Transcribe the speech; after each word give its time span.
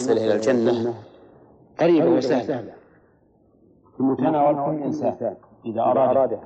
الموصلة 0.00 0.26
إلى 0.26 0.34
الجنة. 0.34 0.94
قريبة 1.80 2.10
وسهلة 2.10 2.72
في 3.96 4.02
متناول 4.02 4.54
كل 4.54 4.82
إنسان. 4.82 5.36
إذا 5.66 5.80
أراد 5.80 6.38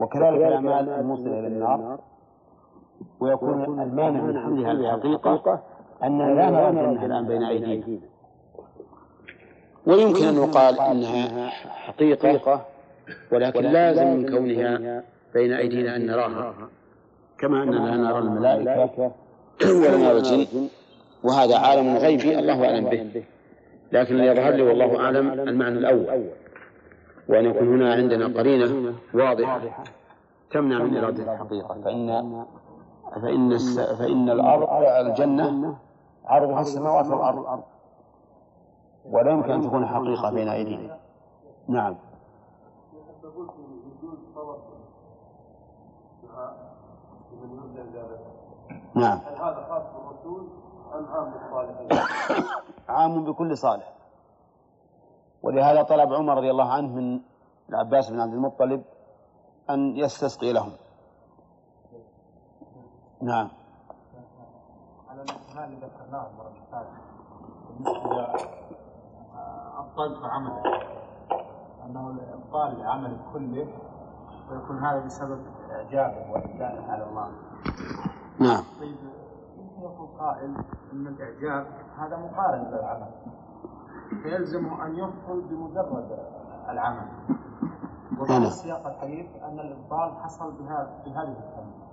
وكذلك 0.00 0.42
الأعمال 0.42 0.88
الموصلة 0.88 1.38
إلى 1.38 1.46
النار. 1.46 1.98
ويكون 3.20 3.80
المانع 3.82 4.20
من 4.20 4.40
حملها 4.40 4.72
الحقيقة 4.72 5.62
أننا 6.02 6.34
لا 6.34 6.50
نرى 6.50 6.68
الجنة 6.70 7.06
الآن 7.06 7.26
بين 7.26 7.42
أيدينا. 7.42 8.00
ويمكن 9.86 10.24
أن 10.24 10.34
يقال 10.34 10.80
إنها 10.80 11.48
حقيقة 11.48 12.66
ولكن 13.32 13.62
لازم 13.62 14.06
من 14.06 14.30
كونها 14.30 15.02
بين 15.34 15.52
أيدينا 15.52 15.96
أن 15.96 16.06
نراها. 16.06 16.54
كما 17.38 17.62
أننا 17.62 17.96
نرى 17.96 18.18
الملائكة 18.18 19.12
ولا 19.64 19.96
نرى 19.96 20.10
الجن. 20.10 20.68
وهذا 21.24 21.58
عالم 21.58 21.96
غيبي 21.96 22.38
الله 22.38 22.64
أعلم 22.64 22.84
به. 22.84 23.24
لكن 23.92 24.18
يظهر 24.18 24.52
لي 24.52 24.62
والله 24.62 25.04
أعلم 25.04 25.32
المعنى 25.32 25.78
الأول. 25.78 26.30
وأن 27.28 27.44
يكون 27.44 27.68
هنا 27.68 27.94
عندنا 27.94 28.26
قرينة 28.26 28.94
واضحة 29.14 29.60
تمنع 30.50 30.78
من 30.78 30.96
إرادة 30.96 31.32
الحقيقة. 31.32 31.80
فإن 31.84 32.44
فإن 33.22 33.58
فإن 33.98 34.30
الأرض 34.30 34.68
الجنة 35.06 35.76
عرضها 36.24 36.60
السماوات 36.60 37.06
والأرض. 37.06 37.62
ولا 39.10 39.30
يمكن 39.30 39.50
أن 39.50 39.60
تكون 39.60 39.86
حقيقة 39.86 40.30
بين 40.30 40.48
أيدينا. 40.48 40.98
نعم. 41.68 41.96
نعم. 48.94 49.18
هل 49.18 49.34
هذا 49.34 49.66
خاص 49.68 49.82
بالرسول. 49.96 50.59
أم 50.94 51.06
عام 52.88 53.24
بكل 53.24 53.56
صالح. 53.56 53.92
ولهذا 55.42 55.82
طلب 55.82 56.12
عمر 56.12 56.36
رضي 56.36 56.50
الله 56.50 56.72
عنه 56.72 56.88
من 56.88 57.20
العباس 57.68 58.10
بن 58.10 58.20
عبد 58.20 58.32
المطلب 58.32 58.82
أن 59.70 59.96
يستسقي 59.96 60.52
لهم. 60.52 60.72
نعم. 63.22 63.48
على 65.08 65.22
الامتحان 65.22 65.64
اللي 65.64 65.86
ذكرناه 65.86 66.26
المرة 66.30 66.52
فاتت 66.72 66.88
بالنسبة 67.68 68.50
أبطلت 69.78 70.24
عملك 70.24 70.66
أنه 71.86 72.10
الإبطال 72.10 72.78
لعمل 72.80 73.16
كله 73.32 73.68
ويكون 74.50 74.78
هذا 74.78 75.06
بسبب 75.06 75.46
إعجابه 75.70 76.32
وإبداعه 76.32 76.92
على 76.92 77.04
الله. 77.04 77.30
نعم. 78.38 78.64
طيب 78.80 78.96
يقول 79.82 80.08
قائل 80.18 80.54
أن 80.92 81.06
الإعجاب 81.06 81.66
هذا 81.98 82.16
مقارن 82.16 82.70
للعمل 82.70 83.10
فيلزم 84.22 84.66
أن 84.66 84.98
يبطل 84.98 85.40
بمجرد 85.40 86.18
العمل. 86.68 87.06
وفي 88.20 88.50
سياق 88.50 88.86
الحديث 88.86 89.26
أن 89.42 89.60
الإبطال 89.60 90.12
حصل 90.22 90.52
بهذه 91.04 91.36
الكلمة 91.38 91.90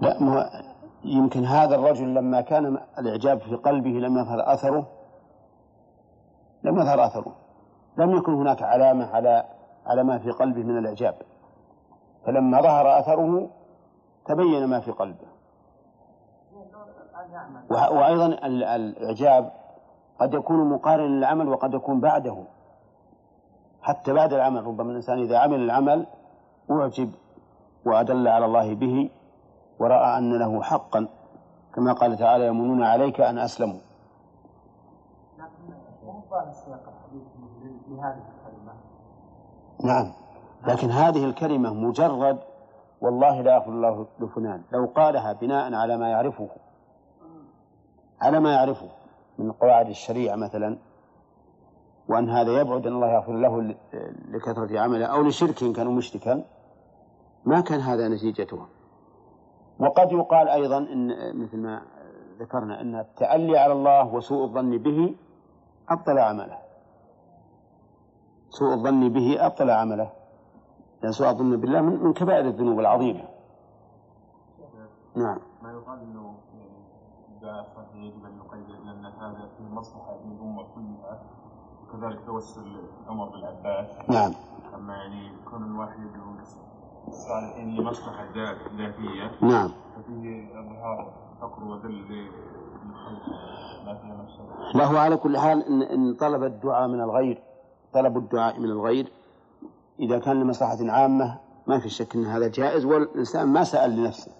لا 0.00 0.22
ما 0.22 0.50
يمكن 1.04 1.44
هذا 1.44 1.74
الرجل 1.74 2.14
لما 2.14 2.40
كان 2.40 2.78
الإعجاب 2.98 3.38
في 3.38 3.54
قلبه 3.54 3.90
لم 3.90 4.18
يظهر 4.18 4.52
أثره. 4.52 4.86
لم 6.62 6.78
يظهر 6.78 7.06
أثره. 7.06 7.32
لم 7.98 8.10
يكن 8.10 8.34
هناك 8.34 8.62
علامة 8.62 9.14
على 9.14 9.44
على 9.86 10.02
ما 10.02 10.18
في 10.18 10.30
قلبه 10.30 10.62
من 10.62 10.78
الإعجاب. 10.78 11.14
فلما 12.26 12.60
ظهر 12.60 12.98
أثره 12.98 13.50
تبين 14.24 14.66
ما 14.66 14.80
في 14.80 14.90
قلبه. 14.90 15.26
وأيضا 17.70 18.26
الإعجاب 18.76 19.52
قد 20.20 20.34
يكون 20.34 20.70
مقارنا 20.70 21.06
للعمل 21.06 21.48
وقد 21.48 21.74
يكون 21.74 22.00
بعده. 22.00 22.44
حتى 23.82 24.12
بعد 24.12 24.32
العمل 24.32 24.66
ربما 24.66 24.90
الإنسان 24.90 25.18
إذا 25.18 25.38
عمل 25.38 25.60
العمل 25.60 26.06
أعجب 26.70 27.10
وأدل 27.84 28.28
على 28.28 28.44
الله 28.44 28.74
به 28.74 29.10
ورأى 29.78 30.18
أن 30.18 30.38
له 30.38 30.62
حقا. 30.62 31.08
كما 31.74 31.92
قال 31.92 32.16
تعالى 32.16 32.46
يمنون 32.46 32.82
عليك 32.82 33.20
أن 33.20 33.38
أسلموا. 33.38 33.80
نعم. 39.84 40.12
لكن 40.66 40.90
هذه 40.90 41.24
الكلمة 41.24 41.74
مجرد 41.74 42.38
والله 43.00 43.40
لا 43.40 43.54
يغفر 43.54 43.70
الله 43.70 44.06
لفلان 44.20 44.62
لو 44.72 44.86
قالها 44.96 45.32
بناء 45.32 45.74
على 45.74 45.96
ما 45.96 46.10
يعرفه. 46.10 46.48
على 48.22 48.40
ما 48.40 48.52
يعرفه 48.52 48.88
من 49.38 49.52
قواعد 49.52 49.88
الشريعة 49.88 50.36
مثلا 50.36 50.78
وأن 52.08 52.30
هذا 52.30 52.60
يبعد 52.60 52.86
أن 52.86 52.92
الله 52.92 53.12
يغفر 53.14 53.32
له 53.32 53.74
لكثرة 54.28 54.80
عمله 54.80 55.06
أو 55.06 55.22
لشرك 55.22 55.62
إن 55.62 55.72
كان 55.72 55.86
مشركا 55.86 56.44
ما 57.44 57.60
كان 57.60 57.80
هذا 57.80 58.08
نتيجته 58.08 58.66
وقد 59.78 60.12
يقال 60.12 60.48
أيضا 60.48 60.78
إن 60.78 61.08
مثل 61.42 61.58
ما 61.58 61.82
ذكرنا 62.38 62.80
أن 62.80 62.94
التألي 62.94 63.58
على 63.58 63.72
الله 63.72 64.14
وسوء 64.14 64.44
الظن 64.44 64.78
به 64.78 65.14
أبطل 65.88 66.18
عمله. 66.18 66.58
سوء 68.50 68.74
الظن 68.74 69.08
به 69.08 69.46
أبطل 69.46 69.70
عمله. 69.70 70.10
لأن 71.02 71.12
سوء 71.12 71.28
الظن 71.28 71.56
بالله 71.56 71.80
من 71.80 72.12
كبائر 72.12 72.46
الذنوب 72.46 72.80
العظيمة. 72.80 73.24
نعم. 75.16 75.38
ما 75.62 75.72
يقال 75.72 75.98
أنه 76.00 76.34
إذا 77.42 77.66
يجب 77.94 78.24
أن 78.24 78.36
يقيد 78.36 78.68
لأن 78.86 79.06
هذا 79.06 79.48
في 79.58 79.74
مصلحة 79.74 80.16
للأمة 80.24 80.62
كلها 80.74 81.22
وكذلك 81.82 82.26
توسل 82.26 82.76
عمر 83.08 83.28
بالعباس. 83.28 83.88
نعم. 84.08 84.32
أما 84.74 84.94
يعني 84.94 85.32
كون 85.50 85.62
الواحد 85.62 86.00
الصالحين 87.08 87.76
لمصلحة 87.76 88.24
ذاتية 88.78 89.30
نعم. 89.40 89.70
ففيه 89.96 90.60
إظهار 90.60 91.12
فقر 91.40 91.64
وذل 91.64 92.30
نفسه 93.86 94.74
له 94.74 94.98
على 94.98 95.16
كل 95.16 95.38
حال 95.38 95.66
إن, 95.66 95.82
إن 95.82 96.14
طلب 96.14 96.42
الدعاء 96.42 96.88
من 96.88 97.00
الغير 97.00 97.42
طلب 97.92 98.16
الدعاء 98.16 98.60
من 98.60 98.70
الغير 98.70 99.12
إذا 100.00 100.18
كان 100.18 100.40
لمصلحة 100.40 100.90
عامة 100.90 101.38
ما 101.66 101.78
في 101.78 101.88
شك 101.88 102.16
أن 102.16 102.24
هذا 102.24 102.48
جائز 102.48 102.84
والإنسان 102.84 103.48
ما 103.48 103.64
سأل 103.64 103.96
لنفسه. 103.96 104.32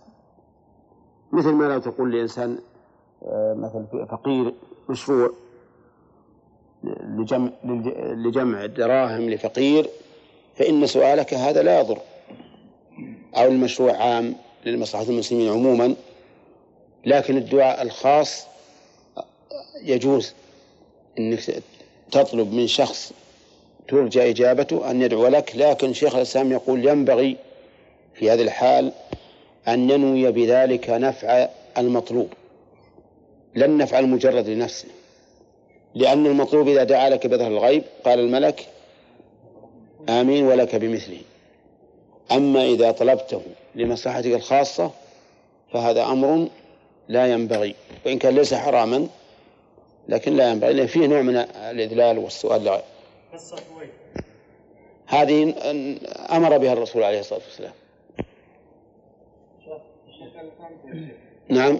مثل 1.33 1.55
ما 1.55 1.65
لو 1.65 1.79
تقول 1.79 2.13
لإنسان 2.13 2.59
آه، 3.27 3.55
مثل 3.55 4.07
فقير 4.09 4.53
مشروع 4.89 5.31
لجمع 6.85 7.51
لجمع 8.15 8.67
دراهم 8.67 9.31
لفقير 9.31 9.91
فإن 10.57 10.87
سؤالك 10.87 11.35
هذا 11.35 11.63
لا 11.63 11.81
يضر. 11.81 11.99
أو 13.37 13.49
المشروع 13.49 13.97
عام 13.97 14.35
لمصلحة 14.67 15.05
المسلمين 15.05 15.53
عموما 15.53 15.95
لكن 17.07 17.37
الدعاء 17.37 17.83
الخاص 17.83 18.47
يجوز 19.83 20.35
أنك 21.19 21.63
تطلب 22.13 22.53
من 22.53 22.67
شخص 22.67 23.13
ترجى 23.89 24.31
إجابته 24.31 24.91
أن 24.91 25.03
يدعو 25.03 25.27
لك 25.27 25.53
لكن 25.57 25.93
شيخ 25.93 26.15
الإسلام 26.15 26.53
يقول 26.53 26.89
ينبغي 26.89 27.37
في 28.15 28.31
هذه 28.31 28.43
الحال 28.43 28.93
أن 29.69 29.91
ينوي 29.91 30.33
بذلك 30.33 30.91
نفع 30.91 31.49
المطلوب. 31.79 32.29
لا 33.55 33.67
النفع 33.67 33.99
المجرد 33.99 34.49
لنفسه 34.49 34.89
لأن 35.95 36.27
المطلوب 36.27 36.69
إذا 36.69 36.85
دعا 36.85 37.09
لك 37.09 37.27
بظهر 37.27 37.51
الغيب 37.51 37.83
قال 38.05 38.19
الملك 38.19 38.67
آمين 40.09 40.45
ولك 40.45 40.77
بمثله. 40.77 41.21
أما 42.33 42.65
إذا 42.65 42.91
طلبته 42.91 43.43
لمصلحتك 43.75 44.27
الخاصة 44.27 44.91
فهذا 45.73 46.05
أمر 46.05 46.49
لا 47.09 47.27
ينبغي. 47.27 47.75
وإن 48.07 48.19
كان 48.19 48.35
ليس 48.35 48.55
حراما 48.55 49.09
لكن 50.09 50.37
لا 50.37 50.51
ينبغي 50.51 50.73
لأن 50.73 50.87
فيه 50.87 51.07
نوع 51.07 51.23
من 51.23 51.37
الإذلال 51.37 52.19
والسؤال 52.19 52.65
لغير 52.65 52.83
هذه 55.07 55.55
أمر 56.31 56.59
بها 56.59 56.73
الرسول 56.73 57.03
عليه 57.03 57.21
الصلاة 57.21 57.41
والسلام. 57.47 57.73
نعم. 61.49 61.79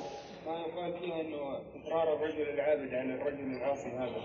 يقال 0.67 0.93
فيها 1.01 1.21
إنه 1.21 1.59
اصرار 1.83 2.13
الرجل 2.15 2.49
العابد 2.55 2.95
عن 2.95 3.11
الرجل 3.11 3.57
العاصي 3.57 3.89
هذا. 3.89 4.23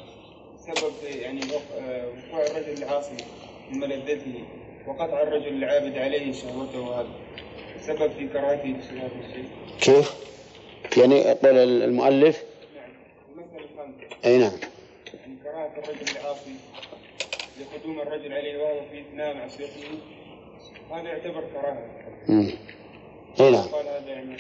سبب 0.60 0.94
يعني 1.22 1.42
وقوع 1.42 2.46
الرجل 2.46 2.84
العاصي 2.84 3.18
من 3.72 3.80
ملذته 3.80 4.44
وقطع 4.88 5.22
الرجل 5.22 5.64
العابد 5.64 5.98
عليه 5.98 6.34
شهوته 6.34 7.00
هذا. 7.00 7.10
سبب 7.82 8.12
في 8.12 8.28
كراهته 8.28 8.76
لهذا 8.92 9.12
الشيء 9.28 9.50
كيف؟ 9.82 10.14
يعني 10.98 11.24
قول 11.24 11.58
المؤلف؟ 11.58 12.44
نعم. 12.76 12.90
المسألة 13.36 13.66
الخامسة. 13.74 14.26
أي 14.26 14.38
نعم. 14.38 14.52
يعني 15.14 15.36
كراهة 15.44 15.72
الرجل 15.78 16.18
العاصي 16.20 16.52
لقدوم 17.60 18.00
الرجل 18.00 18.34
عليه 18.34 18.58
وهو 18.58 18.82
في 18.92 19.02
إثناء 19.02 19.34
معصيته 19.38 19.88
هذا 20.92 21.10
يعتبر 21.10 21.44
كراهة. 21.54 21.86
امم 22.30 22.52
أي 23.40 23.52
نعم. 23.52 23.62
قال 23.68 23.88
هذا 23.88 24.10
يعني 24.12 24.38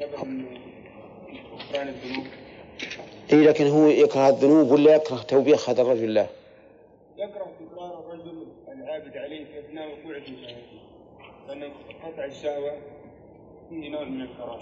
سبب 0.00 0.14
الذنوب. 1.74 2.26
إيه 3.32 3.38
لكن 3.38 3.66
هو 3.66 3.86
يكره 3.86 4.28
الذنوب 4.28 4.70
ولا 4.70 4.94
يكره 4.94 5.16
توبيخ 5.16 5.70
هذا 5.70 5.82
الرجل؟ 5.82 6.14
له؟ 6.14 6.26
يكره 7.18 7.46
تكرار 7.60 8.00
الرجل 8.00 8.46
العابد 8.68 9.16
عليه 9.16 9.44
في 9.44 9.58
أثناء 9.60 9.86
وقوعه 9.88 10.20
في 10.24 10.32
لأن 11.48 11.70
قطع 12.04 12.24
الشهوة 12.24 12.72
فيه 13.70 13.88
نوع 13.88 14.04
من 14.04 14.20
الكراهه 14.20 14.60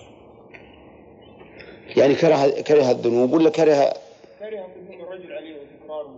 يعني 1.96 2.14
كره 2.14 2.60
كره 2.60 2.90
الذنوب 2.90 3.32
ولا 3.32 3.50
كره؟ 3.50 3.92
كره 4.38 4.60
قدوم 4.60 5.00
الرجل 5.00 5.32
عليه 5.32 5.54
وتكراره. 5.56 6.14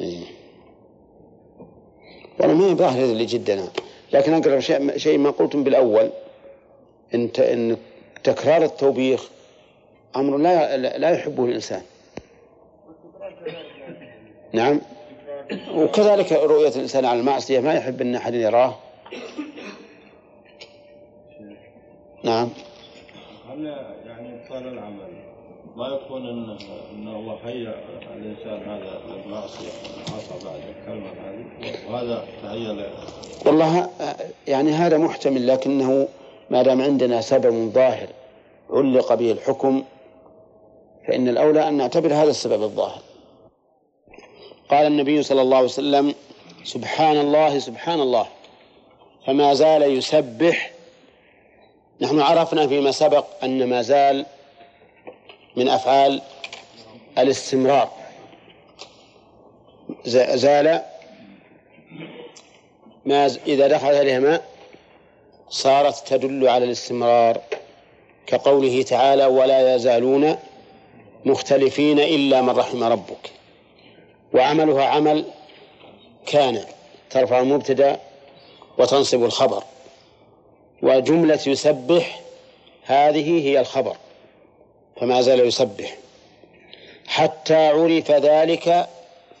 إيه. 0.00 0.24
والله 2.40 2.54
ما 2.54 2.70
هي 2.70 2.74
ظاهر 2.74 2.98
هذا 3.04 3.12
اللي 3.12 3.24
جدنا 3.24 3.68
لكن 4.12 4.32
أقرب 4.32 4.60
شيء 4.60 4.96
شيء 4.96 5.18
ما 5.18 5.30
قلتم 5.30 5.64
بالأول 5.64 6.10
إن 7.14 7.32
ت- 7.32 7.40
إن 7.40 7.76
تكرار 8.24 8.62
التوبيخ 8.62 9.28
أمر 10.16 10.36
لا 10.36 10.76
لا 10.76 11.10
يحبه 11.10 11.44
الإنسان. 11.44 11.82
نعم. 14.52 14.80
وكذلك 15.74 16.32
رؤية 16.32 16.68
الإنسان 16.68 17.04
على 17.04 17.20
المعصية 17.20 17.60
ما 17.60 17.74
يحب 17.74 18.00
أن 18.00 18.14
أحد 18.14 18.34
يراه. 18.34 18.78
نعم. 22.24 22.48
هل 23.50 23.64
يعني 24.06 24.42
ابطال 24.42 24.68
العمل 24.68 25.12
ما 25.76 25.88
يكون 25.88 26.28
أن 26.28 26.58
أن 26.94 27.08
الله 27.08 27.38
هيأ 27.44 27.74
الإنسان 28.16 28.70
هذا 28.70 29.00
للمعصيه 29.08 29.68
عصى 30.14 30.44
بعد 30.44 30.60
الكلمة 30.76 31.08
هذه 31.08 31.90
وهذا 31.90 32.24
تهيأ 32.42 32.72
له 32.72 32.90
والله 33.46 33.90
يعني 34.48 34.70
هذا 34.70 34.98
محتمل 34.98 35.46
لكنه 35.46 36.08
ما 36.52 36.62
دام 36.62 36.82
عندنا 36.82 37.20
سبب 37.20 37.72
ظاهر 37.72 38.08
علق 38.70 39.14
به 39.14 39.32
الحكم 39.32 39.84
فإن 41.06 41.28
الأولى 41.28 41.68
أن 41.68 41.74
نعتبر 41.74 42.14
هذا 42.14 42.30
السبب 42.30 42.62
الظاهر. 42.62 43.02
قال 44.70 44.86
النبي 44.86 45.22
صلى 45.22 45.42
الله 45.42 45.56
عليه 45.56 45.66
وسلم 45.66 46.14
سبحان 46.64 47.16
الله 47.16 47.58
سبحان 47.58 48.00
الله 48.00 48.26
فما 49.26 49.54
زال 49.54 49.82
يسبح. 49.82 50.70
نحن 52.00 52.20
عرفنا 52.20 52.66
فيما 52.66 52.90
سبق 52.90 53.26
أن 53.44 53.68
ما 53.68 53.82
زال 53.82 54.26
من 55.56 55.68
أفعال 55.68 56.22
الاستمرار. 57.18 57.90
زال 60.34 60.82
ما 63.06 63.26
إذا 63.46 63.68
دخل 63.68 63.94
عليها 63.94 64.20
ماء 64.20 64.51
صارت 65.52 66.08
تدل 66.08 66.48
على 66.48 66.64
الاستمرار 66.64 67.40
كقوله 68.26 68.82
تعالى 68.82 69.26
ولا 69.26 69.74
يزالون 69.74 70.36
مختلفين 71.24 72.00
إلا 72.00 72.42
من 72.42 72.50
رحم 72.50 72.84
ربك 72.84 73.30
وعملها 74.34 74.84
عمل 74.84 75.24
كان 76.26 76.64
ترفع 77.10 77.40
المبتدأ 77.40 78.00
وتنصب 78.78 79.24
الخبر. 79.24 79.62
وجملة 80.82 81.40
يسبح 81.46 82.20
هذه 82.84 83.48
هي 83.48 83.60
الخبر 83.60 83.96
فما 85.00 85.22
زال 85.22 85.40
يسبح. 85.40 85.96
حتى 87.06 87.68
عرف 87.68 88.10
ذلك 88.10 88.88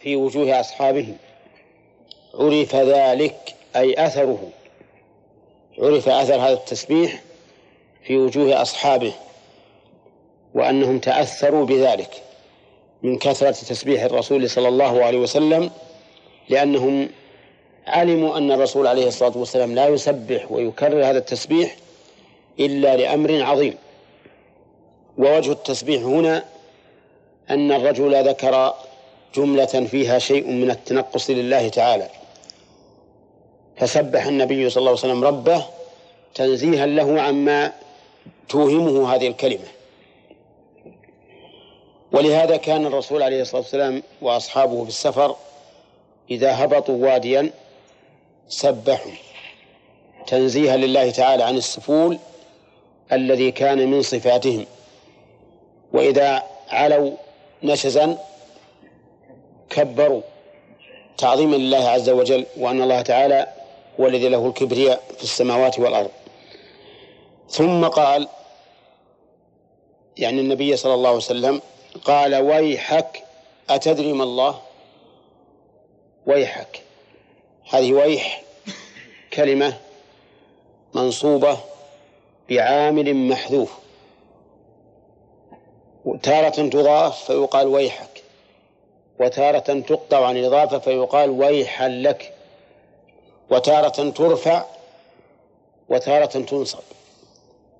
في 0.00 0.16
وجوه 0.16 0.60
أصحابه. 0.60 1.14
عرف 2.34 2.76
ذلك 2.76 3.54
أي 3.76 4.06
أثره. 4.06 4.50
عرف 5.78 6.08
أثر 6.08 6.34
هذا 6.34 6.52
التسبيح 6.52 7.22
في 8.02 8.16
وجوه 8.16 8.62
أصحابه 8.62 9.12
وأنهم 10.54 10.98
تأثروا 10.98 11.66
بذلك 11.66 12.22
من 13.02 13.18
كثرة 13.18 13.50
تسبيح 13.50 14.02
الرسول 14.02 14.50
صلى 14.50 14.68
الله 14.68 15.04
عليه 15.04 15.18
وسلم 15.18 15.70
لأنهم 16.48 17.08
علموا 17.86 18.38
أن 18.38 18.52
الرسول 18.52 18.86
عليه 18.86 19.06
الصلاة 19.06 19.38
والسلام 19.38 19.74
لا 19.74 19.88
يسبح 19.88 20.52
ويكرر 20.52 21.04
هذا 21.04 21.18
التسبيح 21.18 21.76
إلا 22.60 22.96
لأمر 22.96 23.42
عظيم. 23.42 23.74
ووجه 25.18 25.52
التسبيح 25.52 26.02
هنا 26.02 26.44
أن 27.50 27.72
الرجل 27.72 28.28
ذكر 28.28 28.74
جملة 29.34 29.66
فيها 29.66 30.18
شيء 30.18 30.46
من 30.46 30.70
التنقص 30.70 31.30
لله 31.30 31.68
تعالى. 31.68 32.08
فسبح 33.76 34.26
النبي 34.26 34.70
صلى 34.70 34.80
الله 34.80 34.90
عليه 34.90 35.00
وسلم 35.00 35.24
ربه 35.24 35.64
تنزيها 36.34 36.86
له 36.86 37.22
عما 37.22 37.72
توهمه 38.48 39.14
هذه 39.14 39.28
الكلمة. 39.28 39.66
ولهذا 42.12 42.56
كان 42.56 42.86
الرسول 42.86 43.22
عليه 43.22 43.42
الصلاة 43.42 43.60
والسلام 43.60 44.02
وأصحابه 44.22 44.82
في 44.82 44.88
السفر 44.88 45.36
إذا 46.30 46.64
هبطوا 46.64 47.06
واديا 47.06 47.50
سبحوا. 48.48 49.12
تنزيها 50.26 50.76
لله 50.76 51.10
تعالى 51.10 51.42
عن 51.42 51.56
السفول 51.56 52.18
الذي 53.12 53.50
كان 53.50 53.90
من 53.90 54.02
صفاتهم. 54.02 54.66
وإذا 55.92 56.42
علوا 56.68 57.10
نشزا 57.62 58.18
كبروا 59.70 60.22
تعظيما 61.18 61.56
لله 61.56 61.88
عز 61.88 62.10
وجل 62.10 62.46
وأن 62.56 62.82
الله 62.82 63.02
تعالى 63.02 63.46
هو 64.00 64.06
الذي 64.06 64.28
له 64.28 64.46
الكبرياء 64.46 65.02
في 65.16 65.22
السماوات 65.22 65.78
والأرض. 65.78 66.10
ثم 67.48 67.84
قال 67.84 68.28
يعني 70.16 70.40
النبي 70.40 70.76
صلى 70.76 70.94
الله 70.94 71.08
عليه 71.08 71.18
وسلم 71.18 71.60
قال 72.04 72.34
ويحك 72.34 73.24
أتدري 73.70 74.12
ما 74.12 74.24
الله؟ 74.24 74.60
ويحك. 76.26 76.82
هذه 77.70 77.92
ويح 77.92 78.42
كلمة 79.32 79.78
منصوبة 80.94 81.58
بعامل 82.48 83.14
محذوف. 83.14 83.72
تارة 86.22 86.68
تضاف 86.68 87.24
فيقال 87.24 87.66
ويحك. 87.66 88.22
وتارة 89.20 89.80
تقطع 89.80 90.26
عن 90.26 90.36
الإضافة 90.36 90.78
فيقال 90.78 91.30
ويحا 91.30 91.88
لك. 91.88 92.34
وتارة 93.52 94.10
ترفع 94.10 94.64
وتارة 95.88 96.26
تنصب. 96.26 96.78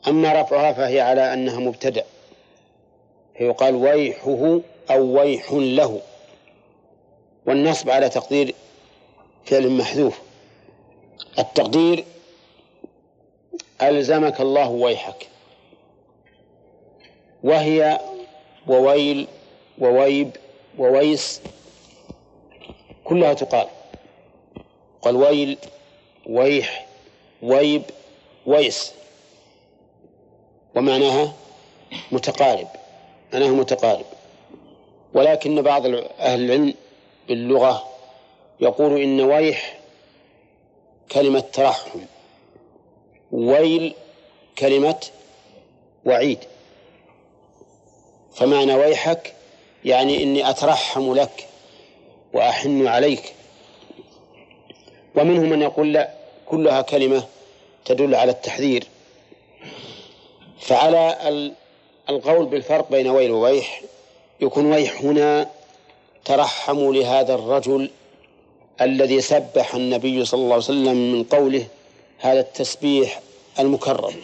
أما 0.08 0.42
رفعها 0.42 0.72
فهي 0.72 1.00
على 1.00 1.32
أنها 1.34 1.58
مبتدأ. 1.60 2.04
فيقال 3.38 3.74
ويحه 3.74 4.60
أو 4.90 5.20
ويح 5.20 5.52
له. 5.52 6.00
والنصب 7.46 7.90
على 7.90 8.08
تقدير 8.08 8.54
فعل 9.44 9.70
محذوف. 9.70 10.18
التقدير 11.38 12.04
ألزمك 13.82 14.40
الله 14.40 14.68
ويحك. 14.68 15.28
وهي 17.42 18.00
وويل 18.68 19.28
وويب 19.78 20.36
وويس 20.78 21.40
كلها 23.04 23.32
تقال. 23.34 23.68
قال 25.02 25.16
ويل 25.16 25.58
ويح 26.26 26.86
ويب 27.42 27.82
ويس. 28.46 28.92
ومعناها 30.76 31.32
متقارب. 32.12 32.68
معناها 33.32 33.50
متقارب. 33.50 34.04
ولكن 35.14 35.62
بعض 35.62 35.86
أهل 35.86 36.44
العلم 36.44 36.74
باللغة 37.28 37.88
يقول 38.60 39.00
إن 39.00 39.20
ويح 39.20 39.78
كلمة 41.12 41.40
ترحم 41.40 42.00
ويل 43.32 43.94
كلمة 44.58 45.00
وعيد. 46.04 46.38
فمعنى 48.34 48.74
ويحك 48.74 49.34
يعني 49.84 50.22
إني 50.22 50.50
أترحم 50.50 51.14
لك 51.14 51.48
وأحن 52.32 52.86
عليك. 52.86 53.34
ومنهم 55.14 55.50
من 55.50 55.62
يقول 55.62 55.92
لا 55.92 56.10
كلها 56.46 56.82
كلمة 56.82 57.24
تدل 57.84 58.14
على 58.14 58.32
التحذير. 58.32 58.86
فعلى 60.60 61.28
ال- 61.28 61.52
القول 62.10 62.46
بالفرق 62.46 62.90
بين 62.90 63.08
ويل 63.08 63.30
وويح 63.30 63.82
يكون 64.40 64.72
ويح 64.72 65.00
هنا 65.02 65.50
ترحموا 66.24 66.94
لهذا 66.94 67.34
الرجل 67.34 67.90
الذي 68.80 69.20
سبح 69.20 69.74
النبي 69.74 70.24
صلى 70.24 70.38
الله 70.38 70.54
عليه 70.54 70.64
وسلم 70.64 71.12
من 71.12 71.24
قوله 71.24 71.66
هذا 72.18 72.40
التسبيح 72.40 73.20
المكرر 73.58 74.14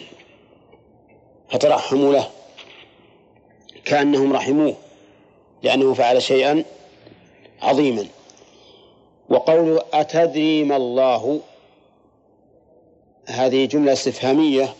فترحموا 1.49 2.13
له. 2.13 2.29
كأنهم 3.85 4.33
رحموه 4.33 4.75
لأنه 5.63 5.93
فعل 5.93 6.21
شيئا 6.21 6.63
عظيما. 7.61 8.07
وقوله 9.29 9.83
أتدري 9.93 10.63
ما 10.63 10.75
الله؟ 10.75 11.41
هذه 13.27 13.65
جملة 13.65 13.93
استفهامية. 13.93 14.75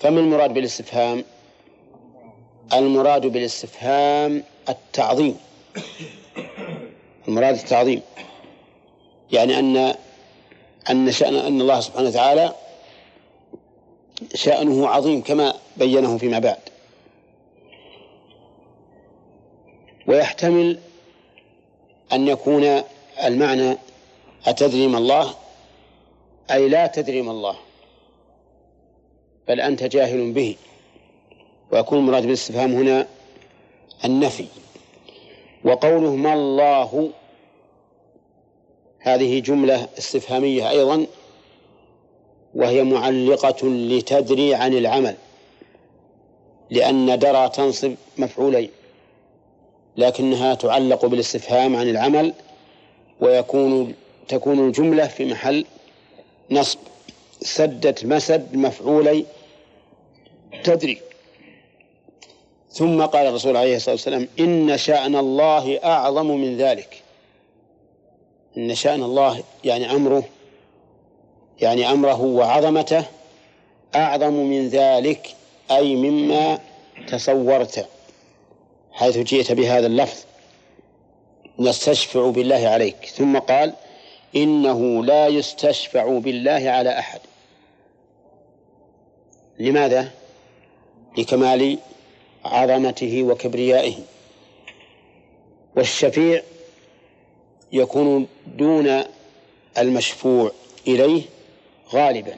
فما 0.00 0.20
المراد 0.20 0.54
بالاستفهام؟ 0.54 1.24
المراد 2.72 3.26
بالاستفهام 3.26 4.42
التعظيم. 4.68 5.36
المراد 7.28 7.54
التعظيم. 7.54 8.02
يعني 9.32 9.58
أن 9.58 9.94
أن 10.90 11.12
شأن 11.12 11.34
أن 11.34 11.60
الله 11.60 11.80
سبحانه 11.80 12.08
وتعالى 12.08 12.52
شأنه 14.34 14.88
عظيم 14.88 15.22
كما 15.22 15.54
بينه 15.76 16.18
فيما 16.18 16.38
بعد. 16.38 16.58
ويحتمل 20.06 20.78
أن 22.12 22.28
يكون 22.28 22.82
المعنى 23.24 23.78
أتدري 24.46 24.86
ما 24.86 24.98
الله؟ 24.98 25.34
أي 26.50 26.68
لا 26.68 26.86
تدري 26.86 27.22
ما 27.22 27.30
الله 27.30 27.56
بل 29.48 29.60
أنت 29.60 29.82
جاهل 29.84 30.32
به. 30.32 30.56
ويكون 31.70 31.98
المراد 31.98 32.22
بالاستفهام 32.22 32.72
هنا 32.72 33.06
النفي. 34.04 34.46
وقوله 35.64 36.16
ما 36.16 36.34
الله 36.34 37.10
هذه 38.98 39.40
جملة 39.40 39.88
استفهامية 39.98 40.70
أيضا 40.70 41.06
وهي 42.54 42.82
معلقة 42.84 43.68
لتدري 43.68 44.54
عن 44.54 44.74
العمل 44.74 45.16
لأن 46.70 47.18
درى 47.18 47.48
تنصب 47.48 47.94
مفعولين 48.18 48.70
لكنها 49.96 50.54
تعلق 50.54 51.06
بالاستفهام 51.06 51.76
عن 51.76 51.88
العمل 51.88 52.34
ويكون 53.20 53.94
تكون 54.28 54.66
الجملة 54.66 55.06
في 55.06 55.24
محل 55.24 55.64
نصب. 56.50 56.78
سدت 57.40 58.04
مسد 58.04 58.56
مفعولي 58.56 59.24
تدري. 60.64 60.98
ثم 62.70 63.02
قال 63.02 63.26
الرسول 63.26 63.56
عليه 63.56 63.76
الصلاة 63.76 63.94
والسلام 63.94 64.28
إن 64.40 64.76
شأن 64.78 65.16
الله 65.16 65.80
أعظم 65.84 66.26
من 66.26 66.56
ذلك. 66.56 67.02
إن 68.56 68.74
شأن 68.74 69.02
الله 69.02 69.42
يعني 69.64 69.90
أمره 69.90 70.24
يعني 71.60 71.90
أمره 71.90 72.20
وعظمته 72.20 73.04
أعظم 73.94 74.32
من 74.32 74.68
ذلك 74.68 75.34
أي 75.70 75.96
مما 75.96 76.58
تصورت 77.08 77.88
حيث 78.92 79.18
جئت 79.18 79.52
بهذا 79.52 79.86
اللفظ. 79.86 80.24
نستشفع 81.58 82.30
بالله 82.30 82.68
عليك. 82.68 83.04
ثم 83.04 83.38
قال 83.38 83.74
إنه 84.36 85.04
لا 85.04 85.28
يستشفع 85.28 86.18
بالله 86.18 86.70
على 86.70 86.98
أحد. 86.98 87.20
لماذا؟ 89.58 90.10
لكمال 91.18 91.78
عظمته 92.44 93.22
وكبريائه. 93.22 93.94
والشفيع 95.76 96.42
يكون 97.72 98.26
دون 98.46 99.02
المشفوع 99.78 100.52
إليه 100.86 101.22
غالبا. 101.92 102.36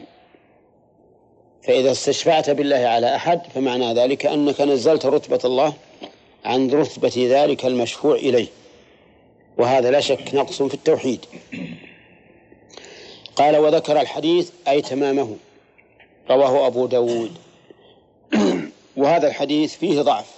فإذا 1.63 1.91
استشفعت 1.93 2.51
بالله 2.51 2.77
على 2.77 3.17
أحد 3.17 3.41
فمعنى 3.55 3.95
ذلك 3.95 4.27
أنك 4.27 4.61
نزلت 4.61 5.07
رتبة 5.07 5.41
الله 5.45 5.73
عن 6.45 6.71
رتبة 6.71 7.13
ذلك 7.17 7.67
المشفوع 7.67 8.15
إليه. 8.15 8.47
وهذا 9.59 9.91
لا 9.91 10.01
شك 10.01 10.35
نقص 10.35 10.63
في 10.63 10.75
التوحيد. 10.75 11.27
قال 13.37 13.57
وذكر 13.57 14.01
الحديث 14.01 14.51
أي 14.69 14.83
تمامه. 14.83 15.37
رواه 16.31 16.67
أبو 16.67 16.87
داود. 16.87 17.33
وهذا 18.97 19.29
الحديث 19.29 19.77
فيه 19.77 20.03
ضعف. 20.03 20.31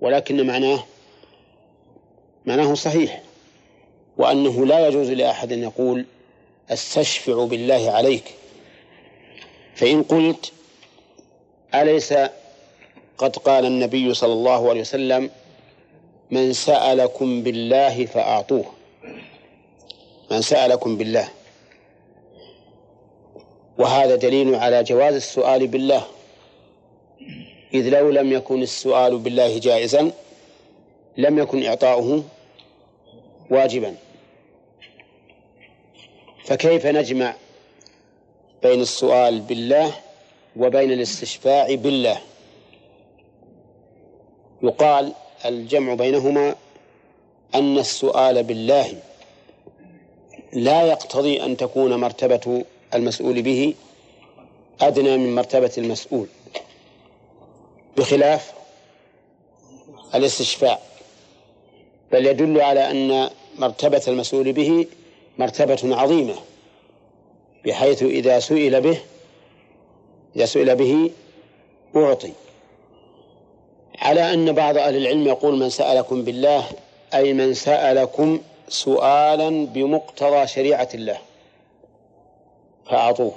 ولكن 0.00 0.46
معناه 0.46 0.84
معناه 2.46 2.74
صحيح. 2.74 3.22
وأنه 4.16 4.66
لا 4.66 4.88
يجوز 4.88 5.10
لأحد 5.10 5.52
أن 5.52 5.62
يقول 5.62 6.06
أستشفع 6.70 7.44
بالله 7.44 7.90
عليك. 7.90 8.24
فإن 9.74 10.02
قلت 10.02 10.52
أليس 11.74 12.14
قد 13.18 13.36
قال 13.36 13.64
النبي 13.64 14.14
صلى 14.14 14.32
الله 14.32 14.70
عليه 14.70 14.80
وسلم 14.80 15.30
من 16.30 16.52
سألكم 16.52 17.42
بالله 17.42 18.06
فأعطوه. 18.06 18.64
من 20.30 20.42
سألكم 20.42 20.96
بالله. 20.96 21.28
وهذا 23.78 24.16
دليل 24.16 24.54
على 24.54 24.82
جواز 24.82 25.14
السؤال 25.14 25.66
بالله. 25.66 26.02
إذ 27.74 27.88
لو 27.88 28.10
لم 28.10 28.32
يكن 28.32 28.62
السؤال 28.62 29.18
بالله 29.18 29.58
جائزا 29.58 30.12
لم 31.16 31.38
يكن 31.38 31.64
إعطاؤه 31.66 32.24
واجبا. 33.50 33.94
فكيف 36.44 36.86
نجمع 36.86 37.34
بين 38.62 38.80
السؤال 38.80 39.40
بالله 39.40 39.92
وبين 40.56 40.92
الاستشفاع 40.92 41.74
بالله؟ 41.74 42.18
يقال 44.62 45.12
الجمع 45.48 45.94
بينهما 45.94 46.54
أن 47.54 47.78
السؤال 47.78 48.42
بالله 48.42 49.00
لا 50.52 50.82
يقتضي 50.82 51.44
أن 51.44 51.56
تكون 51.56 51.94
مرتبة 51.94 52.64
المسؤول 52.94 53.42
به 53.42 53.74
أدنى 54.80 55.16
من 55.16 55.34
مرتبة 55.34 55.72
المسؤول 55.78 56.26
بخلاف 57.96 58.52
الاستشفاع 60.14 60.78
بل 62.12 62.26
يدل 62.26 62.60
على 62.60 62.90
أن 62.90 63.30
مرتبة 63.58 64.02
المسؤول 64.08 64.52
به 64.52 64.86
مرتبة 65.38 65.96
عظيمة 65.96 66.34
بحيث 67.64 68.02
إذا 68.02 68.38
سئل 68.38 68.80
به 68.80 69.00
إذا 70.36 70.46
سئل 70.46 70.76
به 70.76 71.10
أعطي. 71.96 72.32
على 74.06 74.34
أن 74.34 74.52
بعض 74.52 74.76
أهل 74.78 74.96
العلم 74.96 75.26
يقول 75.26 75.58
من 75.58 75.70
سألكم 75.70 76.24
بالله 76.24 76.64
أي 77.14 77.32
من 77.32 77.54
سألكم 77.54 78.40
سؤالا 78.68 79.66
بمقتضى 79.66 80.46
شريعة 80.46 80.88
الله 80.94 81.18
فأعطوه. 82.90 83.32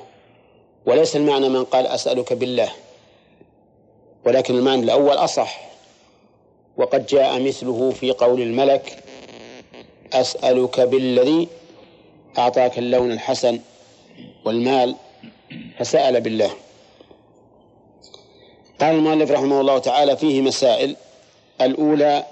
وليس 0.86 1.16
المعنى 1.16 1.50
من 1.50 1.64
قال 1.64 1.88
أسألك 1.88 2.34
بالله 2.34 2.72
ولكن 4.26 4.56
المعنى 4.56 4.84
الأول 4.84 5.14
أصح. 5.18 5.70
وقد 6.78 7.06
جاء 7.06 7.40
مثله 7.40 7.92
في 7.92 8.12
قول 8.12 8.42
الملك 8.42 9.04
أسألك 10.14 10.80
بالذي 10.80 11.48
أعطاك 12.38 12.78
اللون 12.78 13.12
الحسن 13.12 13.60
والمال 14.46 14.96
فسأل 15.80 16.22
بالله. 16.22 16.52
قال 18.82 18.96
المؤلف 18.96 19.32
رحمه 19.32 19.62
الله 19.62 19.78
تعالى 19.78 20.18
فيه 20.18 20.42
مسائل. 20.42 20.96
الأولى 21.62 22.26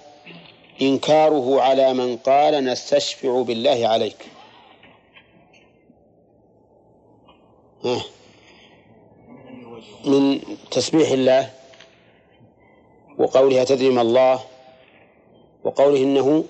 إنكاره 0.82 1.62
على 1.62 1.94
من 1.94 2.18
قال 2.18 2.66
نستشفع 2.66 3.42
بالله 3.42 3.88
عليك. 3.88 4.26
من 10.06 10.40
تسبيح 10.72 11.10
الله 11.10 11.50
وقولها 13.18 13.64
تدري 13.64 13.90
ما 13.90 14.02
الله 14.02 14.40
وقوله 15.64 15.98
إنه 15.98 16.44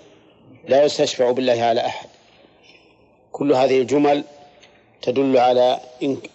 لا 0.67 0.83
يستشفع 0.85 1.31
بالله 1.31 1.61
على 1.63 1.85
أحد. 1.85 2.07
كل 3.31 3.53
هذه 3.53 3.81
الجمل 3.81 4.23
تدل 5.01 5.37
على 5.37 5.79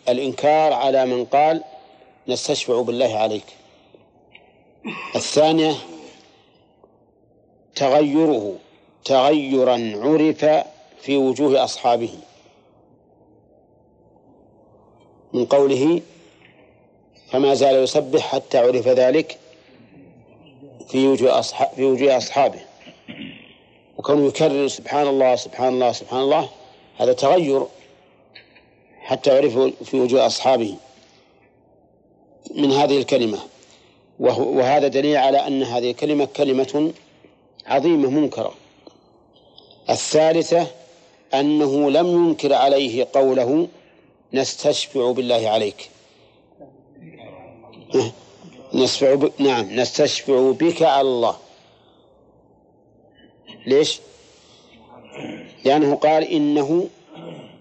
الإنكار 0.09 0.73
على 0.73 1.07
من 1.07 1.25
قال 1.25 1.63
نستشفع 2.29 2.83
بالله 2.83 3.17
عليك. 3.17 3.45
الثانية 5.17 5.75
تغيره 7.75 8.57
تغيرا 9.05 9.93
عرف 9.97 10.67
في 11.03 11.17
وجوه 11.17 11.65
أصحابه. 11.65 12.19
من 15.33 15.45
قوله 15.45 16.03
فما 17.31 17.55
زال 17.55 17.83
يسبح 17.83 18.21
حتى 18.21 18.59
عرف 18.59 18.89
ذلك 18.89 19.39
في 20.89 21.09
وجوه 21.09 21.39
أصحاب 21.39 21.69
في 21.77 21.85
وجوه 21.85 22.17
أصحابه. 22.17 22.61
وكونه 23.99 24.27
يكرر 24.27 24.69
سبحان 24.69 25.07
الله 25.07 25.37
سبحان 25.37 25.73
الله 25.73 25.93
سبحان 25.93 26.21
الله 26.21 26.49
هذا 26.97 27.13
تغير 27.13 27.67
حتى 29.01 29.37
عرف 29.37 29.59
في 29.85 30.01
وجوه 30.01 30.27
أصحابه. 30.27 30.77
من 32.55 32.73
هذه 32.73 32.99
الكلمة. 32.99 33.39
وهذا 34.19 34.89
دليل 34.89 35.17
على 35.17 35.47
أن 35.47 35.63
هذه 35.63 35.91
الكلمة 35.91 36.25
كلمة 36.25 36.93
عظيمة 37.67 38.11
منكرة. 38.11 38.55
الثالثة 39.91 40.67
أنه 41.35 41.91
لم 41.91 42.07
ينكر 42.07 42.53
عليه 42.55 43.09
قوله 43.13 43.69
نستشفع 44.33 45.13
بالله 45.13 45.49
عليك. 45.49 45.91
نشفع 48.75 49.15
ب... 49.15 49.31
نعم 49.39 49.81
نستشفع 49.81 50.51
بك 50.51 50.83
على 50.83 51.09
الله. 51.09 51.37
ليش؟ 53.67 54.01
لأنه 55.65 55.95
قال 55.95 56.25
إنه 56.25 56.89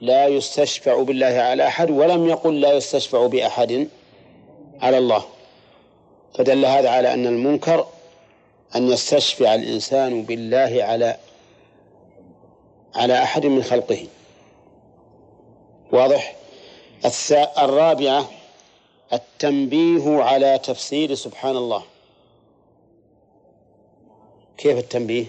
لا 0.01 0.27
يستشفع 0.27 1.01
بالله 1.03 1.25
على 1.25 1.67
أحد 1.67 1.91
ولم 1.91 2.27
يقل 2.27 2.61
لا 2.61 2.73
يستشفع 2.73 3.27
بأحد. 3.27 3.87
على 4.81 4.97
الله. 4.97 5.23
فدل 6.33 6.65
هذا 6.65 6.89
على 6.89 7.13
أن 7.13 7.27
المنكر 7.27 7.87
أن 8.75 8.87
يستشفع 8.87 9.55
الإنسان 9.55 10.23
بالله 10.23 10.83
على 10.83 11.17
على 12.95 13.23
أحد 13.23 13.45
من 13.45 13.63
خلقه. 13.63 14.07
واضح؟ 15.91 16.35
الرابعة 17.57 18.29
التنبيه 19.13 20.23
على 20.23 20.59
تفسير 20.63 21.15
سبحان 21.15 21.57
الله. 21.57 21.83
كيف 24.57 24.77
التنبيه؟ 24.77 25.25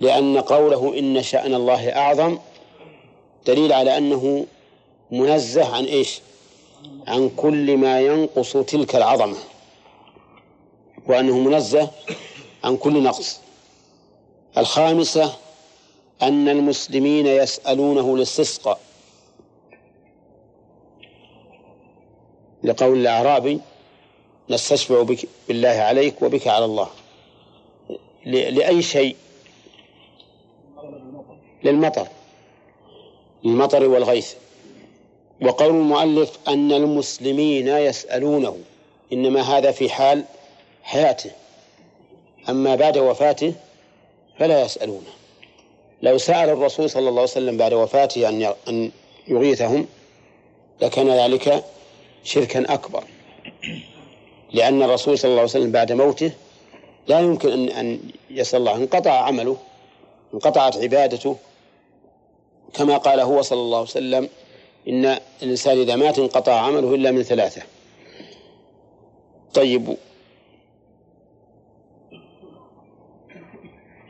لأن 0.00 0.40
قوله 0.40 0.98
إن 0.98 1.22
شأن 1.22 1.54
الله 1.54 1.96
أعظم 1.96 2.38
دليل 3.46 3.72
على 3.72 3.96
أنه 3.98 4.46
منزه 5.10 5.74
عن 5.74 5.84
إيش؟ 5.84 6.20
عن 7.06 7.30
كل 7.36 7.76
ما 7.76 8.00
ينقص 8.00 8.52
تلك 8.52 8.96
العظمة 8.96 9.36
وأنه 11.06 11.38
منزه 11.38 11.90
عن 12.64 12.76
كل 12.76 13.02
نقص. 13.02 13.40
الخامسة 14.58 15.36
أن 16.22 16.48
المسلمين 16.48 17.26
يسألونه 17.26 18.14
الاستسقاء 18.14 18.80
لقول 22.62 22.98
الأعرابي 22.98 23.60
نستشفع 24.50 25.02
بك 25.02 25.28
بالله 25.48 25.68
عليك 25.68 26.22
وبك 26.22 26.48
على 26.48 26.64
الله. 26.64 26.88
لأي 28.26 28.82
شيء؟ 28.82 29.16
للمطر. 31.64 32.08
للمطر 33.44 33.88
والغيث. 33.88 34.34
وقول 35.42 35.70
المؤلف 35.70 36.38
أن 36.48 36.72
المسلمين 36.72 37.68
يسألونه 37.68 38.58
إنما 39.12 39.40
هذا 39.42 39.70
في 39.70 39.90
حال 39.90 40.24
حياته 40.82 41.30
أما 42.48 42.74
بعد 42.76 42.98
وفاته 42.98 43.54
فلا 44.38 44.62
يسألونه. 44.62 45.10
لو 46.02 46.18
سأل 46.18 46.48
الرسول 46.48 46.90
صلى 46.90 47.00
الله 47.08 47.20
عليه 47.20 47.30
وسلم 47.30 47.56
بعد 47.56 47.72
وفاته 47.72 48.28
أن 48.28 48.52
أن 48.68 48.90
يغيثهم 49.28 49.86
لكان 50.82 51.10
ذلك 51.10 51.64
شركا 52.24 52.74
أكبر 52.74 53.04
لأن 54.52 54.82
الرسول 54.82 55.18
صلى 55.18 55.28
الله 55.28 55.40
عليه 55.40 55.50
وسلم 55.50 55.72
بعد 55.72 55.92
موته 55.92 56.30
لا 57.08 57.20
يمكن 57.20 57.52
أن 57.52 57.68
أن 57.68 58.00
يسأل 58.30 58.58
الله 58.60 58.74
انقطع 58.76 59.10
عمله 59.10 59.56
انقطعت 60.34 60.76
عبادته 60.76 61.36
كما 62.74 62.96
قال 62.96 63.20
هو 63.20 63.42
صلى 63.42 63.60
الله 63.60 63.78
عليه 63.78 63.88
وسلم 63.88 64.28
إن 64.88 65.18
الإنسان 65.42 65.78
إذا 65.80 65.96
مات 65.96 66.18
انقطع 66.18 66.52
عمله 66.52 66.94
إلا 66.94 67.10
من 67.10 67.22
ثلاثة. 67.22 67.62
طيب. 69.54 69.96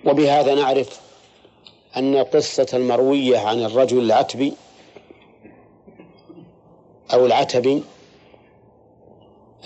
وبهذا 0.06 0.54
نعرف 0.54 1.00
أن 1.96 2.16
القصة 2.16 2.66
المروية 2.72 3.38
عن 3.38 3.64
الرجل 3.64 3.98
العتبي 3.98 4.52
أو 7.12 7.26
العتبي 7.26 7.82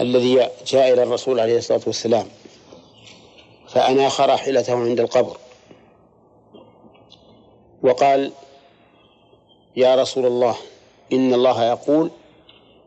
الذي 0.00 0.48
جاء 0.66 0.92
إلى 0.92 1.02
الرسول 1.02 1.40
عليه 1.40 1.58
الصلاة 1.58 1.80
والسلام 1.86 2.26
فأناخ 3.68 4.20
راحلته 4.20 4.74
عند 4.74 5.00
القبر. 5.00 5.36
وقال 7.82 8.32
يا 9.76 9.94
رسول 9.94 10.26
الله 10.26 10.56
إن 11.12 11.34
الله 11.34 11.64
يقول 11.64 12.10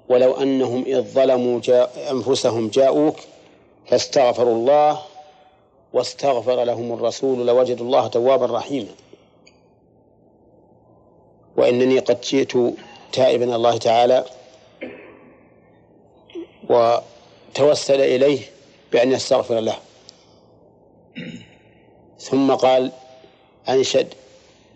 ولو 0.09 0.33
أنهم 0.33 0.83
إذ 0.83 1.01
ظلموا 1.01 1.59
جاء 1.59 2.11
أنفسهم 2.11 2.67
جاءوك 2.67 3.15
فاستغفروا 3.87 4.55
الله 4.55 5.01
واستغفر 5.93 6.63
لهم 6.63 6.93
الرسول 6.93 7.47
لوجدوا 7.47 7.85
الله 7.85 8.07
توابا 8.07 8.57
رحيما. 8.57 8.89
وإنني 11.57 11.99
قد 11.99 12.21
جئت 12.21 12.53
تائبا 13.13 13.55
الله 13.55 13.77
تعالى 13.77 14.25
وتوسل 16.69 18.01
إليه 18.01 18.39
بأن 18.91 19.11
يستغفر 19.11 19.59
له. 19.59 19.75
ثم 22.19 22.51
قال 22.51 22.91
أنشد 23.69 24.07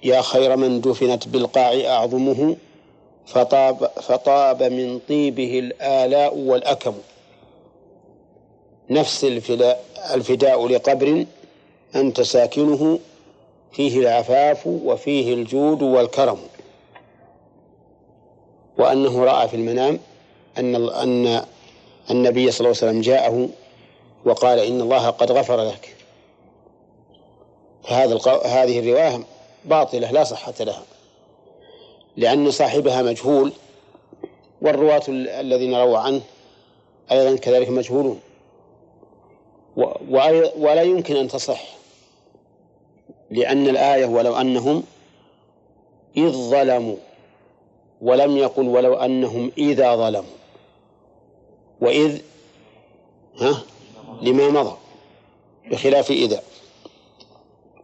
يا 0.03 0.21
خير 0.21 0.55
من 0.55 0.81
دفنت 0.81 1.27
بالقاع 1.27 1.71
أعظمه 1.85 2.55
فطاب, 3.25 3.91
فطاب 4.01 4.63
من 4.63 4.99
طيبه 4.99 5.59
الآلاء 5.59 6.37
والأكم. 6.37 6.93
نفس 8.89 9.23
الفداء, 9.23 9.85
الفداء 10.13 10.67
لقبر 10.67 11.25
أنت 11.95 12.21
ساكنه 12.21 12.99
فيه 13.71 13.99
العفاف 13.99 14.67
وفيه 14.67 15.33
الجود 15.33 15.81
والكرم. 15.81 16.39
وأنه 18.77 19.23
رأى 19.23 19.47
في 19.47 19.55
المنام 19.55 19.99
أن 20.57 20.75
أن 20.75 21.45
النبي 22.11 22.51
صلى 22.51 22.67
الله 22.67 22.77
عليه 22.81 22.89
وسلم 22.91 23.01
جاءه 23.01 23.49
وقال 24.25 24.59
إن 24.59 24.81
الله 24.81 25.09
قد 25.09 25.31
غفر 25.31 25.63
لك. 25.63 25.95
فهذا 27.83 28.19
هذه 28.45 28.79
الرواية 28.79 29.23
باطلة 29.65 30.11
لا 30.11 30.23
صحة 30.23 30.53
لها. 30.59 30.83
لأن 32.17 32.51
صاحبها 32.51 33.01
مجهول 33.01 33.51
والرواة 34.61 35.03
الذين 35.09 35.75
رووا 35.75 35.97
عنه 35.97 36.21
أيضا 37.11 37.35
كذلك 37.35 37.69
مجهولون. 37.69 38.19
ولا 40.57 40.81
يمكن 40.81 41.15
أن 41.15 41.27
تصح 41.27 41.61
لأن 43.31 43.67
الآية 43.67 44.05
ولو 44.05 44.35
أنهم 44.35 44.83
إذ 46.17 46.31
ظلموا 46.31 46.95
ولم 48.01 48.37
يقل 48.37 48.67
ولو 48.67 48.93
أنهم 48.93 49.51
إذا 49.57 49.95
ظلموا. 49.95 50.35
وإذ 51.81 52.21
ها؟ 53.37 53.61
لما 54.21 54.49
مضى 54.49 54.77
بخلاف 55.71 56.11
إذا. 56.11 56.41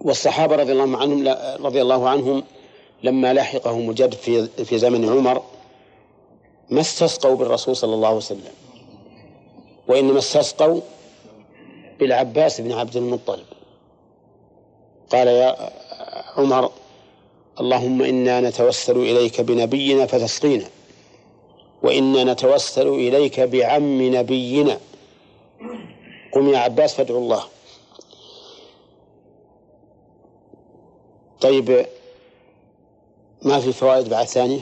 والصحابة 0.02 0.56
رضي 0.56 0.72
الله 0.72 0.98
عنهم 0.98 1.28
رضي 1.66 1.82
الله 1.82 2.10
عنهم 2.10 2.44
لما 3.04 3.34
لحقهم 3.34 3.90
الجد 3.90 4.14
في 4.14 4.48
في 4.48 4.78
زمن 4.78 5.10
عمر 5.10 5.44
ما 6.70 6.82
استسقوا 6.82 7.36
بالرسول 7.36 7.76
صلى 7.76 7.94
الله 7.94 8.08
عليه 8.08 8.18
وسلم 8.18 8.54
وإنما 9.88 10.20
استسقوا 10.20 10.82
بالعباس 12.00 12.62
بن 12.62 12.72
عبد 12.72 12.98
المطلب. 12.98 13.46
قال 15.12 15.28
يا 15.28 15.72
عمر 16.38 16.72
اللهم 17.60 18.02
إنا 18.02 18.42
نتوسل 18.42 18.98
إليك 18.98 19.42
بنبينا 19.42 20.06
فتسقينا 20.06 20.66
وإنا 21.84 22.34
نتوسل 22.34 22.88
إليك 22.88 23.40
بعم 23.40 24.16
نبينا. 24.16 24.80
قم 26.32 26.50
يا 26.50 26.58
عباس 26.58 26.94
فادعو 26.94 27.18
الله. 27.18 27.44
طيب 31.42 31.86
ما 33.42 33.60
في 33.60 33.74
فوائد 33.74 34.10
بعد 34.10 34.26
ثانية؟ 34.26 34.62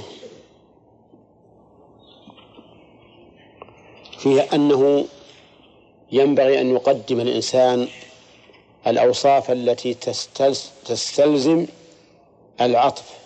فيها 4.18 4.56
أنه 4.56 5.06
ينبغي 6.12 6.62
أن 6.62 6.70
يقدم 6.70 7.20
الإنسان 7.20 7.88
الأوصاف 8.88 9.52
التي 9.52 9.94
تستلزم 10.86 11.66
العطف. 12.62 13.20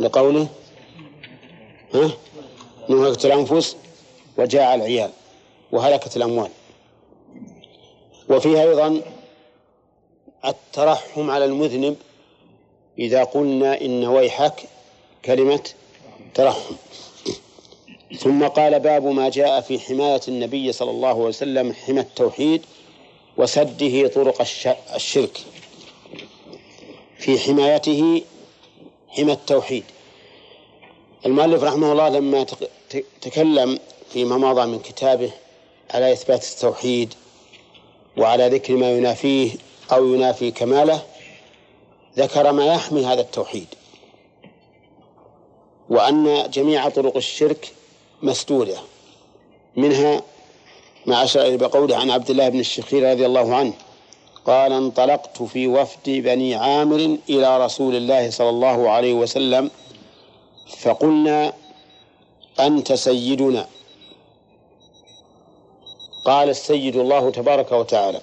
لقوله 0.00 0.48
ها؟ 1.94 2.10
نهكت 2.88 3.24
الأنفس 3.26 3.76
وجاع 4.38 4.74
العيال 4.74 5.10
وهلكت 5.72 6.16
الأموال. 6.16 6.50
وفيها 8.30 8.62
أيضا 8.62 9.00
الترحم 10.44 11.30
على 11.30 11.44
المذنب 11.44 11.96
إذا 12.98 13.24
قلنا 13.24 13.80
إن 13.80 14.04
ويحك 14.04 14.68
كلمة 15.24 15.60
ترحم. 16.34 16.74
ثم 18.18 18.46
قال 18.46 18.80
باب 18.80 19.06
ما 19.06 19.28
جاء 19.28 19.60
في 19.60 19.80
حماية 19.80 20.20
النبي 20.28 20.72
صلى 20.72 20.90
الله 20.90 21.08
عليه 21.08 21.18
وسلم 21.18 21.72
حمى 21.72 22.00
التوحيد 22.00 22.62
وسده 23.36 24.08
طرق 24.08 24.46
الشرك. 24.94 25.38
في 27.18 27.38
حمايته 27.38 28.22
حمى 29.08 29.32
التوحيد. 29.32 29.84
المؤلف 31.26 31.62
رحمه 31.62 31.92
الله 31.92 32.08
لما 32.08 32.46
تكلم 33.20 33.78
فيما 34.12 34.36
مضى 34.38 34.66
من 34.66 34.78
كتابه 34.78 35.30
على 35.90 36.12
إثبات 36.12 36.44
التوحيد 36.44 37.14
وعلى 38.16 38.48
ذكر 38.48 38.76
ما 38.76 38.90
ينافيه 38.90 39.50
أو 39.92 40.14
ينافي 40.14 40.50
كماله 40.50 41.02
ذكر 42.18 42.52
ما 42.52 42.66
يحمي 42.66 43.06
هذا 43.06 43.20
التوحيد. 43.20 43.66
وأن 45.90 46.50
جميع 46.50 46.88
طرق 46.88 47.16
الشرك 47.16 47.72
مسدودة. 48.22 48.78
منها 49.76 50.22
ما 51.06 51.24
أشار 51.24 51.56
بقوله 51.56 51.96
عن 51.96 52.10
عبد 52.10 52.30
الله 52.30 52.48
بن 52.48 52.60
الشخير 52.60 53.10
رضي 53.10 53.26
الله 53.26 53.54
عنه 53.54 53.72
قال 54.46 54.72
انطلقت 54.72 55.42
في 55.42 55.66
وفد 55.66 56.10
بني 56.10 56.54
عامر 56.54 57.18
إلى 57.28 57.64
رسول 57.64 57.96
الله 57.96 58.30
صلى 58.30 58.48
الله 58.48 58.90
عليه 58.90 59.14
وسلم 59.14 59.70
فقلنا 60.78 61.52
أنت 62.60 62.92
سيدنا. 62.92 63.66
قال 66.26 66.48
السيد 66.48 66.96
الله 66.96 67.30
تبارك 67.30 67.72
وتعالى 67.72 68.20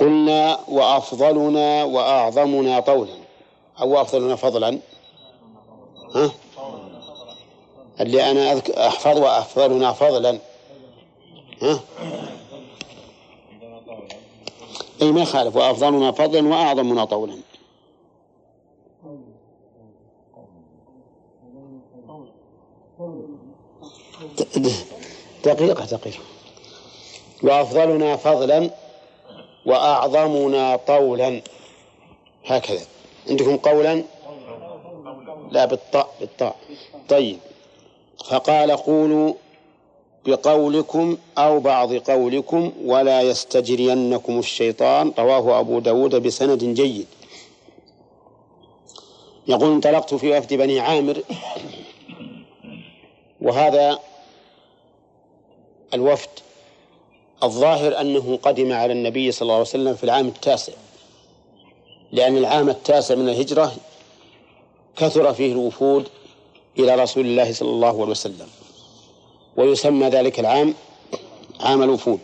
قلنا 0.00 0.58
وأفضلنا 0.68 1.84
وأعظمنا 1.84 2.80
طولا 2.80 3.14
أو 3.80 4.00
أفضلنا 4.00 4.36
فضلا. 4.36 4.78
ها؟ 6.14 6.30
اللي 8.00 8.30
أنا 8.30 8.52
أذكر 8.52 8.86
أحفظ 8.86 9.18
وأفضلنا 9.18 9.92
فضلا. 9.92 10.38
ها؟ 11.62 11.80
أي 15.02 15.12
ما 15.12 15.22
يخالف. 15.22 15.56
وأفضلنا 15.56 16.12
فضلا 16.12 16.48
وأعظمنا 16.48 17.04
طولا. 17.04 17.36
دقيقة 25.44 25.84
دقيقة. 25.84 26.20
وأفضلنا 27.42 28.16
فضلا 28.16 28.70
وأعظمنا 29.66 30.76
طولا. 30.76 31.40
هكذا. 32.46 32.86
عندكم 33.30 33.56
قولا؟ 33.56 34.04
لا 35.50 35.64
بالطاء 35.64 36.14
بالطاء. 36.20 36.56
طيب. 37.08 37.38
فقال 38.28 38.70
قولوا 38.70 39.34
بقولكم 40.26 41.16
أو 41.38 41.60
بعض 41.60 41.94
قولكم 41.94 42.72
ولا 42.84 43.22
يستجرينكم 43.22 44.38
الشيطان. 44.38 45.12
رواه 45.18 45.60
أبو 45.60 45.78
داود 45.78 46.14
بسند 46.14 46.64
جيد. 46.64 47.06
يقول 49.48 49.72
انطلقت 49.72 50.14
في 50.14 50.38
وفد 50.38 50.54
بني 50.54 50.80
عامر. 50.80 51.22
وهذا 53.40 53.98
الوفد 55.94 56.28
الظاهر 57.46 58.00
أنه 58.00 58.36
قدم 58.42 58.72
على 58.72 58.92
النبي 58.92 59.32
صلى 59.32 59.42
الله 59.42 59.54
عليه 59.54 59.62
وسلم 59.62 59.94
في 59.94 60.04
العام 60.04 60.28
التاسع. 60.28 60.72
لأن 62.12 62.36
العام 62.36 62.68
التاسع 62.68 63.14
من 63.14 63.28
الهجرة 63.28 63.72
كثر 64.96 65.34
فيه 65.34 65.52
الوفود 65.52 66.08
إلى 66.78 66.94
رسول 66.94 67.26
الله 67.26 67.52
صلى 67.52 67.68
الله 67.70 67.88
عليه 67.88 68.10
وسلم. 68.10 68.48
ويسمى 69.56 70.08
ذلك 70.08 70.40
العام 70.40 70.74
عام 71.60 71.82
الوفود. 71.82 72.20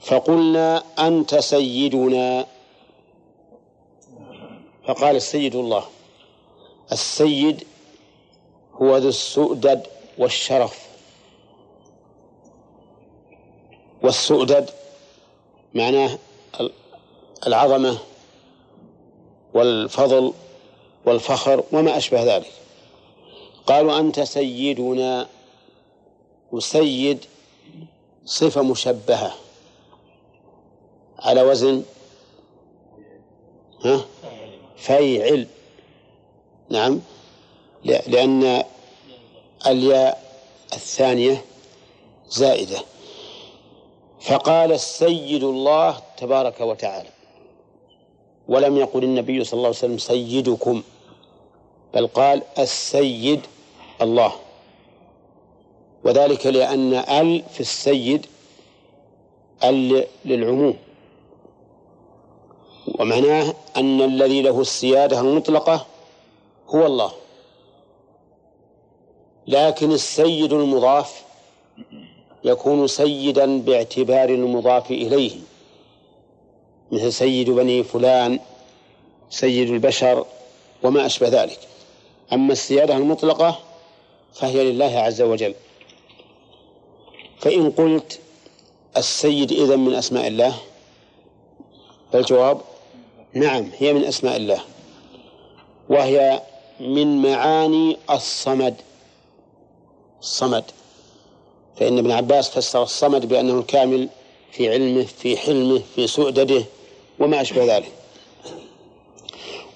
فقلنا 0.00 0.82
أنت 0.98 1.34
سيدنا. 1.34 2.46
فقال 4.88 5.16
السيد 5.16 5.54
الله 5.54 5.84
السيد 6.92 7.64
هو 8.74 8.96
ذو 8.96 9.08
السؤدد 9.08 9.86
والشرف. 10.18 10.89
والسؤدد 14.02 14.70
معناه 15.74 16.18
العظمة 17.46 17.98
والفضل 19.54 20.32
والفخر 21.06 21.64
وما 21.72 21.96
أشبه 21.96 22.36
ذلك. 22.36 22.52
قالوا 23.66 23.98
أنت 23.98 24.20
سيدنا 24.20 25.26
وسيد 26.52 27.24
صفة 28.24 28.62
مشبهة. 28.62 29.34
على 31.18 31.42
وزن؟ 31.42 31.82
ها؟ 33.84 34.04
فيعل. 34.76 35.46
نعم. 36.70 37.00
لأن 37.84 38.64
الياء 39.66 40.22
الثانية 40.72 41.44
زائدة. 42.28 42.78
فقال 44.20 44.72
السيد 44.72 45.44
الله 45.44 46.00
تبارك 46.16 46.60
وتعالى 46.60 47.08
ولم 48.48 48.76
يقل 48.76 49.04
النبي 49.04 49.44
صلى 49.44 49.58
الله 49.58 49.66
عليه 49.68 49.78
وسلم 49.78 49.98
سيدكم 49.98 50.82
بل 51.94 52.06
قال 52.06 52.42
السيد 52.58 53.40
الله. 54.02 54.32
وذلك 56.04 56.46
لأن 56.46 56.94
ال 56.94 57.42
في 57.50 57.60
السيد 57.60 58.26
ال 59.64 60.06
للعموم. 60.24 60.76
ومعناه 62.98 63.54
أن 63.76 64.02
الذي 64.02 64.42
له 64.42 64.60
السيادة 64.60 65.20
المطلقة 65.20 65.86
هو 66.68 66.86
الله. 66.86 67.12
لكن 69.46 69.92
السيد 69.92 70.52
المضاف 70.52 71.24
يكون 72.44 72.86
سيدا 72.86 73.58
باعتبار 73.60 74.28
المضاف 74.28 74.90
إليه 74.90 75.36
مثل 76.92 77.12
سيد 77.12 77.50
بني 77.50 77.84
فلان 77.84 78.40
سيد 79.30 79.70
البشر 79.70 80.26
وما 80.82 81.06
أشبه 81.06 81.28
ذلك. 81.28 81.58
أما 82.32 82.52
السيادة 82.52 82.96
المطلقة 82.96 83.58
فهي 84.34 84.72
لله 84.72 84.98
عز 84.98 85.22
وجل. 85.22 85.54
فإن 87.40 87.70
قلت 87.70 88.20
السيد 88.96 89.52
إذن 89.52 89.78
من 89.78 89.94
أسماء 89.94 90.26
الله 90.26 90.54
فالجواب 92.12 92.60
نعم 93.34 93.70
هي 93.78 93.92
من 93.92 94.04
أسماء 94.04 94.36
الله 94.36 94.60
وهي 95.88 96.42
من 96.80 97.22
معاني 97.22 97.96
الصمد. 98.10 98.74
الصمد. 100.20 100.64
فإن 101.80 101.98
ابن 101.98 102.10
عباس 102.10 102.50
فسر 102.50 102.82
الصمد 102.82 103.26
بأنه 103.26 103.58
الكامل 103.58 104.08
في 104.52 104.68
علمه 104.72 105.04
في 105.04 105.36
حلمه 105.36 105.82
في 105.94 106.06
سؤدده 106.06 106.64
وما 107.18 107.40
أشبه 107.40 107.76
ذلك. 107.76 107.92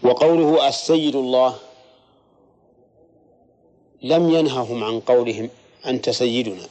وقوله 0.03 0.69
السيد 0.69 1.17
الله 1.17 1.55
لم 4.03 4.31
ينههم 4.31 4.85
عن 4.85 5.01
قولهم 5.01 5.51
أنت 5.87 6.11
سيدنا. 6.11 6.63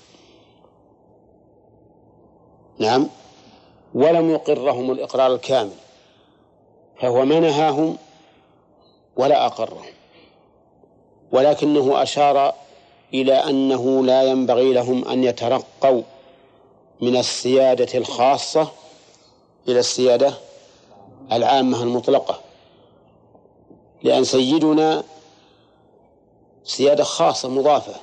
نعم. 2.80 3.10
ولم 3.94 4.30
يقرهم 4.30 4.92
الإقرار 4.92 5.34
الكامل. 5.34 5.76
فهو 7.02 7.26
ما 7.26 7.40
نهاهم 7.40 7.98
ولا 9.16 9.46
أقرهم. 9.46 9.86
ولكنه 11.32 12.04
أشار 12.04 12.54
إلى 13.14 13.34
أنه 13.34 14.06
لا 14.06 14.24
ينبغي 14.24 14.74
لهم 14.74 15.08
أن 15.08 15.24
يترقوا 15.24 16.02
من 17.02 17.18
السيادة 17.18 17.98
الخاصة 17.98 18.72
إلى 19.68 19.80
السيادة 19.80 20.34
العامة 21.32 21.84
المطلقة. 21.84 22.42
لأن 24.04 24.24
سيدنا 24.24 25.04
سيادة 26.64 27.04
خاصة 27.04 27.50
مضافة 27.50 27.96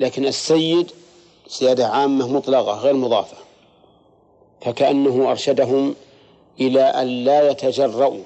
لكن 0.00 0.26
السيد 0.26 0.90
سيادة 1.48 1.86
عامة 1.86 2.28
مطلقة 2.28 2.72
غير 2.72 2.94
مضافة. 2.94 3.36
فكأنه 4.60 5.30
أرشدهم 5.30 5.94
إلى 6.60 6.82
أن 6.82 7.06
لا 7.24 7.50
يتجرؤوا 7.50 8.24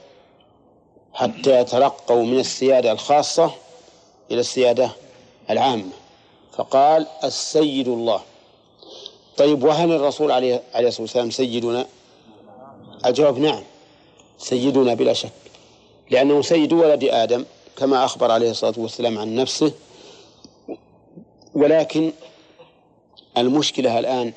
حتى 1.12 1.60
يترقوا 1.60 2.22
من 2.22 2.38
السيادة 2.38 2.92
الخاصة 2.92 3.50
إلى 4.30 4.40
السيادة 4.40 4.90
العامة. 5.50 5.90
فقال 6.52 7.06
السيد 7.24 7.88
الله. 7.88 8.20
طيب 9.36 9.64
وهل 9.64 9.92
الرسول 9.92 10.30
عليه 10.30 10.62
عليه 10.74 10.88
الصلاة 10.88 11.02
والسلام 11.02 11.30
سيدنا؟ 11.30 11.86
الجواب 13.06 13.38
نعم 13.38 13.62
سيدنا 14.38 14.94
بلا 14.94 15.12
شك 15.12 15.32
لأنه 16.10 16.42
سيد 16.42 16.72
ولد 16.72 17.04
آدم 17.04 17.44
كما 17.76 18.04
أخبر 18.04 18.30
عليه 18.30 18.50
الصلاة 18.50 18.74
والسلام 18.76 19.18
عن 19.18 19.34
نفسه. 19.34 19.72
ولكن 21.54 22.12
المشكلة 23.38 23.98
الآن 23.98 24.32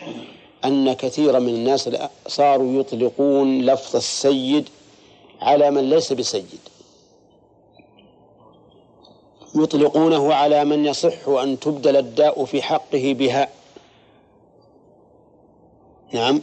أن 0.66 0.94
كثيرا 0.94 1.40
من 1.40 1.50
الناس 1.50 1.90
صاروا 2.28 2.80
يطلقون 2.80 3.66
لفظ 3.66 3.96
السيد 3.96 4.70
على 5.42 5.72
من 5.72 5.90
ليس 5.90 6.14
بسيد. 6.14 6.60
يطلقونه 9.56 10.34
على 10.34 10.66
من 10.66 10.86
يصح 10.86 11.28
أن 11.28 11.60
تبدل 11.60 11.98
الداء 11.98 12.46
في 12.46 12.62
حقه 12.62 13.14
بها. 13.14 13.48
نعم. 16.12 16.42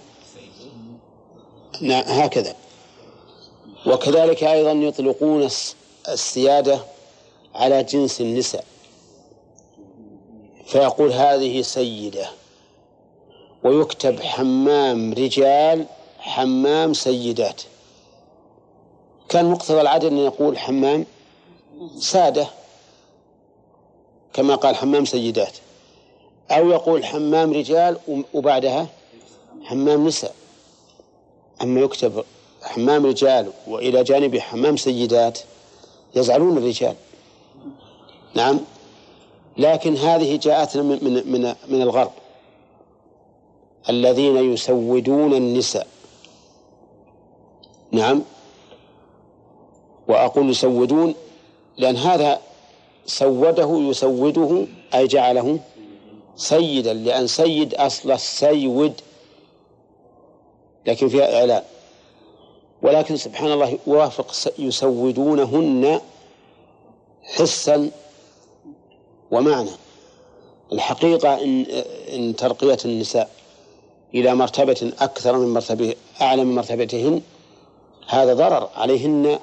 نعم 1.81 2.03
هكذا. 2.07 2.55
وكذلك 3.87 4.45
أيضا 4.45 4.73
يطلقون 4.73 5.49
السيادة 6.09 6.81
على 7.55 7.83
جنس 7.83 8.21
النساء. 8.21 8.65
فيقول 10.67 11.13
هذه 11.13 11.63
سيدة. 11.63 12.31
ويكتب 13.65 14.21
حمام 14.21 15.13
رجال 15.13 15.87
حمام 16.19 16.95
سيدات. 16.95 17.63
كان 19.29 19.51
مقتضى 19.51 19.81
العدد 19.81 20.05
أن 20.05 20.19
يقول 20.19 20.59
حمام 20.59 21.07
سادة. 21.99 22.60
كما 24.33 24.55
قال 24.55 24.77
حمام 24.77 25.05
سيدات. 25.05 25.57
أو 26.51 26.71
يقول 26.71 27.05
حمام 27.05 27.53
رجال 27.53 27.97
وبعدها 28.35 28.87
حمام 29.63 30.07
نساء. 30.07 30.35
أما 31.63 31.81
يكتب 31.81 32.25
حمام 32.63 33.07
رجال 33.07 33.53
وإلى 33.67 34.03
جانبه 34.03 34.41
حمام 34.41 34.77
سيدات 34.77 35.39
يزعلون 36.15 36.59
الرجال. 36.59 36.95
نعم. 38.35 38.61
لكن 39.57 39.97
هذه 39.97 40.37
جاءتنا 40.37 40.83
من 40.83 41.05
من 41.05 41.33
من, 41.33 41.55
من 41.69 41.83
الغرب. 41.83 42.13
الذين 43.89 44.53
يسودون 44.53 45.35
النساء. 45.35 45.87
نعم. 47.93 48.23
وأقول 50.09 50.51
يسودون 50.51 51.15
لأن 51.79 51.97
هذا 51.97 52.41
سوده 53.07 53.79
يسوده 53.79 54.67
أي 54.95 55.07
جعله 55.07 55.59
سيدا 56.37 56.93
لأن 56.93 57.27
سيد 57.27 57.75
أصل 57.75 58.11
السيود 58.13 59.01
لكن 60.87 61.09
فيها 61.09 61.41
إعلان. 61.41 61.63
ولكن 62.83 63.17
سبحان 63.17 63.53
الله 63.53 63.79
يوافق 63.87 64.35
يسودونهن 64.59 66.01
حسا 67.23 67.91
ومعنى. 69.31 69.71
الحقيقة 70.73 71.43
إن, 71.45 71.67
إن 72.15 72.37
ترقية 72.37 72.79
النساء 72.85 73.31
إلى 74.15 74.35
مرتبة 74.35 74.93
أكثر 75.01 75.39
من 75.39 75.55
مرتبة 75.55 75.95
أعلى 76.21 76.45
من 76.45 76.55
مرتبتهن 76.55 77.23
هذا 78.09 78.35
ضرر 78.35 78.69
عليهن 78.77 79.39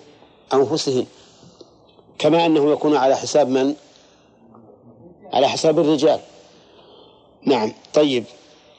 أنفسهن. 0.53 1.05
كما 2.19 2.45
أنه 2.45 2.71
يكون 2.71 2.95
على 2.95 3.15
حساب 3.15 3.49
من؟ 3.49 3.75
على 5.34 5.49
حساب 5.49 5.80
الرجال. 5.80 6.19
نعم. 7.41 7.73
طيب. 7.93 8.23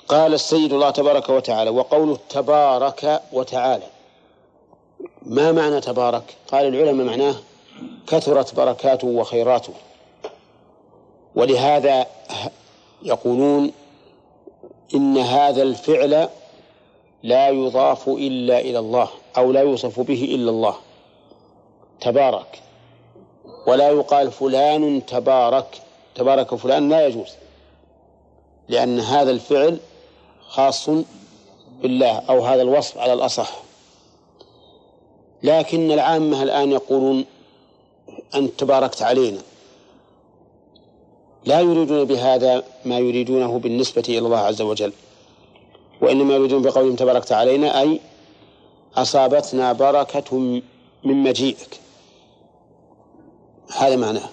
قال 0.09 0.35
السيد 0.35 0.73
الله 0.73 0.91
تبارك 0.91 1.29
وتعالى 1.29 1.71
وقوله 1.71 2.19
تبارك 2.29 3.23
وتعالى. 3.33 3.87
ما 5.23 5.53
معنى 5.53 5.81
تبارك؟ 5.81 6.37
قال 6.53 6.67
العلماء 6.67 7.07
معناه 7.07 7.35
كثرت 8.07 8.55
بركاته 8.55 9.09
وخيراته. 9.09 9.73
ولهذا 11.35 12.07
يقولون 13.03 13.73
إن 14.95 15.19
هذا 15.19 15.63
الفعل 15.63 16.29
لا 17.23 17.49
يضاف 17.49 18.09
إلا 18.09 18.61
إلى 18.61 18.79
الله 18.79 19.09
أو 19.37 19.53
لا 19.53 19.61
يوصف 19.61 20.01
به 20.01 20.25
إلا 20.35 20.51
الله. 20.51 20.75
تبارك. 22.01 22.68
ولا 23.69 23.89
يقال 23.91 24.33
فلان 24.33 25.07
تبارك 25.07 25.81
تبارك 26.15 26.55
فلان 26.55 26.89
لا 26.89 27.07
يجوز 27.07 27.29
لأن 28.69 29.01
هذا 29.01 29.31
الفعل 29.31 29.79
خاص 30.49 30.91
بالله 31.83 32.19
أو 32.31 32.45
هذا 32.45 32.63
الوصف 32.63 32.99
على 32.99 33.13
الأصح. 33.13 33.63
لكن 35.43 35.93
العامة 35.93 36.43
الآن 36.43 36.73
يقولون 36.73 37.25
أنت 38.35 38.61
تباركت 38.61 39.03
علينا. 39.03 39.39
لا 41.45 41.61
يريدون 41.61 42.05
بهذا 42.05 42.65
ما 42.85 42.99
يريدونه 42.99 43.59
بالنسبة 43.59 44.03
إلى 44.09 44.19
الله 44.19 44.39
عز 44.39 44.63
وجل 44.63 44.93
وإنما 46.01 46.35
يريدون 46.35 46.63
بقولهم 46.63 46.97
تباركت 46.97 47.33
علينا 47.33 47.81
أي 47.81 48.01
أصابتنا 48.97 49.73
بركة 49.73 50.37
من 51.05 51.15
مجيئك. 51.23 51.81
هذا 53.77 53.97
معناه. 53.97 54.29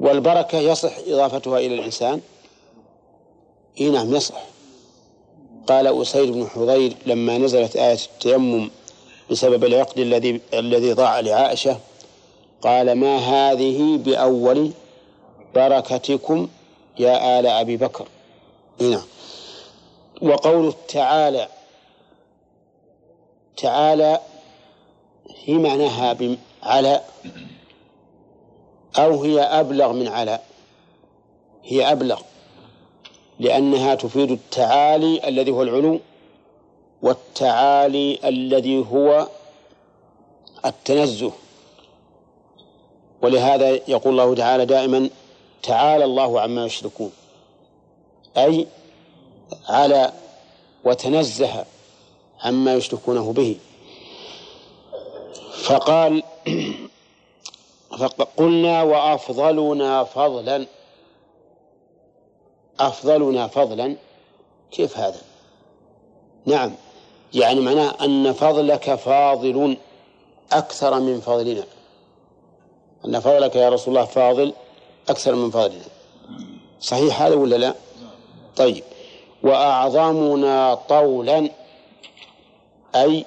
والبركة 0.00 0.58
يصح 0.58 0.92
إضافتها 1.06 1.58
إلى 1.58 1.74
الإنسان. 1.74 2.20
إي 3.80 3.90
نعم 3.90 4.14
يصح. 4.14 4.42
قال 5.66 6.02
أسيد 6.02 6.32
بن 6.32 6.46
حضير 6.48 6.96
لما 7.06 7.38
نزلت 7.38 7.76
آية 7.76 7.98
التيمم 8.14 8.70
بسبب 9.30 9.64
العقد 9.64 9.98
الذي 9.98 10.40
الذي 10.54 10.92
ضاع 10.92 11.20
لعائشة 11.20 11.78
قال 12.62 12.92
ما 12.92 13.16
هذه 13.16 13.96
بأول 13.96 14.70
بركتكم 15.54 16.48
يا 16.98 17.40
آل 17.40 17.46
أبي 17.46 17.76
بكر؟ 17.76 18.08
نعم. 18.80 19.02
وقوله 20.22 20.74
تعالى 20.88 21.48
تعالى 23.56 24.20
هي 25.44 25.54
معناها 25.54 26.12
على 26.62 27.00
أو 28.98 29.22
هي 29.22 29.40
أبلغ 29.40 29.92
من 29.92 30.08
على 30.08 30.38
هي 31.64 31.92
أبلغ 31.92 32.20
لأنها 33.38 33.94
تفيد 33.94 34.30
التعالي 34.30 35.28
الذي 35.28 35.50
هو 35.50 35.62
العلو 35.62 36.00
والتعالي 37.02 38.18
الذي 38.24 38.78
هو 38.92 39.28
التنزه. 40.64 41.32
ولهذا 43.22 43.68
يقول 43.68 44.12
الله 44.12 44.34
تعالى 44.34 44.66
دائما 44.66 45.10
تعالى 45.62 46.04
الله 46.04 46.40
عما 46.40 46.64
يشركون. 46.64 47.12
أي 48.36 48.66
على 49.68 50.12
وتنزه 50.84 51.64
عما 52.40 52.74
يشركونه 52.74 53.32
به. 53.32 53.56
فقال 55.62 56.22
فقلنا 58.08 58.82
وأفضلنا 58.82 60.04
فضلا. 60.04 60.66
أفضلنا 62.80 63.46
فضلا. 63.46 63.96
كيف 64.70 64.98
هذا؟ 64.98 65.20
نعم. 66.46 66.72
يعني 67.34 67.60
معناه 67.60 67.94
أن 68.00 68.32
فضلك 68.32 68.94
فاضل 68.94 69.76
أكثر 70.52 71.00
من 71.00 71.20
فضلنا. 71.20 71.64
أن 73.04 73.20
فضلك 73.20 73.56
يا 73.56 73.68
رسول 73.68 73.94
الله 73.96 74.06
فاضل 74.06 74.52
أكثر 75.08 75.34
من 75.34 75.50
فضلنا. 75.50 75.84
صحيح 76.80 77.22
هذا 77.22 77.34
ولا 77.34 77.56
لا؟ 77.56 77.74
طيب. 78.56 78.84
وأعظمنا 79.42 80.74
طولا 80.74 81.50
أي 82.94 83.24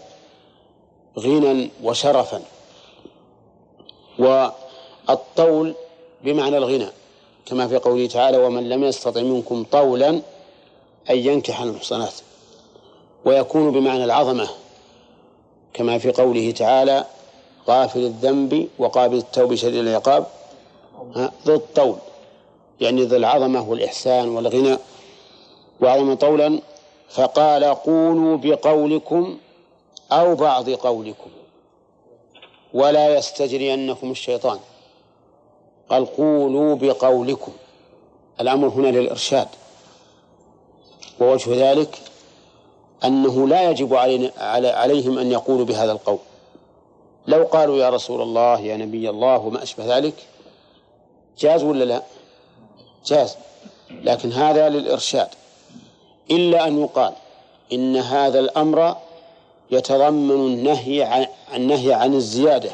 غنى 1.19 1.69
وشرفا. 1.83 2.41
والطول 5.09 5.73
بمعنى 6.23 6.57
الغنى 6.57 6.87
كما 7.45 7.67
في 7.67 7.77
قوله 7.77 8.07
تعالى 8.07 8.37
ومن 8.37 8.69
لم 8.69 8.83
يستطع 8.83 9.21
منكم 9.21 9.63
طولا 9.71 10.09
أن 11.09 11.17
ينكح 11.17 11.61
المحصنات 11.61 12.13
ويكون 13.25 13.71
بمعنى 13.71 14.03
العظمة 14.03 14.49
كما 15.73 15.97
في 15.97 16.11
قوله 16.11 16.51
تعالى 16.51 17.05
غافل 17.69 17.99
الذنب 17.99 18.69
وقابل 18.79 19.17
التوب 19.17 19.55
شديد 19.55 19.87
العقاب 19.87 20.25
ذو 21.45 21.55
الطول 21.55 21.95
يعني 22.81 23.03
ذو 23.03 23.17
العظمة 23.17 23.69
والإحسان 23.69 24.29
والغنى. 24.29 24.77
وعظم 25.81 26.13
طولا 26.13 26.59
فقال 27.09 27.63
قولوا 27.63 28.37
بقولكم 28.37 29.37
أو 30.11 30.35
بعض 30.35 30.69
قولكم 30.69 31.29
ولا 32.73 33.17
يستجرينكم 33.17 34.11
الشيطان 34.11 34.59
قال 35.89 36.05
قولوا 36.05 36.75
بقولكم. 36.75 37.51
الأمر 38.41 38.67
هنا 38.67 38.87
للإرشاد. 38.87 39.47
ووجه 41.19 41.71
ذلك 41.71 41.97
أنه 43.03 43.47
لا 43.47 43.69
يجب 43.69 43.93
علينا 43.95 44.31
عليهم 44.71 45.17
أن 45.17 45.31
يقولوا 45.31 45.65
بهذا 45.65 45.91
القول. 45.91 46.19
لو 47.27 47.43
قالوا 47.43 47.77
يا 47.77 47.89
رسول 47.89 48.21
الله 48.21 48.59
يا 48.59 48.77
نبي 48.77 49.09
الله 49.09 49.37
وما 49.37 49.63
أشبه 49.63 49.97
ذلك 49.97 50.13
جاز 51.39 51.63
ولا 51.63 51.83
لا؟ 51.83 52.03
جاز. 53.05 53.37
لكن 53.91 54.31
هذا 54.31 54.69
للإرشاد. 54.69 55.27
إلا 56.31 56.67
أن 56.67 56.81
يقال 56.81 57.13
إن 57.73 57.95
هذا 57.95 58.39
الأمر 58.39 58.95
يتضمن 59.71 60.31
النهي 60.31 61.03
عن 61.03 61.27
النهي 61.55 61.93
عن 61.93 62.13
الزيادة. 62.13 62.71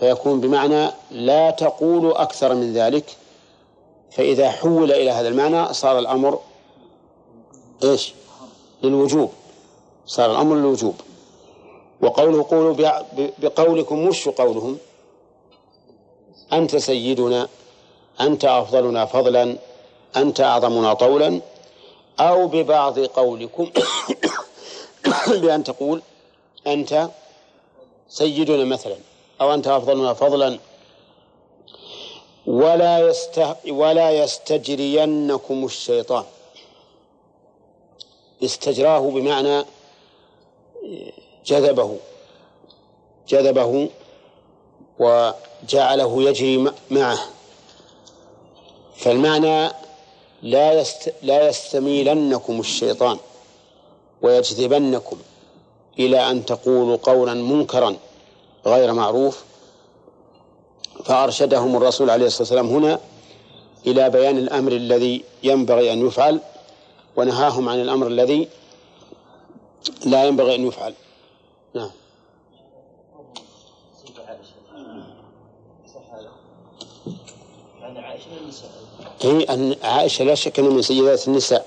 فيكون 0.00 0.40
بمعنى 0.40 0.90
لا 1.10 1.50
تقول 1.50 2.12
أكثر 2.12 2.54
من 2.54 2.72
ذلك 2.72 3.16
فإذا 4.10 4.50
حول 4.50 4.92
إلى 4.92 5.10
هذا 5.10 5.28
المعنى 5.28 5.74
صار 5.74 5.98
الأمر 5.98 6.38
إيش؟ 7.84 8.14
للوجوب. 8.82 9.30
صار 10.06 10.30
الأمر 10.30 10.56
للوجوب. 10.56 10.94
وقوله 12.00 12.46
قولوا 12.50 13.02
بقولكم 13.38 14.08
وش 14.08 14.28
قولهم؟ 14.28 14.78
أنت 16.52 16.76
سيدنا 16.76 17.48
أنت 18.20 18.44
أفضلنا 18.44 19.06
فضلا 19.06 19.56
أنت 20.16 20.40
أعظمنا 20.40 20.94
طولا 20.94 21.40
أو 22.20 22.46
ببعض 22.48 22.98
قولكم 22.98 23.70
بأن 25.42 25.64
تقول 25.64 26.02
أنت 26.66 27.08
سيدنا 28.08 28.64
مثلا. 28.64 28.96
أو 29.40 29.54
أنت 29.54 29.68
أفضلنا 29.68 30.14
فضلا. 30.14 30.58
ولا 32.46 33.08
يست 33.08 33.56
ولا 33.68 34.10
يستجرينكم 34.10 35.64
الشيطان. 35.64 36.24
استجراه 38.44 39.00
بمعنى 39.00 39.64
جذبه 41.46 41.98
جذبه 43.28 43.88
وجعله 44.98 46.22
يجري 46.22 46.72
معه. 46.90 47.18
فالمعنى 48.96 49.70
لا 50.42 50.80
يست 50.80 51.14
لا 51.22 51.48
يستميلنكم 51.48 52.60
الشيطان 52.60 53.18
ويجذبنكم 54.22 55.18
إلى 55.98 56.30
أن 56.30 56.44
تقولوا 56.44 56.96
قولا 56.96 57.34
منكرا. 57.34 57.96
غير 58.66 58.92
معروف 58.92 59.44
فأرشدهم 61.04 61.76
الرسول 61.76 62.10
عليه 62.10 62.26
الصلاة 62.26 62.42
والسلام 62.42 62.66
هنا 62.66 63.00
إلى 63.86 64.10
بيان 64.10 64.38
الأمر 64.38 64.72
الذي 64.72 65.24
ينبغي 65.42 65.92
أن 65.92 66.06
يفعل 66.06 66.40
ونهاهم 67.16 67.68
عن 67.68 67.80
الأمر 67.80 68.06
الذي 68.06 68.48
لا 70.06 70.24
ينبغي 70.24 70.54
أن 70.54 70.66
يفعل. 70.66 70.94
نعم. 71.74 71.90
هي 79.22 79.44
أن 79.44 79.76
عائشة 79.82 80.24
لا 80.24 80.34
شك 80.34 80.58
أنها 80.58 80.70
من 80.70 80.82
سيدات 80.82 81.28
النساء. 81.28 81.66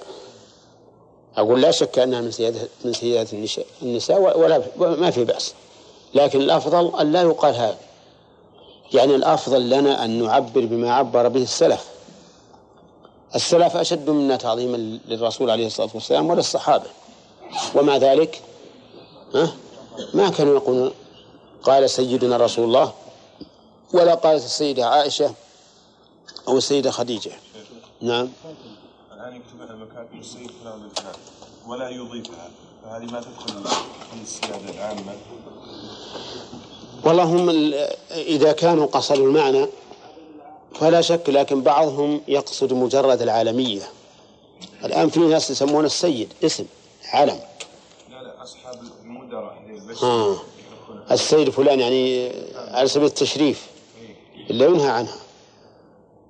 أقول 1.38 1.62
لا 1.62 1.72
شك 1.72 2.00
أنها 2.00 2.22
من 2.22 2.32
سيدات 2.32 2.70
من 2.86 2.94
سيدات 2.94 3.34
النساء. 3.82 4.40
ولا 4.40 4.62
ما 4.80 5.12
في 5.12 5.24
بأس. 5.24 5.54
لكن 6.14 6.42
الأفضل 6.42 7.00
أن 7.00 7.12
لا 7.12 7.22
يقال 7.22 7.56
هذا. 7.56 7.78
يعني 8.94 9.16
الأفضل 9.16 9.70
لنا 9.70 10.06
أن 10.06 10.24
نعبر 10.24 10.66
بما 10.66 10.94
عبر 10.94 11.28
به 11.28 11.44
السلف. 11.44 11.88
السلف 13.36 13.76
أشد 13.76 14.10
منا 14.10 14.36
تعظيما 14.36 14.78
للرسول 15.08 15.50
عليه 15.50 15.68
الصلاة 15.68 15.90
والسلام 15.94 16.30
وللصحابة. 16.30 16.90
ومع 17.76 17.98
ذلك 17.98 18.42
ها 19.36 19.54
ما 20.14 20.30
كانوا 20.30 20.56
يقولون 20.56 20.92
قال 21.64 21.90
سيدنا 21.90 22.38
رسول 22.38 22.66
الله 22.66 22.94
ولا 23.94 24.16
قالت 24.16 24.46
السيدة 24.46 24.86
عائشة 24.86 25.34
أو 26.48 26.58
السيدة 26.58 26.92
خديجة. 26.92 27.32
نعم. 28.02 28.30
الآن 29.14 29.36
يكتبها 29.36 29.76
مكاتب 29.76 30.20
السيد 30.20 30.52
فلان 30.64 30.90
ولا 31.68 31.90
يضيفها. 31.90 32.50
فهذه 32.84 33.06
ما 33.06 33.22
تدخل 33.22 33.64
في 34.12 34.22
السيادة 34.24 34.70
العامة. 34.70 35.14
والله 37.04 37.24
هم 37.24 37.74
إذا 38.12 38.52
كانوا 38.52 38.86
قصدوا 38.86 39.28
المعنى 39.28 39.66
فلا 40.76 41.02
شك 41.02 41.30
لكن 41.30 41.62
بعضهم 41.62 42.22
يقصد 42.28 42.74
مجرد 42.74 43.22
العالمية. 43.22 43.82
الآن 44.84 45.10
في 45.10 45.20
ناس 45.20 45.52
يسمون 45.52 45.86
السيد 45.86 46.34
اسم 46.44 46.66
علم 47.14 47.40
لا 48.10 48.24
لا 48.24 48.44
أصحاب 48.44 48.80
المدراء 49.04 49.58
آه. 50.04 50.36
السيد 51.12 51.50
فلان 51.50 51.80
يعني 51.80 52.32
على 52.56 52.88
سبيل 52.88 53.08
التشريف. 53.08 53.68
إلا 54.50 54.66
ينهى 54.66 54.90
عنها. 54.90 55.18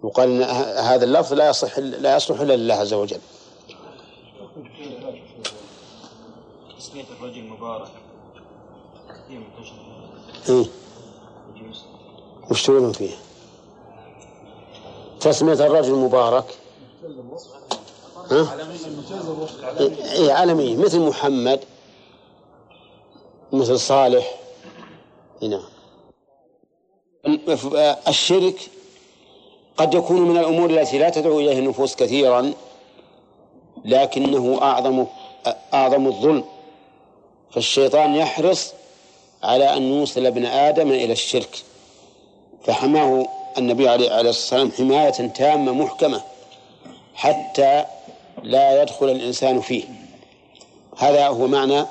يقال 0.04 0.30
إن 0.30 0.43
هذا 0.84 1.06
اللفظ 1.06 1.34
لا 1.34 1.50
يصح 1.50 1.80
لا 1.80 2.15
يصلح 2.15 2.39
إلا 2.39 2.56
لله 2.56 2.73
عز 2.73 2.93
وجل. 2.93 3.19
تسمية 6.80 7.06
الرجل 7.19 7.43
مبارك. 7.43 7.91
إيه؟ 10.49 10.65
وش 12.51 12.63
تقولون 12.63 12.91
فيه؟ 12.91 13.15
تسمية 15.19 15.53
الرجل 15.53 15.93
مبارك 15.93 16.45
ها؟ 18.31 18.57
إيه 20.13 20.33
عالمية 20.33 20.77
مثل 20.77 20.99
محمد 20.99 21.59
مثل 23.51 23.79
صالح 23.79 24.35
هنا 25.41 25.61
الشرك 28.07 28.69
قد 29.77 29.93
يكون 29.93 30.21
من 30.21 30.37
الأمور 30.37 30.69
التي 30.69 30.97
لا 30.97 31.09
تدعو 31.09 31.39
إليه 31.39 31.59
النفوس 31.59 31.95
كثيرا 31.95 32.53
لكنه 33.85 34.59
أعظم 34.61 35.05
أعظم 35.73 36.07
الظلم 36.07 36.43
فالشيطان 37.51 38.15
يحرص 38.15 38.73
على 39.43 39.78
أن 39.78 39.84
يوصل 39.84 40.26
ابن 40.26 40.45
آدم 40.45 40.91
إلى 40.91 41.13
الشرك. 41.13 41.63
فحماه 42.65 43.28
النبي 43.58 43.89
عليه 43.89 44.06
الصلاة 44.06 44.62
والسلام 44.62 44.71
حماية 44.71 45.28
تامة 45.28 45.71
محكمة 45.71 46.21
حتى 47.15 47.86
لا 48.43 48.82
يدخل 48.82 49.10
الإنسان 49.10 49.62
فيه. 49.62 49.84
هذا 50.97 51.28
هو 51.28 51.47
معنى 51.47 51.86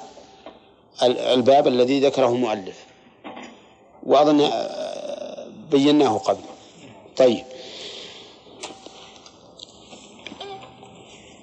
الباب 1.02 1.66
الذي 1.68 2.00
ذكره 2.00 2.28
المؤلف. 2.28 2.84
وأظن 4.06 4.50
بيناه 5.70 6.18
قبل. 6.18 6.42
طيب. 7.16 7.44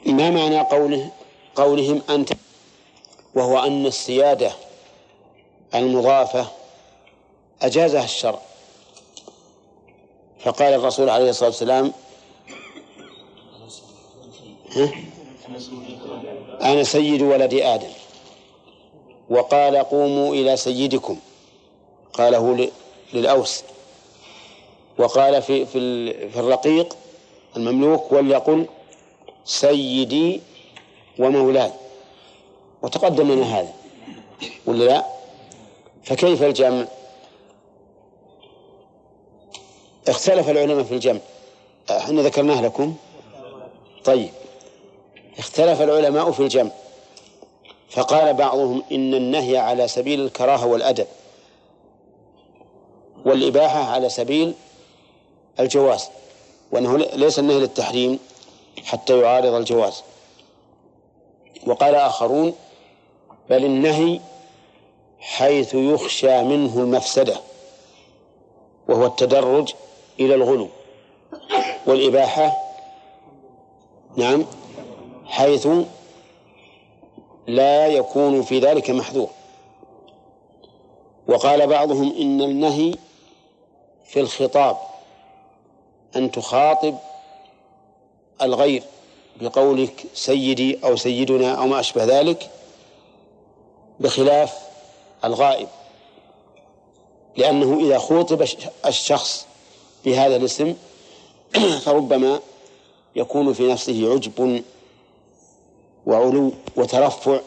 ما 0.05 0.29
معنى 0.29 0.59
قوله 0.59 1.09
قولهم 1.55 2.01
أنت؟ 2.09 2.33
وهو 3.35 3.59
أن 3.59 3.85
السيادة 3.85 4.51
المضافة 5.75 6.47
أجازها 7.61 8.03
الشرع. 8.03 8.39
فقال 10.39 10.73
الرسول 10.73 11.09
عليه 11.09 11.29
الصلاة 11.29 11.49
والسلام؟ 11.49 11.93
أنا 16.61 16.83
سيد 16.83 17.21
ولد 17.21 17.53
آدم. 17.53 17.89
وقال 19.29 19.77
قوموا 19.77 20.33
إلى 20.33 20.57
سيدكم. 20.57 21.19
قاله 22.13 22.69
للأوس. 23.13 23.63
وقال 24.97 25.41
في 25.41 25.65
في 25.65 26.13
في 26.29 26.39
الرقيق 26.39 26.95
المملوك 27.57 28.11
وليقل 28.11 28.65
سيدي 29.45 30.41
ومولاي. 31.19 31.71
وتقدم 32.81 33.31
لنا 33.31 33.59
هذا 33.59 33.73
ولا 34.65 34.83
لا؟ 34.83 35.12
فكيف 36.03 36.43
الجمع؟ 36.43 36.85
اختلف 40.07 40.49
العلماء 40.49 40.83
في 40.83 40.93
الجمع. 40.93 41.19
إحنا 41.89 42.21
ذكرناه 42.21 42.61
لكم. 42.61 42.95
طيب. 44.03 44.29
اختلف 45.37 45.81
العلماء 45.81 46.31
في 46.31 46.39
الجمع. 46.39 46.71
فقال 47.89 48.33
بعضهم 48.33 48.83
إن 48.91 49.13
النهي 49.13 49.57
على 49.57 49.87
سبيل 49.87 50.21
الكراهة 50.21 50.65
والأدب 50.65 51.07
والإباحة 53.25 53.83
على 53.83 54.09
سبيل 54.09 54.53
الجواز 55.59 56.09
وأنه 56.71 56.97
ليس 56.97 57.39
النهي 57.39 57.59
للتحريم 57.59 58.19
حتى 58.83 59.19
يعارض 59.19 59.53
الجواز. 59.53 60.03
وقال 61.67 61.95
آخرون 61.95 62.53
بل 63.49 63.65
النهي 63.65 64.19
حيث 65.23 65.73
يخشى 65.73 66.43
منه 66.43 66.79
المفسدة 66.79 67.35
وهو 68.87 69.05
التدرج 69.05 69.73
إلى 70.19 70.35
الغلو 70.35 70.69
والإباحة. 71.85 72.57
نعم 74.17 74.45
حيث 75.25 75.67
لا 77.47 77.87
يكون 77.87 78.41
في 78.41 78.59
ذلك 78.59 78.89
محذور. 78.89 79.29
وقال 81.27 81.67
بعضهم 81.67 82.15
إن 82.19 82.41
النهي 82.41 82.95
في 84.05 84.19
الخطاب 84.19 84.77
أن 86.15 86.31
تخاطب 86.31 86.97
الغير 88.41 88.83
بقولك 89.41 90.05
سيدي 90.13 90.79
أو 90.83 90.95
سيدنا 90.95 91.53
أو 91.53 91.67
ما 91.67 91.79
أشبه 91.79 92.03
ذلك 92.03 92.49
بخلاف 93.99 94.72
الغائب 95.25 95.67
لأنه 97.37 97.79
إذا 97.79 97.97
خوطب 97.97 98.47
الشخص 98.85 99.45
بهذا 100.05 100.35
الاسم 100.35 100.75
فربما 101.85 102.39
يكون 103.15 103.53
في 103.53 103.67
نفسه 103.67 104.13
عجب 104.13 104.63
وعلو 106.05 106.51
وترفع 106.75 107.39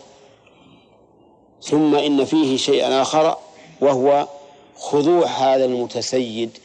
ثم 1.62 1.94
إن 1.94 2.24
فيه 2.24 2.56
شيئا 2.56 3.02
آخر 3.02 3.36
وهو 3.80 4.26
خضوع 4.76 5.26
هذا 5.26 5.64
المتسيد 5.64 6.58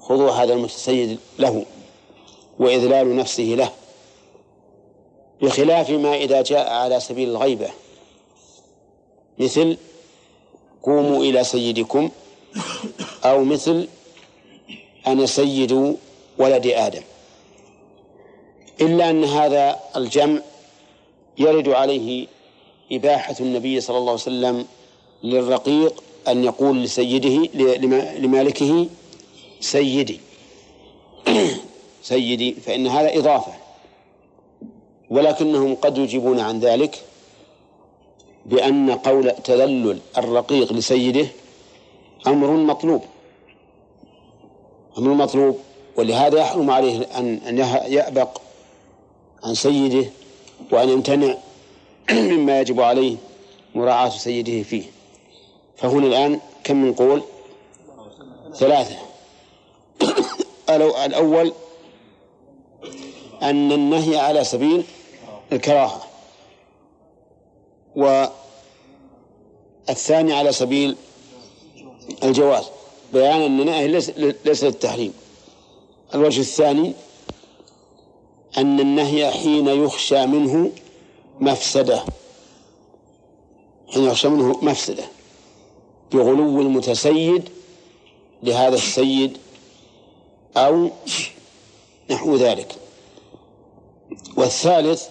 خضوع 0.00 0.42
هذا 0.42 0.52
المتسيد 0.52 1.18
له 1.38 1.64
وإذلال 2.58 3.16
نفسه 3.16 3.42
له 3.42 3.70
بخلاف 5.42 5.90
ما 5.90 6.16
إذا 6.16 6.42
جاء 6.42 6.72
على 6.72 7.00
سبيل 7.00 7.28
الغيبة 7.28 7.70
مثل 9.38 9.76
قوموا 10.82 11.24
إلى 11.24 11.44
سيدكم 11.44 12.10
أو 13.24 13.44
مثل 13.44 13.88
أنا 15.06 15.26
سيد 15.26 15.96
ولد 16.38 16.66
آدم. 16.66 17.02
إلا 18.80 19.10
أن 19.10 19.24
هذا 19.24 19.80
الجمع 19.96 20.40
يرد 21.38 21.68
عليه 21.68 22.26
إباحة 22.92 23.36
النبي 23.40 23.80
صلى 23.80 23.98
الله 23.98 24.10
عليه 24.10 24.22
وسلم 24.22 24.66
للرقيق 25.22 26.02
أن 26.28 26.44
يقول 26.44 26.82
لسيده 26.82 27.48
لمالكه 28.18 28.86
سيدي. 29.60 30.20
سيدي 32.02 32.52
فإن 32.52 32.86
هذا 32.86 33.18
إضافة. 33.18 33.52
ولكنهم 35.10 35.74
قد 35.74 35.98
يجيبون 35.98 36.40
عن 36.40 36.60
ذلك. 36.60 37.02
بأن 38.46 38.90
قول 38.90 39.30
تذلل 39.30 39.98
الرقيق 40.18 40.72
لسيده 40.72 41.26
أمر 42.26 42.50
مطلوب. 42.50 43.02
أمر 44.98 45.14
مطلوب 45.14 45.58
ولهذا 45.96 46.38
يحرم 46.40 46.70
عليه 46.70 47.06
أن 47.18 47.58
يأبق 47.88 48.38
عن 49.44 49.54
سيده 49.54 50.10
وأن 50.72 50.88
يمتنع 50.88 51.34
مما 52.10 52.60
يجب 52.60 52.80
عليه 52.80 53.16
مراعاة 53.74 54.08
سيده 54.08 54.62
فيه. 54.62 54.84
فهنا 55.76 56.06
الآن 56.06 56.40
كم 56.64 56.76
من 56.76 56.92
قول؟ 56.94 57.22
ثلاثة. 58.54 58.96
الأول 61.06 61.52
أن 63.42 63.72
النهي 63.72 64.16
على 64.16 64.44
سبيل 64.44 64.84
الكراهة. 65.52 66.09
والثاني 69.88 70.32
على 70.32 70.52
سبيل 70.52 70.96
الجواز. 72.22 72.64
بيان 73.12 73.40
أن 73.40 73.60
النهي 73.60 73.88
ليس 74.44 74.64
للتحريم. 74.64 75.12
الوجه 76.14 76.40
الثاني 76.40 76.92
أن 78.58 78.80
النهي 78.80 79.30
حين 79.30 79.66
يخشى 79.66 80.26
منه 80.26 80.72
مفسدة. 81.40 82.04
حين 83.94 84.04
يخشى 84.04 84.28
منه 84.28 84.58
مفسدة. 84.62 85.04
بغلو 86.12 86.60
المتسيد 86.60 87.48
لهذا 88.42 88.74
السيد 88.74 89.38
أو 90.56 90.90
نحو 92.10 92.36
ذلك. 92.36 92.74
والثالث 94.36 95.08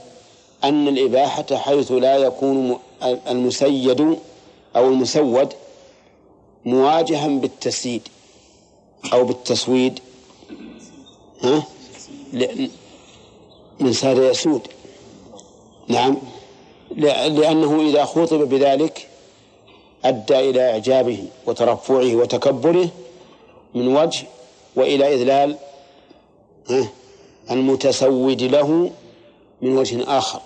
أن 0.63 0.87
الإباحة 0.87 1.45
حيث 1.55 1.91
لا 1.91 2.17
يكون 2.17 2.79
المسيد 3.03 4.17
أو 4.75 4.87
المسود 4.87 5.53
مواجها 6.65 7.27
بالتسييد 7.27 8.01
أو 9.13 9.23
بالتسويد 9.23 9.99
ها؟ 11.43 11.63
من 13.79 13.93
ساد 13.93 14.17
يسود. 14.17 14.61
نعم. 15.87 16.17
لأنه 16.97 17.81
إذا 17.81 18.05
خوطب 18.05 18.49
بذلك 18.49 19.07
أدى 20.05 20.39
إلى 20.49 20.71
إعجابه 20.71 21.23
وترفعه 21.45 22.15
وتكبره 22.15 22.89
من 23.75 23.87
وجه 23.97 24.27
وإلى 24.75 25.13
إذلال 25.13 25.55
المتسود 27.51 28.41
له 28.41 28.91
من 29.61 29.77
وجه 29.77 30.17
آخر. 30.17 30.41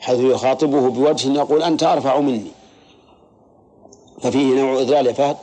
حيث 0.00 0.20
يخاطبه 0.20 0.90
بوجه 0.90 1.32
يقول 1.32 1.62
أنت 1.62 1.82
أرفع 1.82 2.20
مني. 2.20 2.50
ففيه 4.22 4.54
نوع 4.54 4.80
إذلال 4.80 5.06
يا 5.06 5.12
فهد. 5.12 5.36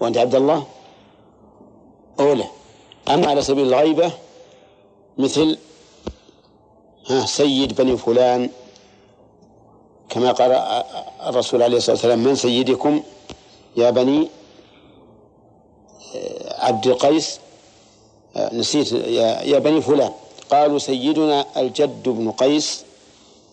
وأنت 0.00 0.18
عبد 0.18 0.34
الله؟ 0.34 0.66
أولى 2.20 2.44
أما 3.08 3.26
على 3.26 3.42
سبيل 3.42 3.66
الغيبة 3.66 4.12
مثل 5.18 5.58
ها 7.10 7.26
سيد 7.26 7.74
بني 7.76 7.96
فلان 7.96 8.50
كما 10.08 10.32
قال 10.32 10.52
الرسول 11.26 11.62
عليه 11.62 11.76
الصلاة 11.76 11.96
والسلام 11.96 12.18
من 12.18 12.34
سيدكم 12.34 13.02
يا 13.76 13.90
بني؟ 13.90 14.28
آه، 16.14 16.66
عبد 16.66 16.86
القيس؟ 16.86 17.40
آه، 18.36 18.54
نسيت 18.54 18.92
يا 18.92 19.58
بني 19.58 19.80
فلان. 19.80 20.12
قالوا 20.50 20.78
سيدنا 20.78 21.46
الجد 21.56 22.08
بن 22.08 22.30
قيس. 22.30 22.84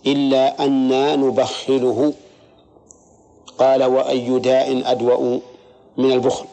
إلا 0.07 0.65
أنا 0.65 1.15
نبخله 1.15 2.13
قال 3.59 3.83
وأي 3.83 4.39
داء 4.39 4.91
أدوأ 4.91 5.39
من 5.97 6.11
البخل 6.11 6.45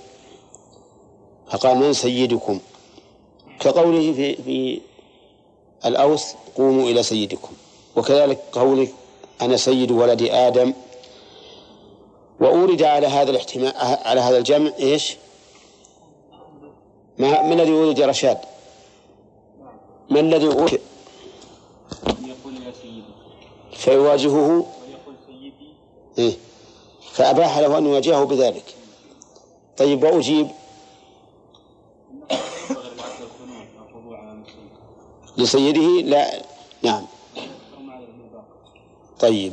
فقال 1.50 1.76
من 1.76 1.92
سيدكم 1.92 2.60
كقوله 3.60 4.12
في 4.12 4.34
في 4.36 4.80
الأوس 5.84 6.34
قوموا 6.56 6.90
إلى 6.90 7.02
سيدكم 7.02 7.52
وكذلك 7.96 8.38
قوله 8.52 8.88
أنا 9.42 9.56
سيد 9.56 9.90
ولد 9.90 10.22
آدم 10.22 10.72
وأورد 12.40 12.82
على 12.82 13.06
هذا 13.06 13.30
الاحتمال 13.30 13.72
على 14.04 14.20
هذا 14.20 14.38
الجمع 14.38 14.70
إيش؟ 14.78 15.16
ما 17.18 17.42
من 17.42 17.60
الذي 17.60 17.72
ولد 17.72 18.00
رشاد؟ 18.00 18.38
ما 20.10 20.20
الذي 20.20 20.46
ولد؟ 20.48 20.80
فيواجهه؟ 23.80 24.66
إيه؟ 26.18 26.32
فأباح 27.12 27.58
له 27.58 27.78
أن 27.78 27.86
يواجهه 27.86 28.24
بذلك. 28.24 28.74
طيب 29.76 30.02
وأجيب؟ 30.02 30.48
لسيده؟ 35.36 36.08
لا. 36.08 36.42
نعم. 36.82 37.06
طيب. 39.20 39.52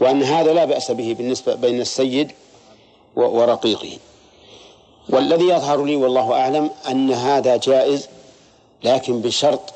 وأن 0.00 0.22
هذا 0.22 0.52
لا 0.52 0.64
بأس 0.64 0.90
به 0.90 1.14
بالنسبة 1.14 1.54
بين 1.54 1.80
السيد 1.80 2.32
ورقيقه. 3.16 3.98
والذي 5.08 5.48
يظهر 5.48 5.84
لي 5.84 5.96
والله 5.96 6.32
أعلم 6.32 6.70
أن 6.90 7.12
هذا 7.12 7.56
جائز 7.56 8.08
لكن 8.84 9.20
بشرط 9.20 9.74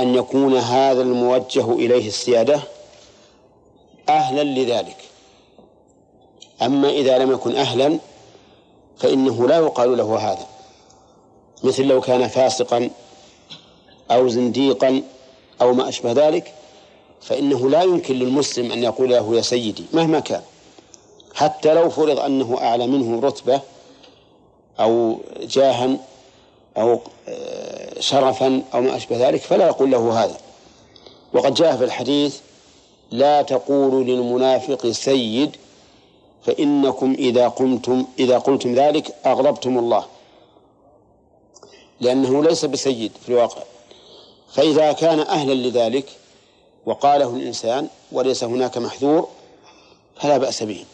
أن 0.00 0.14
يكون 0.14 0.56
هذا 0.56 1.02
الموجه 1.02 1.72
إليه 1.72 2.08
السيادة. 2.08 2.73
أهلا 4.08 4.60
لذلك. 4.60 4.96
أما 6.62 6.90
إذا 6.90 7.18
لم 7.18 7.32
يكن 7.32 7.56
أهلا 7.56 7.98
فإنه 8.98 9.48
لا 9.48 9.56
يقال 9.56 9.96
له 9.96 10.18
هذا. 10.18 10.46
مثل 11.64 11.82
لو 11.82 12.00
كان 12.00 12.28
فاسقا 12.28 12.90
أو 14.10 14.28
زنديقا 14.28 15.02
أو 15.60 15.72
ما 15.72 15.88
أشبه 15.88 16.12
ذلك 16.12 16.54
فإنه 17.20 17.70
لا 17.70 17.82
يمكن 17.82 18.14
للمسلم 18.14 18.72
أن 18.72 18.82
يقول 18.82 19.10
له 19.10 19.36
يا 19.36 19.40
سيدي 19.40 19.84
مهما 19.92 20.20
كان. 20.20 20.42
حتى 21.34 21.74
لو 21.74 21.90
فرض 21.90 22.18
أنه 22.18 22.58
أعلى 22.60 22.86
منه 22.86 23.20
رتبة 23.20 23.60
أو 24.80 25.18
جاها 25.40 25.96
أو 26.76 27.00
آه، 27.28 28.00
شرفا 28.00 28.62
أو 28.74 28.80
ما 28.80 28.96
أشبه 28.96 29.28
ذلك 29.28 29.40
فلا 29.40 29.66
يقول 29.66 29.90
له 29.90 30.24
هذا. 30.24 30.36
وقد 31.32 31.54
جاء 31.54 31.76
في 31.76 31.84
الحديث 31.84 32.40
لا 33.14 33.42
تقولوا 33.42 34.04
للمنافق 34.04 34.90
سيد 34.90 35.56
فإنكم 36.46 37.14
إذا 37.18 37.48
قمتم 37.48 38.06
إذا 38.18 38.38
قلتم 38.38 38.74
ذلك 38.74 39.14
أغضبتم 39.26 39.78
الله. 39.78 40.04
لأنه 42.00 42.42
ليس 42.42 42.64
بسيد 42.64 43.12
في 43.22 43.28
الواقع. 43.28 43.62
فإذا 44.52 44.92
كان 44.92 45.20
أهلا 45.20 45.52
لذلك 45.52 46.06
وقاله 46.86 47.36
الإنسان 47.36 47.88
وليس 48.12 48.44
هناك 48.44 48.78
محذور 48.78 49.28
فلا 50.20 50.38
بأس 50.38 50.62
به. 50.62 50.84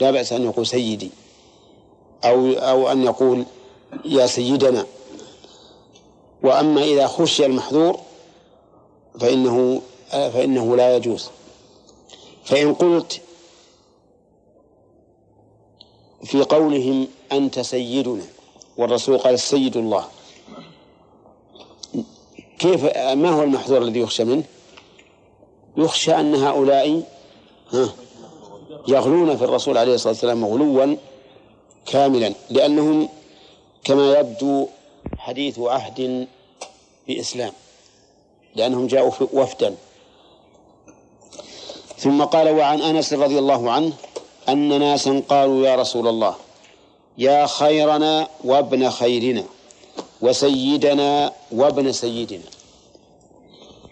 لا 0.00 0.10
بأس 0.10 0.32
أن 0.32 0.44
يقول 0.44 0.66
سيدي 0.66 1.10
أو 2.24 2.52
أو 2.52 2.92
أن 2.92 3.04
يقول 3.04 3.44
يا 4.04 4.26
سيدنا. 4.26 4.86
وأما 6.42 6.82
إذا 6.82 7.06
خشي 7.06 7.46
المحذور 7.46 7.98
فإنه 9.20 9.82
فإنه 10.10 10.76
لا 10.76 10.96
يجوز. 10.96 11.30
فإن 12.48 12.74
قلت 12.74 13.20
في 16.24 16.42
قولهم 16.42 17.08
أنت 17.32 17.60
سيدنا 17.60 18.24
والرسول 18.76 19.18
قال 19.18 19.34
السيد 19.34 19.76
الله. 19.76 20.04
كيف 22.58 22.96
ما 22.96 23.30
هو 23.30 23.42
المحذور 23.42 23.82
الذي 23.82 24.00
يخشى 24.00 24.24
منه؟ 24.24 24.44
يخشى 25.76 26.20
أن 26.20 26.34
هؤلاء 26.34 27.02
ها 27.72 27.94
يغلون 28.88 29.36
في 29.36 29.44
الرسول 29.44 29.78
عليه 29.78 29.94
الصلاة 29.94 30.12
والسلام 30.12 30.44
غلوا 30.44 30.96
كاملا 31.86 32.32
لأنهم 32.50 33.08
كما 33.84 34.18
يبدو 34.18 34.66
حديث 35.18 35.58
عهد 35.58 36.28
بإسلام 37.08 37.52
لأنهم 38.56 38.86
جاءوا 38.86 39.12
وفدا. 39.32 39.74
ثم 41.98 42.24
قال 42.24 42.48
وعن 42.48 42.80
أنس 42.82 43.12
رضي 43.12 43.38
الله 43.38 43.70
عنه 43.70 43.92
أن 44.48 44.78
ناسا 44.80 45.22
قالوا 45.28 45.66
يا 45.66 45.76
رسول 45.76 46.08
الله 46.08 46.34
يا 47.18 47.46
خيرنا 47.46 48.28
وابن 48.44 48.90
خيرنا 48.90 49.44
وسيدنا 50.22 51.32
وابن 51.52 51.92
سيدنا. 51.92 52.48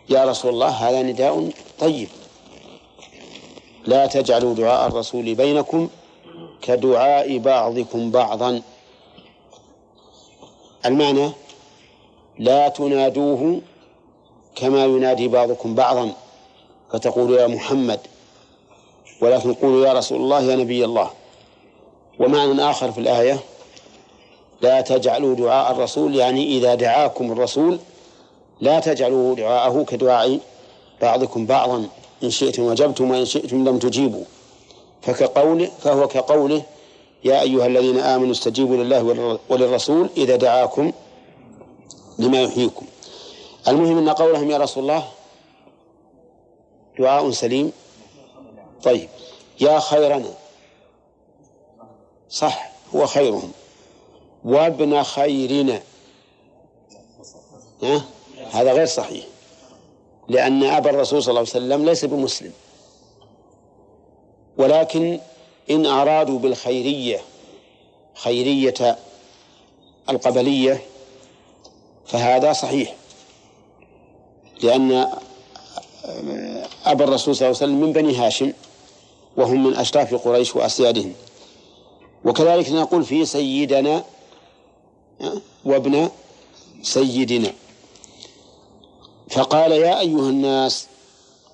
يا 0.09 0.25
رسول 0.25 0.51
الله 0.55 0.69
هذا 0.69 1.03
نداء 1.03 1.51
طيب. 1.79 2.09
لا 3.87 4.07
تجعلوا 4.07 4.55
دعاء 4.55 4.87
الرسول 4.87 5.35
بينكم 5.35 5.89
كدعاء 6.63 7.39
بعضكم 7.39 8.11
بعضا. 8.11 8.63
المعنى 10.87 11.31
لا 12.39 12.69
تنادوه 12.69 13.61
كما 14.55 14.85
ينادي 14.85 15.29
بعضكم 15.29 15.75
بعضا. 15.75 16.13
فتقول 16.93 17.33
يا 17.35 17.47
محمد 17.47 18.01
ولكن 19.21 19.55
قولوا 19.55 19.87
يا 19.87 19.93
رسول 19.93 20.21
الله 20.21 20.43
يا 20.43 20.57
نبي 20.57 20.85
الله. 20.85 21.11
ومعنى 22.19 22.71
آخر 22.71 22.93
في 22.93 23.01
الآية 23.01 23.39
لا 24.61 24.81
تجعلوا 24.81 25.35
دعاء 25.35 25.73
الرسول 25.73 26.15
يعني 26.15 26.59
إذا 26.59 26.75
دعاكم 26.75 27.33
الرسول 27.33 27.79
لا 28.61 28.81
تجعلوا 28.81 29.35
دعاءه 29.35 29.85
كدعاء 29.85 30.39
بعضكم 31.03 31.47
بعضا 31.47 31.89
إن 32.23 32.31
شئتم 32.31 32.63
وجبتم 32.63 33.11
وإن 33.11 33.25
شئتم 33.25 33.69
لم 33.69 33.79
تجيبوا. 33.79 34.25
فكقوله 35.03 35.71
فهو 35.83 36.09
كقوله 36.09 36.63
يا 37.25 37.43
أيها 37.43 37.67
الذين 37.67 37.99
آمنوا 37.99 38.33
استجيبوا 38.33 38.77
لله 38.77 39.39
وللرسول 39.49 40.09
إذا 40.17 40.37
دعاكم 40.37 40.93
لما 42.19 42.43
يحييكم. 42.43 42.87
المهم 43.69 43.99
أن 43.99 44.09
قولهم 44.09 44.51
يا 44.51 44.59
رسول 44.59 44.83
الله 44.83 45.05
دعاء 46.99 47.31
سليم. 47.31 47.73
طيب 48.83 49.09
يا 49.61 49.79
خيرنا. 49.79 50.35
صح 52.29 52.71
هو 52.95 53.07
خيرهم. 53.07 53.53
وابن 54.45 55.03
خيرنا. 55.03 55.83
ها؟ 57.83 58.05
هذا 58.53 58.73
غير 58.73 58.87
صحيح. 58.87 59.25
لأن 60.29 60.63
أبا 60.65 60.91
الرسول 60.91 61.23
صلى 61.23 61.31
الله 61.31 61.41
عليه 61.41 61.51
وسلم 61.51 61.85
ليس 61.85 62.05
بمسلم. 62.05 62.53
ولكن 64.59 65.21
إن 65.71 65.87
أرادوا 65.87 66.39
بالخيرية 66.39 67.21
خيرية 68.15 68.99
القبلية 70.09 70.83
فهذا 72.07 72.53
صحيح. 72.53 72.95
لأن 74.63 75.13
أبا 76.87 77.05
الرسول 77.05 77.37
صلى 77.37 77.49
الله 77.49 77.57
عليه 77.63 77.67
وسلم 77.67 77.81
من 77.81 77.93
بني 77.93 78.17
هاشم 78.17 78.53
وهم 79.37 79.65
من 79.65 79.77
أشراف 79.77 80.15
قريش 80.15 80.57
وأسيادهم. 80.57 81.15
وكذلك 82.25 82.71
نقول 82.71 83.05
في 83.05 83.25
سيدنا 83.25 84.05
وابن 85.65 86.11
سيدنا. 86.83 87.53
فقال 89.31 89.73
يا 89.73 90.01
أيها 90.01 90.29
الناس 90.31 90.87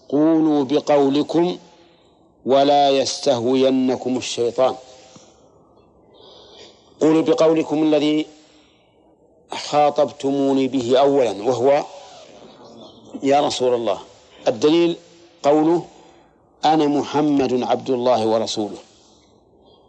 قولوا 0.08 0.64
بقولكم 0.64 1.58
ولا 2.46 2.90
يستهوينكم 2.90 4.16
الشيطان. 4.16 4.74
قولوا 7.00 7.22
بقولكم 7.22 7.82
الذي 7.82 8.26
خاطبتموني 9.52 10.68
به 10.68 10.98
أولا 10.98 11.42
وهو 11.42 11.84
يا 13.22 13.40
رسول 13.40 13.74
الله. 13.74 13.98
الدليل 14.48 14.96
قوله 15.42 15.84
أنا 16.64 16.86
محمد 16.86 17.62
عبد 17.62 17.90
الله 17.90 18.26
ورسوله 18.26 18.78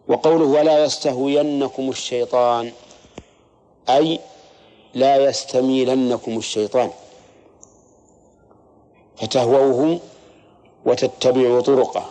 وقوله 0.07 0.45
ولا 0.45 0.83
يستهوينكم 0.85 1.89
الشيطان 1.89 2.71
أي 3.89 4.19
لا 4.93 5.29
يستميلنكم 5.29 6.37
الشيطان. 6.37 6.89
فتهووه 9.17 9.99
وتتبعوا 10.85 11.61
طرقه. 11.61 12.05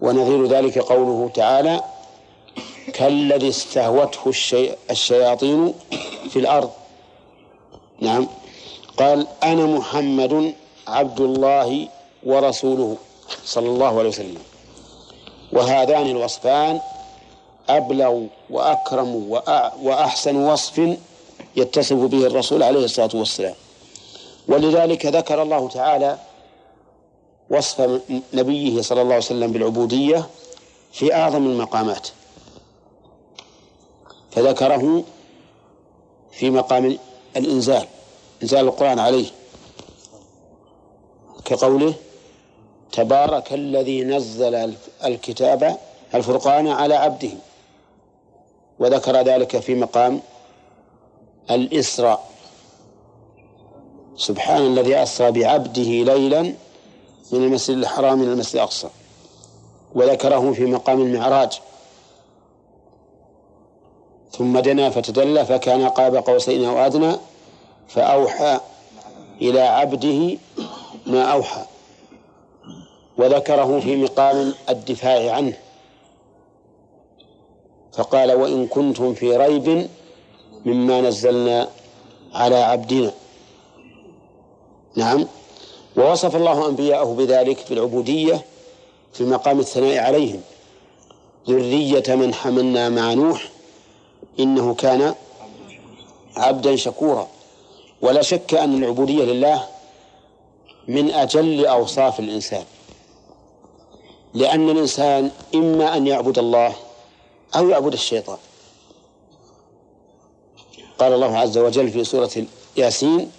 ونظير 0.00 0.46
ذلك 0.46 0.78
قوله 0.78 1.30
تعالى 1.34 1.80
كالذي 2.94 3.48
استهوته 3.48 4.20
الشي... 4.26 4.70
الشياطين 4.90 5.74
في 6.30 6.38
الأرض. 6.38 6.70
نعم. 8.00 8.26
قال 8.98 9.26
أنا 9.42 9.66
محمد 9.66 10.54
عبد 10.88 11.20
الله 11.20 11.88
ورسوله 12.26 12.96
صلى 13.44 13.68
الله 13.68 13.98
عليه 13.98 14.08
وسلم. 14.08 14.42
وهذان 15.52 16.06
الوصفان 16.06 16.80
أبلغ 17.68 18.22
وأكرم 18.50 19.40
وأحسن 19.82 20.36
وصف 20.36 20.96
يتصف 21.56 21.96
به 21.96 22.26
الرسول 22.26 22.62
عليه 22.62 22.84
الصلاة 22.84 23.10
والسلام. 23.14 23.54
ولذلك 24.48 25.06
ذكر 25.06 25.42
الله 25.42 25.68
تعالى 25.68 26.18
وصف 27.50 28.00
نبيه 28.34 28.82
صلى 28.82 29.02
الله 29.02 29.14
عليه 29.14 29.24
وسلم 29.24 29.52
بالعبودية 29.52 30.26
في 30.92 31.14
أعظم 31.14 31.46
المقامات. 31.46 32.08
فذكره 34.30 35.04
في 36.32 36.50
مقام 36.50 36.98
الإنزال. 37.36 37.86
إنزال 38.42 38.60
القرآن 38.60 38.98
عليه. 38.98 39.26
كقوله 41.44 41.94
تبارك 42.92 43.52
الذي 43.52 44.04
نزل 44.04 44.74
الكتاب 45.04 45.78
الفرقان 46.14 46.68
على 46.68 46.94
عبده. 46.94 47.30
وذكر 48.78 49.16
ذلك 49.16 49.58
في 49.58 49.74
مقام 49.74 50.20
الإسراء. 51.50 52.28
سبحان 54.16 54.66
الذي 54.66 55.02
أسرى 55.02 55.30
بعبده 55.30 55.82
ليلا 55.82 56.42
من 57.32 57.44
المسجد 57.44 57.76
الحرام 57.76 58.22
إلى 58.22 58.32
المسجد 58.32 58.54
الأقصى. 58.54 58.88
وذكره 59.94 60.52
في 60.52 60.66
مقام 60.66 61.02
المعراج. 61.02 61.60
ثم 64.32 64.58
دنا 64.58 64.90
فتدلى 64.90 65.44
فكان 65.44 65.88
قاب 65.88 66.16
قوسين 66.16 66.64
أو 66.64 66.78
أدنى. 66.78 67.16
فأوحى 67.88 68.60
إلى 69.42 69.60
عبده 69.60 70.38
ما 71.06 71.22
أوحى 71.22 71.64
وذكره 73.18 73.80
في 73.80 73.96
مقام 73.96 74.54
الدفاع 74.68 75.34
عنه. 75.34 75.56
فقال 77.92 78.32
وإن 78.32 78.66
كنتم 78.66 79.14
في 79.14 79.36
ريب 79.36 79.88
مما 80.64 81.00
نزلنا 81.00 81.68
على 82.32 82.56
عبدنا. 82.56 83.12
نعم. 84.96 85.26
ووصف 85.96 86.36
الله 86.36 86.68
أنبياءه 86.68 87.14
بذلك 87.14 87.58
في 87.58 87.74
العبودية 87.74 88.44
في 89.12 89.24
مقام 89.24 89.60
الثناء 89.60 89.98
عليهم. 89.98 90.40
ذرية 91.48 92.14
من 92.14 92.34
حملنا 92.34 92.88
مع 92.88 93.14
نوح 93.14 93.48
إنه 94.40 94.74
كان 94.74 95.14
عبدا 96.36 96.76
شكورا. 96.76 97.28
ولا 98.02 98.22
شك 98.22 98.54
أن 98.54 98.82
العبودية 98.82 99.24
لله 99.24 99.66
من 100.88 101.10
أجل 101.10 101.66
أوصاف 101.66 102.20
الإنسان. 102.20 102.64
لأن 104.34 104.70
الإنسان 104.70 105.30
إما 105.54 105.96
أن 105.96 106.06
يعبد 106.06 106.38
الله 106.38 106.74
أو 107.56 107.68
يعبد 107.68 107.92
الشيطان. 107.92 108.38
قال 110.98 111.12
الله 111.12 111.38
عز 111.38 111.58
وجل 111.58 111.90
في 111.90 112.04
سورة 112.04 112.30
ياسين 112.76 113.30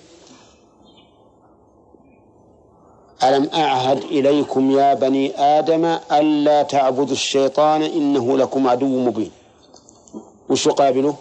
ألم 3.24 3.49
أعهد 3.53 4.03
إليكم 4.03 4.72
يا 4.72 4.93
بني 4.93 5.39
آدم 5.39 5.86
ألا 6.12 6.64
تعبدوا 6.64 7.14
الشيطان 7.14 7.82
إنه 7.82 8.38
لكم 8.38 8.68
عدو 8.68 8.99
مبين. 8.99 9.32
وش 10.49 10.66
يقابله 10.68 11.16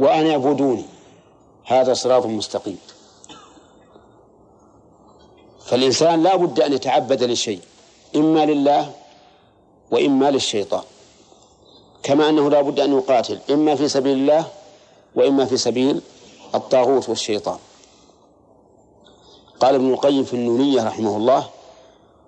وأن 0.00 0.30
اعبدوني. 0.30 0.84
هذا 1.68 1.92
صراط 1.94 2.26
مستقيم. 2.26 2.78
فالإنسان 5.66 6.22
لا 6.22 6.36
بد 6.36 6.60
أن 6.60 6.72
يتعبد 6.72 7.22
لشيء 7.22 7.60
إما 8.16 8.44
لله 8.44 8.92
وإما 9.90 10.30
للشيطان. 10.30 10.82
كما 12.02 12.28
أنه 12.28 12.50
لا 12.50 12.60
بد 12.60 12.80
أن 12.80 12.98
يقاتل 12.98 13.38
إما 13.50 13.74
في 13.74 13.88
سبيل 13.88 14.16
الله 14.16 14.44
وإما 15.14 15.44
في 15.44 15.56
سبيل 15.56 16.00
الطاغوت 16.54 17.08
والشيطان. 17.08 17.58
قال 19.60 19.74
ابن 19.74 19.92
القيم 19.92 20.24
في 20.24 20.34
النونية 20.34 20.84
رحمه 20.88 21.16
الله 21.16 21.48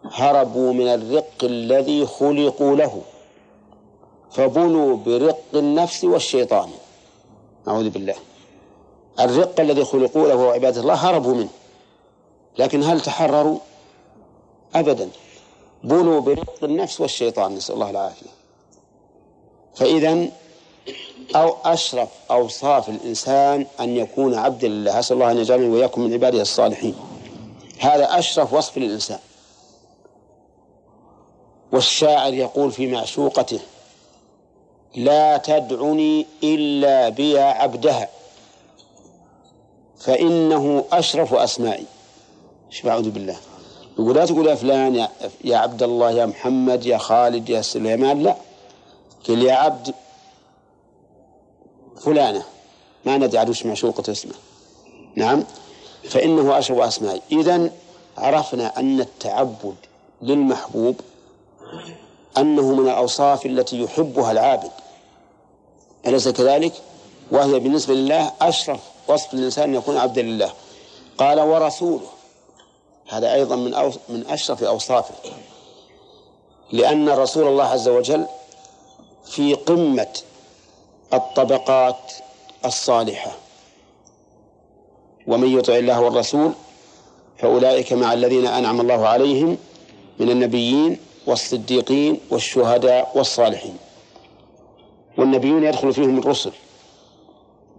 هربوا 0.04 0.72
من 0.72 0.88
الرق 0.88 1.38
الذي 1.42 2.06
خلقوا 2.06 2.76
له 2.76 3.02
فبلوا 4.30 4.96
برق 4.96 5.44
النفس 5.54 6.04
والشيطان. 6.04 6.70
أعوذ 7.68 7.90
بالله. 7.90 8.14
الرق 9.20 9.60
الذي 9.60 9.84
خلقوا 9.84 10.28
له 10.28 10.52
عبادة 10.52 10.80
الله 10.80 10.94
هربوا 10.94 11.34
منه. 11.34 11.48
لكن 12.58 12.82
هل 12.82 13.00
تحرروا؟ 13.00 13.58
أبدا. 14.74 15.08
بلوا 15.84 16.20
برق 16.20 16.64
النفس 16.64 17.00
والشيطان 17.00 17.54
نسأل 17.54 17.74
الله 17.74 17.90
العافية. 17.90 18.30
فإذا 19.74 20.26
أو 21.36 21.56
أشرف 21.64 22.08
أوصاف 22.30 22.88
الإنسان 22.88 23.66
أن 23.80 23.96
يكون 23.96 24.34
عبدا 24.34 24.68
لله. 24.68 24.98
أسأل 24.98 25.16
الله 25.16 25.30
أن 25.30 25.38
يجعلني 25.38 25.68
وإياكم 25.68 26.00
من 26.00 26.12
عباده 26.12 26.42
الصالحين. 26.42 26.94
هذا 27.78 28.18
أشرف 28.18 28.52
وصف 28.52 28.78
للإنسان. 28.78 29.18
والشاعر 31.72 32.34
يقول 32.34 32.72
في 32.72 32.86
معشوقته 32.86 33.60
لا 34.96 35.36
تدعني 35.36 36.26
إلا 36.42 37.08
بيا 37.08 37.42
عبدها. 37.42 38.08
فإنه 40.00 40.84
أشرف 40.92 41.34
أسمائي. 41.34 41.86
إيش 42.70 42.86
أعوذ 42.86 43.10
بالله. 43.10 43.36
يقول 43.98 44.14
لا 44.14 44.26
تقول 44.26 44.46
يا 44.46 44.54
فلان 44.54 44.94
يا, 44.94 45.08
يا 45.44 45.56
عبد 45.56 45.82
الله 45.82 46.10
يا 46.10 46.26
محمد 46.26 46.86
يا 46.86 46.98
خالد 46.98 47.48
يا 47.48 47.62
سليمان 47.62 48.22
لا. 48.22 48.36
قل 49.28 49.42
يا 49.42 49.54
عبد 49.54 49.94
فلانة. 52.00 52.42
ما 53.04 53.16
ندري 53.16 53.50
وش 53.50 53.66
معشوقة 53.66 54.12
اسمه. 54.12 54.34
نعم. 55.14 55.44
فإنه 56.08 56.58
أشرف 56.58 56.78
أسمائي. 56.78 57.22
إذا 57.32 57.70
عرفنا 58.18 58.78
أن 58.78 59.00
التعبد 59.00 59.74
للمحبوب 60.22 61.00
أنه 62.38 62.74
من 62.74 62.88
الأوصاف 62.88 63.46
التي 63.46 63.82
يحبها 63.82 64.32
العابد. 64.32 64.70
أليس 66.06 66.28
كذلك؟ 66.28 66.72
وهي 67.30 67.58
بالنسبة 67.58 67.94
لله 67.94 68.32
أشرف 68.40 68.80
وصف 69.08 69.34
الإنسان 69.34 69.68
أن 69.68 69.74
يكون 69.74 69.96
عبدا 69.96 70.22
لله. 70.22 70.52
قال 71.18 71.40
ورسوله. 71.40 72.06
هذا 73.08 73.34
أيضا 73.34 73.56
من 73.56 73.74
أو 73.74 73.92
من 74.08 74.26
أشرف 74.26 74.62
أوصافه. 74.62 75.14
لأن 76.72 77.08
رسول 77.08 77.46
الله 77.46 77.64
عز 77.64 77.88
وجل 77.88 78.26
في 79.24 79.54
قمة 79.54 80.18
الطبقات 81.14 82.12
الصالحة. 82.64 83.30
ومن 85.26 85.58
يطع 85.58 85.76
الله 85.76 86.00
والرسول 86.00 86.52
فأولئك 87.38 87.92
مع 87.92 88.12
الذين 88.12 88.46
أنعم 88.46 88.80
الله 88.80 89.08
عليهم 89.08 89.58
من 90.18 90.30
النبيين 90.30 90.98
والصديقين 91.26 92.20
والشهداء 92.30 93.12
والصالحين. 93.14 93.76
والنبيون 95.18 95.64
يدخل 95.64 95.92
فيهم 95.92 96.18
الرسل 96.18 96.52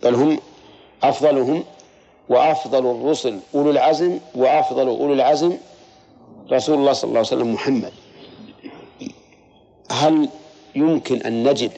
بل 0.03 0.15
هم 0.15 0.39
أفضلهم 1.04 1.64
وأفضل 2.30 2.91
الرسل 2.91 3.39
أولو 3.56 3.72
العزم 3.72 4.20
وأفضل 4.36 4.88
أولو 4.88 5.14
العزم 5.14 5.58
رسول 6.52 6.78
الله 6.78 6.93
صلى 6.93 7.08
الله 7.08 7.18
عليه 7.20 7.28
وسلم 7.28 7.54
محمد. 7.54 7.93
هل 9.91 10.30
يمكن 10.76 11.22
أن 11.22 11.49
نجد 11.49 11.72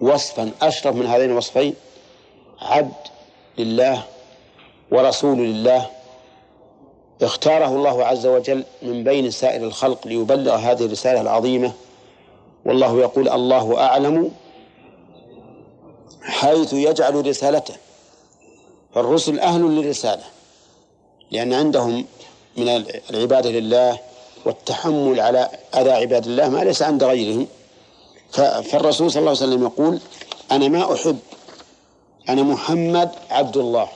وصفا 0.00 0.50
أشرف 0.62 0.94
من 0.94 1.06
هذين 1.06 1.30
الوصفين؟ 1.30 1.74
عبد 2.62 2.92
لله 3.58 4.02
ورسول 4.90 5.38
لله 5.38 5.86
اختاره 7.22 7.66
الله 7.66 8.04
عز 8.04 8.26
وجل 8.26 8.64
من 8.82 9.04
بين 9.04 9.30
سائر 9.30 9.64
الخلق 9.64 10.06
ليبلغ 10.06 10.54
هذه 10.54 10.84
الرسالة 10.84 11.20
العظيمة. 11.20 11.72
والله 12.64 13.00
يقول 13.00 13.28
الله 13.28 13.80
أعلم 13.80 14.30
حيث 16.22 16.72
يجعل 16.72 17.26
رسالته. 17.26 17.74
فالرسل 18.94 19.40
أهل 19.40 19.60
للرسالة 19.60 20.24
لأن 21.30 21.52
عندهم 21.52 22.06
من 22.56 22.68
العبادة 23.10 23.50
لله 23.50 23.98
والتحمل 24.44 25.20
على 25.20 25.50
أذى 25.74 25.90
عباد 25.90 26.26
الله 26.26 26.48
ما 26.48 26.64
ليس 26.64 26.82
عند 26.82 27.04
غيرهم. 27.04 27.46
فالرسول 28.70 29.10
صلى 29.10 29.20
الله 29.20 29.30
عليه 29.30 29.30
وسلم 29.30 29.62
يقول 29.62 30.00
أنا 30.52 30.68
ما 30.68 30.94
أحب 30.94 31.18
أنا 32.28 32.42
محمد 32.42 33.10
عبد 33.30 33.56
الله. 33.56 33.88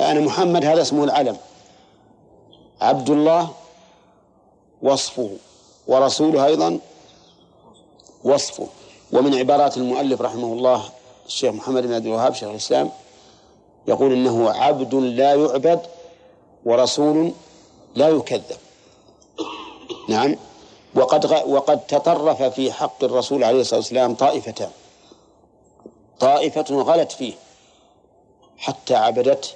أنا 0.00 0.20
محمد 0.20 0.64
هذا 0.64 0.82
اسمه 0.82 1.04
العلم. 1.04 1.36
عبد 2.80 3.10
الله 3.10 3.50
وصفه 4.82 5.30
ورسوله 5.86 6.46
أيضا 6.46 6.78
وصفه. 8.24 8.68
ومن 9.16 9.34
عبارات 9.34 9.76
المؤلف 9.76 10.20
رحمه 10.20 10.52
الله 10.52 10.82
الشيخ 11.26 11.54
محمد 11.54 11.82
بن 11.82 11.94
عبد 11.94 12.06
الوهاب 12.06 12.34
شيخ 12.34 12.48
الإسلام 12.48 12.90
يقول 13.88 14.12
إنه 14.12 14.50
عبد 14.50 14.94
لا 14.94 15.34
يعبد 15.34 15.80
ورسول 16.64 17.32
لا 17.94 18.08
يكذب. 18.08 18.56
نعم. 20.08 20.36
وقد 20.94 21.24
وقد 21.46 21.86
تطرف 21.86 22.42
في 22.42 22.72
حق 22.72 23.04
الرسول 23.04 23.44
عليه 23.44 23.60
الصلاة 23.60 23.80
والسلام 23.80 24.14
طائفتان. 24.14 24.70
طائفة 26.20 26.64
غلت 26.82 27.12
فيه 27.12 27.32
حتى 28.58 28.94
عبدته 28.94 29.48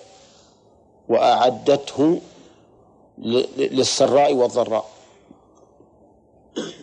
وأعدته 1.08 2.20
للسراء 3.18 4.34
والضراء. 4.34 4.86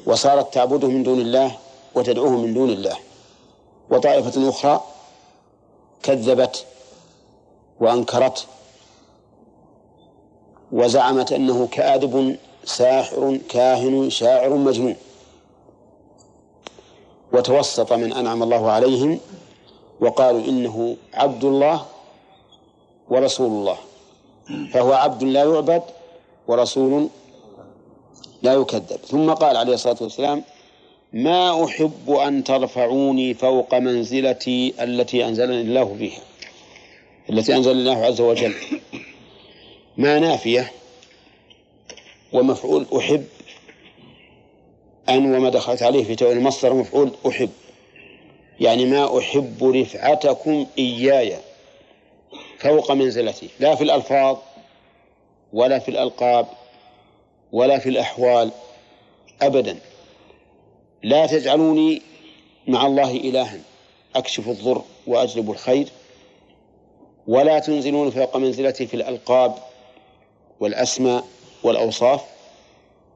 وصارت 0.06 0.54
تعبده 0.54 0.88
من 0.88 1.04
دون 1.04 1.22
الله 1.22 1.58
وتدعوه 1.98 2.30
من 2.30 2.54
دون 2.54 2.70
الله. 2.70 2.98
وطائفة 3.90 4.50
أخرى 4.50 4.84
كذبت 6.04 6.66
وأنكرت 7.80 8.48
وزعمت 10.72 11.32
أنه 11.32 11.68
كاذب 11.68 12.38
ساحر 12.66 13.40
كاهن 13.50 14.10
شاعر 14.10 14.54
مجنون. 14.54 14.96
وتوسط 17.34 17.94
من 17.94 18.14
أنعم 18.14 18.44
الله 18.44 18.72
عليهم 18.72 19.20
وقالوا 20.00 20.42
إنه 20.42 20.98
عبد 21.14 21.44
الله 21.44 21.86
ورسول 23.10 23.48
الله. 23.48 23.78
فهو 24.74 24.94
عبد 24.94 25.24
لا 25.24 25.44
يعبد 25.44 25.84
ورسول 26.48 27.10
لا 28.42 28.54
يكذب. 28.54 29.00
ثم 29.12 29.34
قال 29.34 29.58
عليه 29.58 29.74
الصلاة 29.74 29.98
والسلام 30.02 30.44
ما 31.18 31.66
أحب 31.66 32.12
أن 32.12 32.44
ترفعوني 32.44 33.34
فوق 33.34 33.76
منزلتي 33.76 34.74
التي 34.80 35.26
أنزلني 35.26 35.62
الله 35.62 35.96
فيها. 36.00 36.22
التي 37.30 37.56
أنزل 37.56 37.72
الله 37.72 38.06
عز 38.06 38.22
وجل. 38.22 38.54
ما 39.98 40.20
نافية 40.20 40.72
ومفعول 42.34 42.86
أحب. 42.98 43.26
أن 45.10 45.36
وما 45.36 45.50
دخلت 45.50 45.84
عليه 45.84 46.04
في 46.04 46.16
تأويل 46.16 46.38
المصدر 46.38 46.74
مفعول 46.74 47.12
أحب. 47.28 47.50
يعني 48.60 48.86
ما 48.86 49.20
أحب 49.20 49.64
رفعتكم 49.64 50.66
إياي 50.78 51.38
فوق 52.60 52.92
منزلتي. 52.92 53.50
لا 53.60 53.76
في 53.76 53.84
الألفاظ 53.84 54.38
ولا 55.54 55.80
في 55.80 55.90
الألقاب 55.90 56.48
ولا 57.52 57.80
في 57.80 57.90
الأحوال 57.90 58.52
أبدا. 59.42 59.78
لا 61.04 61.26
تجعلوني 61.26 62.02
مع 62.68 62.86
الله 62.86 63.12
إلها. 63.12 63.60
أكشف 64.16 64.48
الضر 64.48 64.82
وأجلب 65.08 65.52
الخير. 65.52 65.88
ولا 67.28 67.60
تنزلون 67.60 68.10
فوق 68.10 68.38
منزلتي 68.38 68.88
في 68.88 68.94
الألقاب 68.94 69.56
والأسماء 70.60 71.24
والأوصاف. 71.64 72.22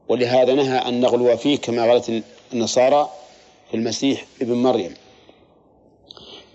ولهذا 0.08 0.54
نهى 0.54 0.78
أن 0.78 1.00
نغلو 1.00 1.36
فيه 1.36 1.58
كما 1.58 1.86
غلت 1.86 2.22
النصارى 2.52 3.10
في 3.70 3.76
المسيح 3.76 4.24
ابن 4.42 4.54
مريم. 4.54 4.94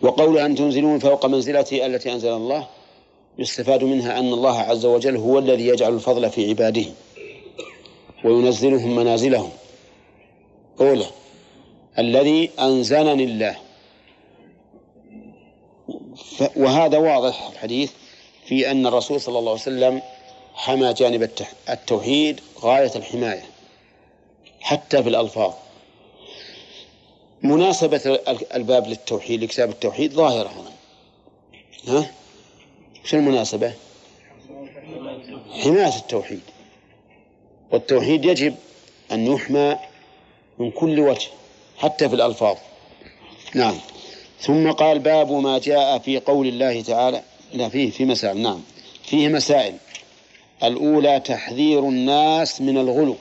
وقول 0.02 0.38
أن 0.38 0.56
تنزلون 0.56 1.00
فوق 1.00 1.26
منزلتي 1.26 1.86
التي 1.86 2.14
أنزل 2.14 2.30
الله 2.30 2.68
يستفاد 3.40 3.84
منها 3.84 4.20
أن 4.20 4.34
الله 4.34 4.60
عز 4.60 4.86
وجل 4.86 5.18
هو 5.18 5.40
الذي 5.40 5.68
يجعل 5.68 5.94
الفضل 5.94 6.30
في 6.30 6.50
عباده. 6.50 6.86
وينزلهم 8.26 8.96
منازلهم. 8.96 9.50
أولى. 10.82 11.06
الذي 12.00 12.50
أنزلني 12.60 13.24
الله. 13.24 13.58
وهذا 16.56 16.98
واضح 16.98 17.48
الحديث 17.48 17.92
في 18.46 18.72
أن 18.72 18.88
الرسول 18.88 19.22
صلى 19.22 19.40
الله 19.40 19.52
عليه 19.52 19.62
وسلم 19.62 20.02
حمى 20.54 20.94
جانب 20.94 21.30
التوحيد 21.70 22.40
غاية 22.60 22.92
الحماية. 22.96 23.44
حتى 24.62 25.04
في 25.04 25.10
الألفاظ. 25.10 25.54
مناسبة 27.44 28.02
ال- 28.06 28.54
الباب 28.54 28.88
للتوحيد 28.88 29.44
لكتاب 29.44 29.70
التوحيد 29.70 30.14
ظاهرة 30.14 30.50
هنا. 30.50 30.72
ها؟ 31.98 32.12
شو 33.04 33.18
المناسبة؟ 33.18 33.74
حماية 35.64 35.96
التوحيد. 35.98 36.42
والتوحيد 37.72 38.26
يجب 38.26 38.56
أن 39.12 39.28
يحمى 39.28 39.78
من 40.60 40.72
كل 40.72 41.00
وجه 41.00 41.28
حتى 41.78 42.10
في 42.10 42.16
الألفاظ. 42.16 42.58
نعم. 43.56 43.76
ثم 44.40 44.72
قال 44.72 45.00
باب 45.00 45.32
ما 45.32 45.60
جاء 45.60 45.98
في 45.98 46.20
قول 46.20 46.48
الله 46.48 46.82
تعالى 46.82 47.22
لا 47.54 47.70
فيه 47.70 47.92
في 47.92 48.06
مسائل. 48.06 48.38
نعم. 48.38 48.62
فيه 49.04 49.28
مسائل. 49.28 49.76
الأولى 50.64 51.20
تحذير 51.20 51.80
الناس 51.80 52.62
من 52.62 52.78
الغلو. 52.78 53.16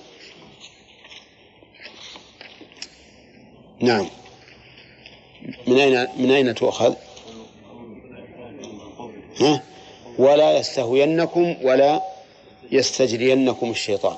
نعم. 3.81 4.07
من 5.67 5.79
أين 5.81 6.09
من 6.17 6.31
أين 6.31 6.55
تؤخذ؟ 6.55 6.95
ها؟ 9.41 9.63
ولا 10.19 10.59
يستهوينكم 10.59 11.57
ولا 11.63 12.03
يستجرينكم 12.73 13.71
الشيطان. 13.71 14.17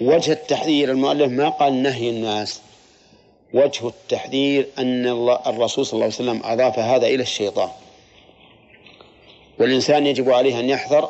وجه 0.00 0.32
التحذير 0.32 0.90
المؤلف 0.90 1.32
ما 1.32 1.48
قال 1.48 1.82
نهي 1.82 2.10
الناس. 2.10 2.60
وجه 3.54 3.88
التحذير 3.88 4.68
أن 4.78 5.06
الرسول 5.46 5.86
صلى 5.86 5.92
الله 5.92 6.04
عليه 6.04 6.14
وسلم 6.14 6.40
أضاف 6.44 6.78
هذا 6.78 7.06
إلى 7.06 7.22
الشيطان. 7.22 7.68
والإنسان 9.58 10.06
يجب 10.06 10.30
عليه 10.30 10.60
أن 10.60 10.68
يحذر 10.68 11.08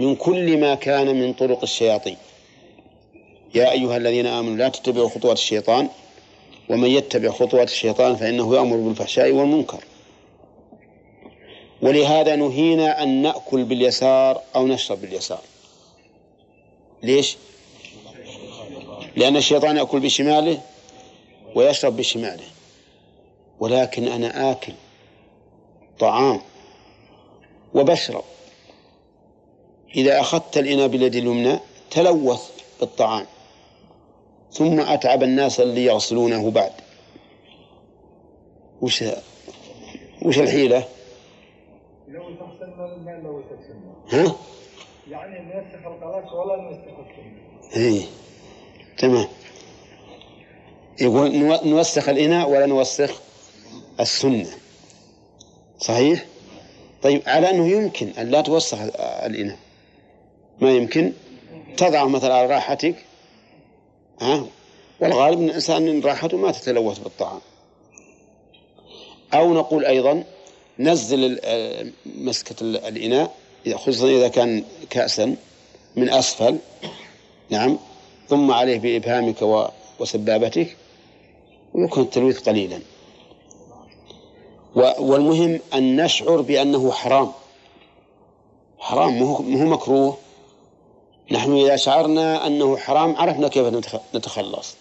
من 0.00 0.16
كل 0.16 0.56
ما 0.58 0.74
كان 0.74 1.20
من 1.20 1.32
طرق 1.32 1.62
الشياطين. 1.62 2.16
يا 3.54 3.70
أيها 3.70 3.96
الذين 3.96 4.26
آمنوا 4.26 4.56
لا 4.56 4.68
تتبعوا 4.68 5.08
خطوات 5.08 5.36
الشيطان. 5.36 5.88
ومن 6.70 6.90
يتبع 6.90 7.30
خطوات 7.30 7.68
الشيطان 7.68 8.16
فإنه 8.16 8.56
يأمر 8.56 8.76
بالفحشاء 8.76 9.32
والمنكر. 9.32 9.84
ولهذا 11.82 12.36
نهينا 12.36 13.02
أن 13.02 13.22
نأكل 13.22 13.64
باليسار 13.64 14.40
أو 14.56 14.66
نشرب 14.66 15.00
باليسار. 15.00 15.40
ليش؟ 17.04 17.36
لأن 19.16 19.36
الشيطان 19.36 19.76
يأكل 19.76 20.00
بشماله 20.00 20.60
ويشرب 21.54 21.96
بشماله 21.96 22.44
ولكن 23.60 24.08
أنا 24.08 24.50
آكل 24.50 24.72
طعام 25.98 26.40
وبشرب 27.74 28.24
إذا 29.96 30.20
أخذت 30.20 30.58
الإناء 30.58 30.86
باليد 30.86 31.14
اليمنى 31.14 31.58
تلوث 31.90 32.50
بالطعام 32.80 33.26
ثم 34.52 34.80
أتعب 34.80 35.22
الناس 35.22 35.60
اللي 35.60 35.84
يغسلونه 35.84 36.50
بعد 36.50 36.72
وش 38.82 39.04
وش 40.22 40.38
الحيلة؟ 40.38 40.84
ها؟ 44.10 44.36
يعني 45.10 45.38
نسخ 45.40 45.86
القلاش 45.86 46.32
ولا 46.32 46.56
نسخ 46.70 46.98
السنة 46.98 47.76
إيه. 47.76 48.02
تمام. 48.98 49.26
يقول 51.00 51.36
نو- 51.36 51.60
نوسخ 51.64 52.08
الإناء 52.08 52.50
ولا 52.50 52.66
نوسخ 52.66 53.20
السنة. 54.00 54.50
صحيح؟ 55.78 56.24
طيب 57.02 57.22
على 57.26 57.50
أنه 57.50 57.68
يمكن 57.68 58.08
أن 58.08 58.30
لا 58.30 58.40
توسخ 58.40 58.78
الإناء. 59.00 59.56
ما 60.60 60.70
يمكن؟ 60.70 61.12
تضع 61.76 62.04
مثلا 62.06 62.34
على 62.34 62.46
راحتك. 62.54 62.94
ها؟ 64.20 64.46
والغالب 65.00 65.38
أن 65.38 65.44
الإنسان 65.48 65.88
إن 65.88 66.00
راحته 66.00 66.36
ما 66.36 66.50
تتلوث 66.52 66.98
بالطعام. 66.98 67.40
أو 69.34 69.54
نقول 69.54 69.84
أيضا 69.84 70.24
نزل 70.78 71.40
آه، 71.44 71.86
مسكة 72.06 72.62
ال- 72.62 72.76
الإناء 72.84 73.34
خصوصا 73.72 74.06
إذا 74.08 74.28
كان 74.28 74.64
كأسا 74.90 75.36
من 75.96 76.10
أسفل 76.10 76.58
نعم 77.50 77.78
ثم 78.28 78.50
عليه 78.50 78.78
بإبهامك 78.78 79.68
وسبابتك 80.00 80.76
ويكون 81.74 82.02
التلويث 82.02 82.48
قليلا. 82.48 82.78
والمهم 84.98 85.60
أن 85.74 86.04
نشعر 86.04 86.40
بأنه 86.40 86.90
حرام. 86.92 87.32
حرام 88.78 89.12
مو 89.12 89.38
مكروه. 89.66 90.16
نحن 91.30 91.52
إذا 91.56 91.76
شعرنا 91.76 92.46
أنه 92.46 92.76
حرام 92.76 93.16
عرفنا 93.16 93.48
كيف 93.48 93.66
نتخ- 93.66 94.14
نتخلص. 94.16 94.76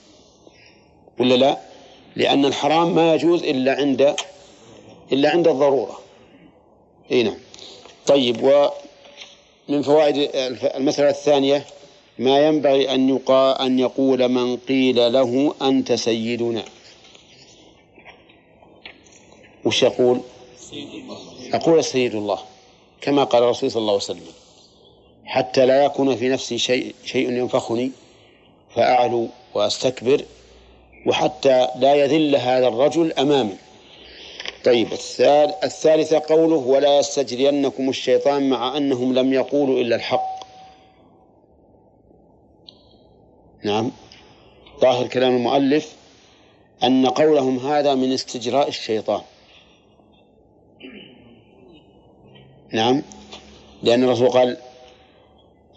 ولا 1.19 1.35
لا؟ 1.35 1.57
لأن 2.15 2.45
الحرام 2.45 2.95
ما 2.95 3.13
يجوز 3.13 3.43
إلا 3.43 3.75
عند 3.75 4.15
إلا 5.11 5.29
عند 5.29 5.47
الضرورة. 5.47 5.99
أي 7.11 7.23
نعم. 7.23 7.37
طيب 8.07 8.43
ومن 8.43 9.81
فوائد 9.81 10.29
المسألة 10.75 11.09
الثانية 11.09 11.65
ما 12.19 12.47
ينبغي 12.47 12.93
أن 12.93 13.09
يقال 13.09 13.57
أن 13.57 13.79
يقول 13.79 14.27
من 14.29 14.57
قيل 14.57 15.13
له 15.13 15.55
أنت 15.61 15.93
سيدنا؟ 15.93 16.63
وش 19.65 19.83
يقول؟ 19.83 20.21
أقول 21.53 21.83
سيد 21.83 22.15
الله 22.15 22.39
كما 23.01 23.23
قال 23.23 23.43
الرسول 23.43 23.71
صلى 23.71 23.81
الله 23.81 23.91
عليه 23.93 24.03
وسلم 24.03 24.25
حتى 25.25 25.65
لا 25.65 25.85
يكون 25.85 26.15
في 26.15 26.29
نفسي 26.29 26.57
شيء 26.57 26.95
شيء 27.05 27.31
ينفخني 27.31 27.91
فأعلو 28.75 29.27
وأستكبر 29.53 30.25
وحتى 31.05 31.67
لا 31.75 31.95
يذل 31.95 32.35
هذا 32.35 32.67
الرجل 32.67 33.13
أمامي. 33.13 33.55
طيب 34.65 34.93
الثال- 34.93 35.53
الثالثة 35.63 36.21
قوله 36.29 36.55
ولا 36.55 36.99
يستجرينكم 36.99 37.89
الشيطان 37.89 38.49
مع 38.49 38.77
أنهم 38.77 39.13
لم 39.13 39.33
يقولوا 39.33 39.79
إلا 39.81 39.95
الحق. 39.95 40.43
نعم. 43.63 43.91
ظاهر 44.81 45.07
كلام 45.07 45.35
المؤلف 45.35 45.95
أن 46.83 47.05
قولهم 47.07 47.57
هذا 47.59 47.95
من 47.95 48.11
استجراء 48.13 48.67
الشيطان. 48.67 49.21
نعم. 52.71 53.01
لأن 53.83 54.03
الرسول 54.03 54.29
قال 54.29 54.57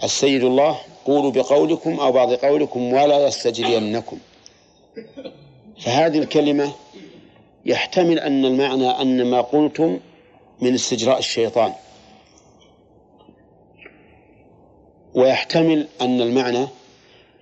السيد 0.03 0.45
الله 0.45 0.79
قولوا 1.05 1.31
بقولكم 1.31 2.01
أو 2.01 2.13
بعض 2.13 2.33
قولكم 2.33 2.93
ولا 2.93 3.27
يستجرينكم. 3.27 4.19
فهذه 5.81 6.19
الكلمة 6.19 6.73
يحتمل 7.67 8.19
أن 8.19 8.45
المعنى 8.45 8.91
أن 8.91 9.27
ما 9.27 9.41
قلتم 9.41 10.01
من 10.61 10.75
استجراء 10.75 11.19
الشيطان. 11.19 11.73
ويحتمل 15.15 15.89
أن 16.01 16.21
المعنى 16.21 16.67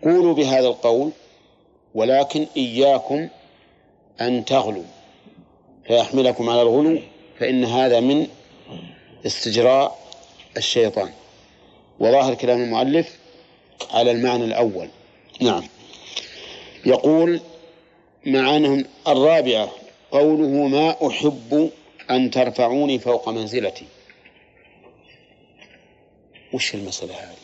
قولوا 0.03 0.35
بهذا 0.35 0.69
القول 0.69 1.11
ولكن 1.95 2.47
إياكم 2.57 3.29
أن 4.21 4.45
تغلوا 4.45 4.85
فيحملكم 5.87 6.51
على 6.51 6.63
الغلو 6.63 6.99
فإن 7.39 7.65
هذا 7.65 8.01
من 8.01 8.27
استجراء 9.27 9.99
الشيطان. 10.57 11.11
وظاهر 11.99 12.35
كلام 12.35 12.63
المؤلف 12.63 13.19
على 13.91 14.11
المعنى 14.11 14.45
الأول. 14.45 14.89
نعم. 15.41 15.63
يقول 16.87 17.41
معانهم 18.27 18.85
الرابعة 19.09 19.84
قوله 20.15 20.67
ما 20.67 21.07
أحب 21.07 21.71
أن 22.11 22.31
ترفعوني 22.31 22.99
فوق 22.99 23.29
منزلتي. 23.29 23.85
وش 26.53 26.75
المسألة 26.75 27.15
هذه؟ 27.15 27.37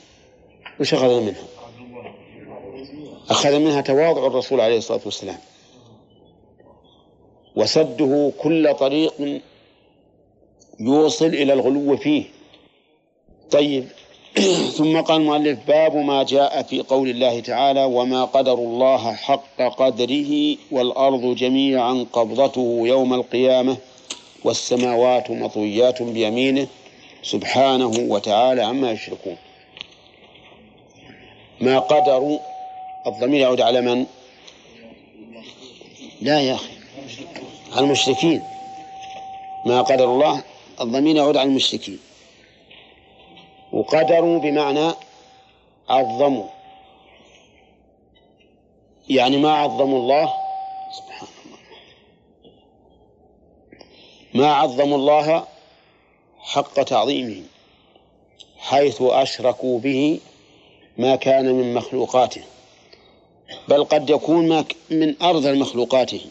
وش 0.80 0.94
أخذنا 0.94 1.20
منها؟ 1.20 1.44
أخذ 3.30 3.58
منها 3.58 3.80
تواضع 3.80 4.26
الرسول 4.26 4.60
عليه 4.60 4.78
الصلاة 4.78 5.00
والسلام. 5.04 5.38
وسده 7.56 8.32
كل 8.38 8.74
طريق 8.74 9.40
يوصل 10.80 11.26
إلى 11.26 11.52
الغلو 11.52 11.96
فيه. 11.96 12.24
طيب 13.50 13.88
ثم 14.78 15.00
قال 15.00 15.20
المؤلف 15.20 15.58
باب 15.68 15.96
ما 15.96 16.22
جاء 16.22 16.62
في 16.62 16.82
قول 16.82 17.10
الله 17.10 17.40
تعالى 17.40 17.84
وما 17.84 18.24
قدر 18.24 18.54
الله 18.54 19.12
حق 19.14 19.58
قدره 19.58 20.56
والأرض 20.70 21.34
جميعا 21.34 22.06
قبضته 22.12 22.82
يوم 22.84 23.14
القيامة 23.14 23.76
والسماوات 24.44 25.30
مطويات 25.30 26.02
بيمينه 26.02 26.66
سبحانه 27.22 27.92
وتعالى 27.98 28.62
عما 28.62 28.90
يشركون. 28.90 29.36
ما 31.60 31.78
قدروا 31.78 32.38
الضمير 33.06 33.40
يعود 33.40 33.60
على 33.60 33.80
من؟ 33.80 34.06
لا 36.22 36.40
يا 36.40 36.54
أخي 36.54 36.72
على 37.72 37.84
المشركين. 37.84 38.42
ما 39.66 39.82
قدر 39.82 40.04
الله 40.04 40.42
الضمير 40.80 41.16
يعود 41.16 41.36
على 41.36 41.48
المشركين. 41.48 41.98
وقدروا 43.72 44.38
بمعنى 44.38 44.92
عظموا. 45.88 46.46
يعني 49.08 49.36
ما 49.36 49.52
عظموا 49.52 49.98
الله. 49.98 50.32
سبحان 50.98 51.28
الله. 51.44 51.58
ما 54.34 54.54
عظموا 54.54 54.96
الله 54.96 55.46
حق 56.38 56.82
تعظيمه 56.82 57.42
حيث 58.58 59.02
أشركوا 59.02 59.78
به 59.78 60.20
ما 60.98 61.16
كان 61.16 61.52
من 61.52 61.74
مخلوقاته 61.74 62.42
بل 63.68 63.84
قد 63.84 64.10
يكون 64.10 64.48
ما 64.48 64.64
من 64.90 65.22
أرض 65.22 65.46
مخلوقاته. 65.46 66.26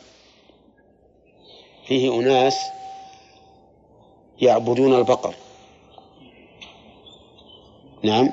فيه 1.87 2.13
أناس 2.13 2.57
يعبدون 4.41 4.95
البقر. 4.95 5.35
نعم. 8.03 8.31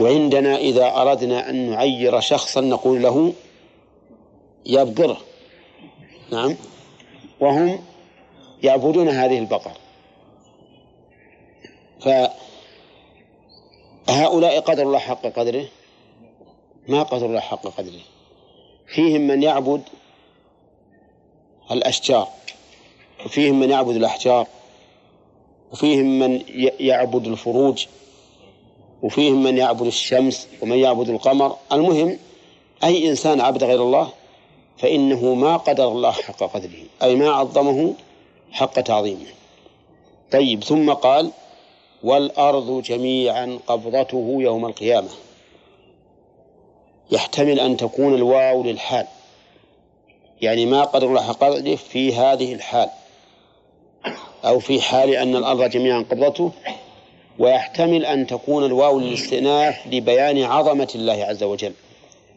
وعندنا 0.00 0.56
إذا 0.56 0.96
أردنا 0.96 1.50
أن 1.50 1.70
نعير 1.70 2.20
شخصا 2.20 2.60
نقول 2.60 3.02
له 3.02 3.32
يبقره 4.66 5.20
نعم. 6.32 6.56
وهم 7.40 7.84
يعبدون 8.62 9.08
هذه 9.08 9.38
البقر. 9.38 9.72
فهؤلاء 14.06 14.60
قدر 14.60 14.82
الله 14.82 14.98
حق 14.98 15.26
قدره؟ 15.26 15.68
ما 16.88 17.02
قدر 17.02 17.26
الله 17.26 17.40
حق 17.40 17.66
قدره. 17.66 18.00
فيهم 18.86 19.20
من 19.20 19.42
يعبد 19.42 19.82
الأشجار. 21.70 22.28
وفيهم 23.26 23.60
من 23.60 23.70
يعبد 23.70 23.96
الأحجار. 23.96 24.46
وفيهم 25.72 26.18
من 26.18 26.42
يعبد 26.80 27.26
الفروج 27.26 27.86
وفيهم 29.02 29.42
من 29.42 29.58
يعبد 29.58 29.86
الشمس 29.86 30.48
ومن 30.62 30.78
يعبد 30.78 31.08
القمر. 31.08 31.56
المهم 31.72 32.18
أي 32.84 33.08
إنسان 33.08 33.40
عبد 33.40 33.64
غير 33.64 33.82
الله 33.82 34.08
فإنه 34.78 35.34
ما 35.34 35.56
قدر 35.56 35.88
الله 35.88 36.10
حق 36.10 36.42
قدره 36.42 36.84
أي 37.02 37.16
ما 37.16 37.30
عظمه 37.30 37.94
حق 38.52 38.80
تعظيمه. 38.80 39.26
طيب 40.32 40.64
ثم 40.64 40.92
قال 40.92 41.30
والأرض 42.02 42.82
جميعا 42.82 43.58
قبضته 43.66 44.36
يوم 44.38 44.66
القيامة. 44.66 45.08
يحتمل 47.10 47.60
أن 47.60 47.76
تكون 47.76 48.14
الواو 48.14 48.62
للحال 48.62 49.06
يعني 50.40 50.66
ما 50.66 50.84
قدر 50.84 51.06
الله 51.06 51.22
حق 51.22 51.38
قدره 51.38 51.74
في 51.74 52.14
هذه 52.14 52.54
الحال. 52.54 52.88
أو 54.44 54.58
في 54.58 54.80
حال 54.80 55.10
أن 55.10 55.36
الأرض 55.36 55.70
جميعا 55.70 56.04
قبضته 56.10 56.52
ويحتمل 57.38 58.04
أن 58.06 58.26
تكون 58.26 58.64
الواو 58.64 59.00
للاستئناف 59.00 59.86
لبيان 59.86 60.42
عظمة 60.42 60.88
الله 60.94 61.24
عز 61.24 61.42
وجل. 61.42 61.72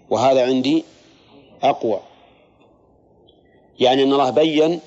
وهذا 0.09 0.45
عندي 0.45 0.83
أقوى. 1.63 1.99
يعني 3.79 4.03
أن 4.03 4.13
الله 4.13 4.29
بين 4.29 4.79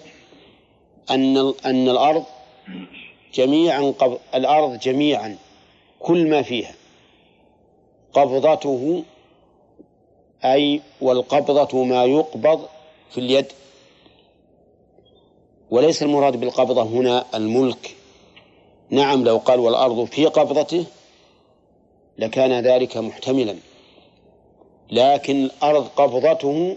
أن 1.10 1.54
أن 1.64 1.88
الأرض 1.88 2.24
جميعا 3.34 3.94
الأرض 4.34 4.78
جميعا 4.78 5.36
كل 6.00 6.30
ما 6.30 6.42
فيها. 6.42 6.74
قبضته 8.12 9.04
أي 10.44 10.80
والقبضة 11.00 11.84
ما 11.84 12.04
يقبض 12.04 12.66
في 13.10 13.18
اليد. 13.18 13.46
وليس 15.70 16.02
المراد 16.02 16.40
بالقبضة 16.40 16.82
هنا 16.82 17.24
الملك. 17.34 17.96
نعم 18.90 19.24
لو 19.24 19.38
قال 19.38 19.60
والأرض 19.60 20.04
في 20.04 20.26
قبضته 20.26 20.84
لكان 22.18 22.66
ذلك 22.66 22.96
محتملا. 22.96 23.56
لكن 24.90 25.44
الأرض 25.44 25.88
قبضته 25.96 26.76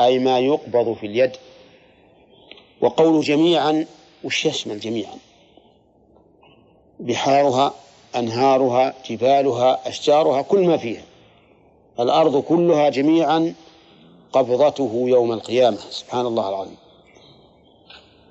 أي 0.00 0.18
ما 0.18 0.38
يقبض 0.38 0.92
في 0.92 1.06
اليد. 1.06 1.32
وقول 2.80 3.20
جميعا 3.20 3.86
وش 4.24 4.46
يشمل 4.46 4.80
جميعا. 4.80 5.14
بحارها 7.00 7.74
أنهارها 8.16 8.94
جبالها 9.10 9.88
أشجارها 9.88 10.42
كل 10.42 10.66
ما 10.66 10.76
فيها. 10.76 11.02
الأرض 12.00 12.42
كلها 12.42 12.88
جميعا 12.88 13.54
قبضته 14.32 15.04
يوم 15.06 15.32
القيامة. 15.32 15.78
سبحان 15.90 16.26
الله 16.26 16.48
العظيم. 16.48 16.81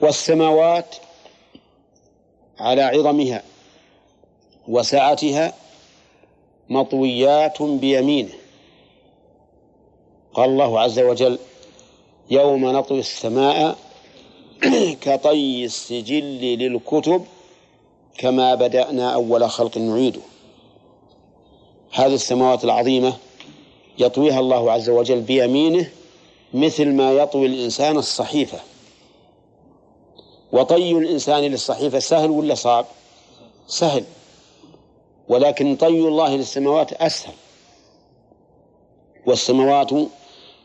والسماوات 0.02 0.96
على 2.60 2.82
عظمها 2.82 3.44
وسعتها 4.68 5.54
مطويات 6.70 7.62
بيمينه. 7.62 8.34
قال 10.34 10.50
الله 10.50 10.80
عز 10.80 11.00
وجل 11.00 11.40
يوم 12.32 12.66
نطوي 12.72 13.00
السماء 13.00 13.78
كطي 15.02 15.66
السجل 15.66 16.24
للكتب 16.42 17.26
كما 18.18 18.56
بدأنا 18.56 19.14
أول 19.14 19.50
خلق 19.50 19.78
نعيده. 19.78 20.22
هذه 21.92 22.14
السماوات 22.14 22.64
العظيمة 22.64 23.14
يطويها 23.98 24.40
الله 24.40 24.72
عز 24.72 24.90
وجل 24.90 25.22
بيمينه 25.22 25.90
مثل 26.54 26.88
ما 26.88 27.12
يطوي 27.14 27.46
الإنسان 27.46 27.98
الصحيفة. 27.98 28.71
وطي 30.52 30.92
الإنسان 30.92 31.44
للصحيفة 31.44 32.00
سهل 32.00 32.30
ولا 32.30 32.56
صعب؟ 32.56 32.86
سهل. 33.68 34.04
ولكن 35.28 35.76
طي 35.76 35.88
الله 35.88 36.36
للسماوات 36.36 36.94
أسهل. 36.94 37.34
والسماوات 39.26 39.90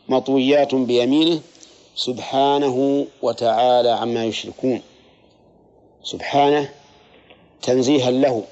مطويات 0.09 0.75
بيمينه 0.75 1.39
سبحانه 1.95 3.07
وتعالى 3.21 3.89
عما 3.89 4.25
يشركون. 4.25 4.81
سبحانه 6.03 6.69
تنزيها 7.61 8.11
له 8.11 8.43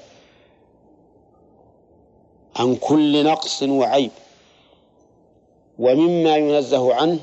عن 2.56 2.76
كل 2.76 3.24
نقص 3.24 3.62
وعيب. 3.62 4.10
ومما 5.78 6.36
ينزه 6.36 6.94
عنه 6.94 7.18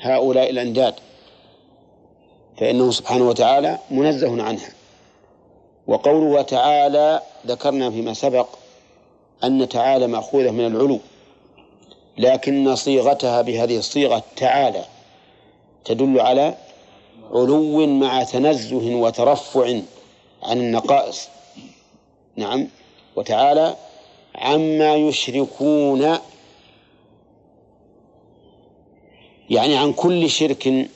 هؤلاء 0.00 0.50
الأنداد. 0.50 0.94
فإنه 2.60 2.90
سبحانه 2.90 3.28
وتعالى 3.28 3.78
منزه 3.90 4.42
عنها. 4.42 4.68
وقوله 5.86 6.42
تعالى 6.42 7.22
ذكرنا 7.46 7.90
فيما 7.90 8.14
سبق 8.14 8.46
أن 9.44 9.68
تعالى 9.68 10.06
مأخوذة 10.06 10.50
من 10.50 10.66
العلو 10.66 10.98
لكن 12.18 12.76
صيغتها 12.76 13.42
بهذه 13.42 13.78
الصيغة 13.78 14.22
تعالى 14.36 14.84
تدل 15.84 16.20
على 16.20 16.54
علو 17.32 17.86
مع 17.86 18.22
تنزه 18.22 18.94
وترفع 18.94 19.80
عن 20.42 20.58
النقائص. 20.60 21.28
نعم. 22.36 22.68
وتعالى 23.16 23.76
عما 24.34 24.94
يشركون 24.94 26.18
يعني 29.50 29.76
عن 29.76 29.92
كل 29.92 30.30
شرك 30.30 30.88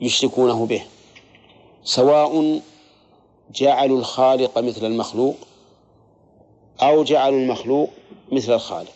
يشركونه 0.00 0.66
به. 0.66 0.82
سواء 1.84 2.60
جعلوا 3.50 3.98
الخالق 3.98 4.58
مثل 4.58 4.86
المخلوق 4.86 5.36
أو 6.82 7.04
جعلوا 7.04 7.38
المخلوق 7.38 7.90
مثل 8.32 8.52
الخالق. 8.52 8.92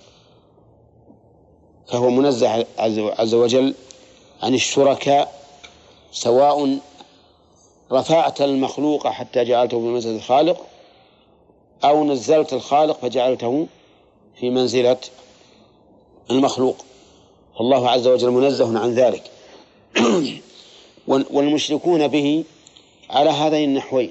فهو 1.88 2.11
منزه 2.11 2.66
عز 3.18 3.34
وجل 3.34 3.74
عن 4.42 4.55
الشركاء 4.55 5.40
سواء 6.12 6.78
رفعت 7.92 8.42
المخلوق 8.42 9.09
حتى 9.09 9.44
جعلته 9.44 9.78
بمنزلة 9.78 10.16
الخالق 10.16 10.66
أو 11.84 12.05
نزلت 12.05 12.53
الخالق 12.53 12.98
فجعلته 13.01 13.66
في 14.40 14.51
منزلة 14.51 14.96
المخلوق. 16.30 16.76
فالله 17.59 17.90
عز 17.90 18.07
وجل 18.07 18.30
منزه 18.30 18.78
عن 18.78 18.94
ذلك. 18.94 19.30
والمشركون 21.09 22.09
به 22.09 22.44
على 23.11 23.30
هذين 23.30 23.68
النحوين. 23.68 24.11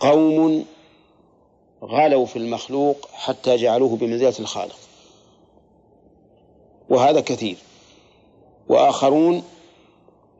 قوم 0.00 0.64
غلوا 1.82 2.26
في 2.26 2.36
المخلوق 2.36 3.08
حتى 3.12 3.56
جعلوه 3.56 3.96
بمنزلة 3.96 4.34
الخالق. 4.40 4.76
وهذا 6.88 7.20
كثير. 7.20 7.56
وآخرون 8.68 9.42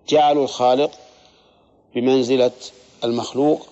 جعلوا 0.08 0.44
الخالق 0.44 0.90
بمنزلة 1.94 2.50
المخلوق 3.04 3.66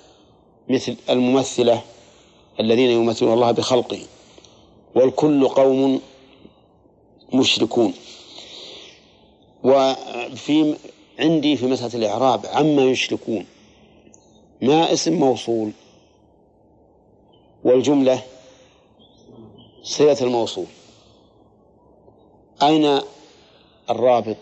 مثل 0.68 0.96
الممثلة 1.10 1.82
الذين 2.60 2.90
يمثلون 2.90 3.32
الله 3.32 3.50
بخلقه. 3.50 4.00
والكل 4.94 5.48
قوم 5.48 6.00
مشركون. 7.34 7.94
وفي 9.64 10.76
عندي 11.18 11.56
في 11.56 11.66
مسألة 11.66 11.94
الإعراب 11.94 12.46
عما 12.46 12.82
يشركون. 12.82 13.46
ما 14.62 14.92
اسم 14.92 15.12
موصول؟ 15.12 15.70
والجملة 17.64 18.22
صلة 19.82 20.16
الموصول. 20.22 20.66
أين 22.62 23.00
الرابط 23.90 24.36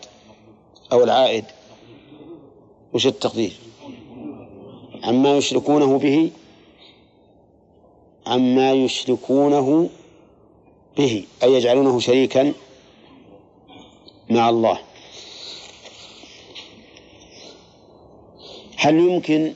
أو 0.91 1.03
العائد؟ 1.03 1.45
وش 2.93 3.07
التقدير؟ 3.07 3.53
عما 5.03 5.37
يشركونه 5.37 5.99
به؟ 5.99 6.31
عما 8.27 8.73
يشركونه 8.73 9.89
به 10.97 11.25
أي 11.43 11.53
يجعلونه 11.53 11.99
شريكا 11.99 12.53
مع 14.29 14.49
الله. 14.49 14.79
هل 18.81 18.99
يمكن 18.99 19.53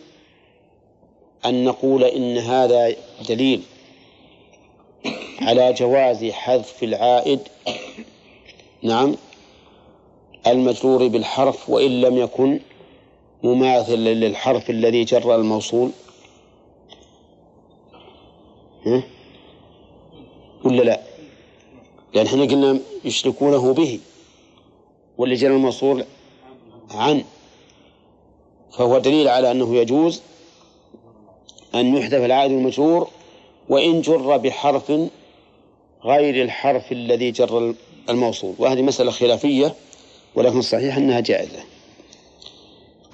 أن 1.46 1.64
نقول 1.64 2.04
إن 2.04 2.38
هذا 2.38 2.96
دليل 3.30 3.64
على 5.42 5.74
جواز 5.74 6.26
حذف 6.26 6.84
العائد؟ 6.84 7.40
نعم. 8.82 9.16
المجرور 10.48 11.08
بالحرف 11.08 11.70
وإن 11.70 12.02
لم 12.02 12.18
يكن 12.18 12.60
مماثلا 13.44 14.14
للحرف 14.14 14.70
الذي 14.70 15.04
جر 15.04 15.36
الموصول. 15.36 15.92
ها؟ 18.86 19.04
ولا 20.66 20.82
لا؟ 20.82 21.00
لأن 22.14 22.26
إحنا 22.26 22.44
قلنا 22.44 22.80
يشركونه 23.06 23.74
به. 23.74 24.00
واللي 25.18 25.36
جر 25.36 25.52
الموصول 25.52 26.06
عن. 26.92 27.24
فهو 28.78 28.98
دليل 28.98 29.28
على 29.28 29.52
أنه 29.52 29.76
يجوز 29.76 30.22
أن 31.76 31.98
يحذف 31.98 32.26
العائد 32.26 32.52
المجرور 32.52 33.08
وإن 33.70 34.02
جر 34.02 34.38
بحرف 34.38 34.92
غير 36.06 36.44
الحرف 36.44 36.92
الذي 36.92 37.32
جر 37.32 37.74
الموصول. 38.10 38.56
وهذه 38.60 38.82
مسألة 38.82 39.12
خلافية 39.12 39.74
ولكن 40.36 40.60
الصحيح 40.60 40.98
أنها 40.98 41.20
جائزة. 41.20 41.64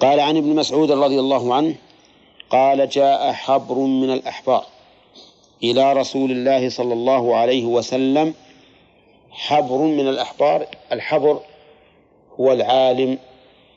قال 0.00 0.20
عن 0.20 0.36
ابن 0.36 0.48
مسعود 0.54 0.90
رضي 0.90 1.20
الله 1.20 1.54
عنه 1.54 1.74
قال 2.50 2.88
جاء 2.88 3.32
حبر 3.32 3.74
من 3.74 4.12
الأحبار 4.12 4.66
إلى 5.62 5.92
رسول 5.92 6.30
الله 6.30 6.68
صلى 6.68 6.92
الله 6.92 7.36
عليه 7.36 7.64
وسلم. 7.64 8.34
حبر 9.30 9.76
من 9.78 10.08
الأحبار 10.08 10.66
الحبر 10.92 11.40
هو 12.40 12.52
العالم 12.52 13.18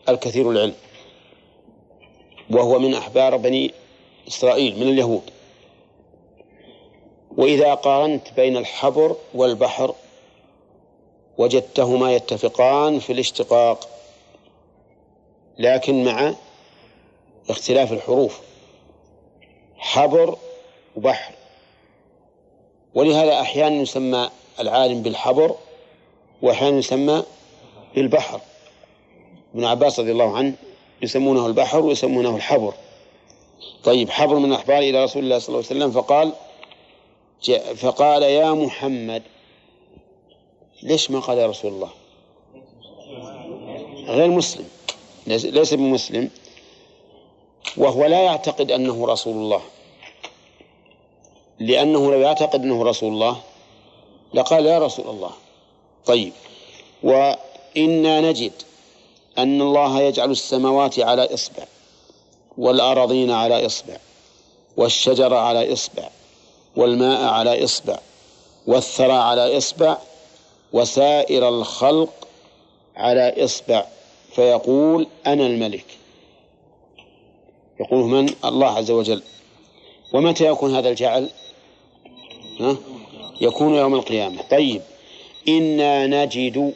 الكثير 0.09 0.51
العلم. 0.51 0.73
وهو 2.49 2.79
من 2.79 2.93
أحبار 2.93 3.37
بني 3.37 3.73
إسرائيل 4.27 4.79
من 4.79 4.89
اليهود. 4.89 5.21
وإذا 7.37 7.73
قارنت 7.73 8.33
بين 8.35 8.57
الحبر 8.57 9.15
والبحر 9.33 9.95
وجدتهما 11.37 12.13
يتفقان 12.15 12.99
في 12.99 13.13
الاشتقاق 13.13 13.89
لكن 15.57 16.03
مع 16.03 16.33
اختلاف 17.49 17.93
الحروف. 17.93 18.39
حبر 19.77 20.37
وبحر. 20.95 21.33
ولهذا 22.93 23.41
أحيانا 23.41 23.81
يسمى 23.81 24.29
العالم 24.59 25.01
بالحبر 25.01 25.55
وأحيانا 26.41 26.77
يسمى 26.77 27.23
بالبحر. 27.95 28.41
ابن 29.55 29.65
عباس 29.65 29.99
رضي 29.99 30.11
الله 30.11 30.37
عنه 30.37 30.53
يسمونه 31.03 31.47
البحر 31.47 31.79
ويسمونه 31.79 32.35
الحبر. 32.35 32.73
طيب 33.83 34.09
حبر 34.09 34.35
من 34.35 34.49
الأحبار 34.49 34.77
إلى 34.77 35.03
رسول 35.03 35.23
الله 35.23 35.39
صلى 35.39 35.55
الله 35.55 35.67
عليه 35.69 35.77
وسلم 35.77 35.91
فقال 35.91 36.33
فقال 37.75 38.23
يا 38.23 38.53
محمد. 38.53 39.23
ليش 40.83 41.11
ما 41.11 41.19
قال 41.19 41.37
يا 41.37 41.47
رسول 41.47 41.71
الله؟ 41.71 41.89
غير 44.07 44.29
مسلم. 44.29 44.67
ليس 45.27 45.73
بمسلم. 45.73 46.29
وهو 47.77 48.05
لا 48.05 48.21
يعتقد 48.21 48.71
أنه 48.71 49.07
رسول 49.07 49.33
الله. 49.33 49.61
لأنه 51.59 52.11
لو 52.11 52.19
يعتقد 52.19 52.61
أنه 52.61 52.83
رسول 52.83 53.13
الله 53.13 53.37
لقال 54.33 54.65
يا 54.65 54.79
رسول 54.79 55.09
الله. 55.09 55.31
طيب 56.05 56.33
وإنا 57.03 58.21
نجد 58.21 58.51
أن 59.37 59.61
الله 59.61 60.01
يجعل 60.01 60.31
السماوات 60.31 60.99
على 60.99 61.33
إصبع 61.33 61.63
والأراضين 62.57 63.31
على 63.31 63.65
إصبع 63.65 63.97
والشجر 64.77 65.33
على 65.33 65.73
إصبع 65.73 66.09
والماء 66.75 67.23
على 67.23 67.63
إصبع 67.63 67.99
والثرى 68.67 69.13
على 69.13 69.57
إصبع 69.57 69.97
وسائر 70.73 71.49
الخلق 71.49 72.27
على 72.95 73.43
إصبع. 73.43 73.85
فيقول 74.35 75.07
أنا 75.27 75.47
الملك. 75.47 75.85
يقول 77.79 78.05
من؟ 78.05 78.29
الله 78.45 78.67
عز 78.67 78.91
وجل. 78.91 79.23
ومتى 80.13 80.47
يكون 80.47 80.75
هذا 80.75 80.89
الجعل؟ 80.89 81.29
ها؟ 82.59 82.75
يكون 83.41 83.75
يوم 83.75 83.95
القيامة. 83.95 84.41
طيب 84.41 84.81
إنا 85.47 86.07
نجد 86.07 86.73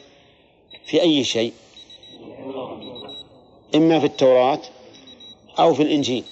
في 0.86 1.02
أي 1.02 1.24
شيء؟ 1.24 1.52
إما 3.74 4.00
في 4.00 4.06
التوراة 4.06 4.60
أو 5.58 5.74
في 5.74 5.82
الإنجيل. 5.82 6.24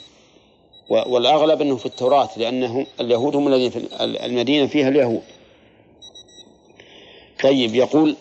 والأغلب 0.89 1.61
أنه 1.61 1.77
في 1.77 1.87
التوراة 1.87 2.29
لأنه 2.37 2.87
اليهود 3.01 3.37
هم 3.37 3.49
الذين 3.49 3.71
في 3.71 3.89
المدينة 4.01 4.67
فيها 4.67 4.89
اليهود. 4.89 5.23
طيب 7.43 7.75
يقول 7.75 8.17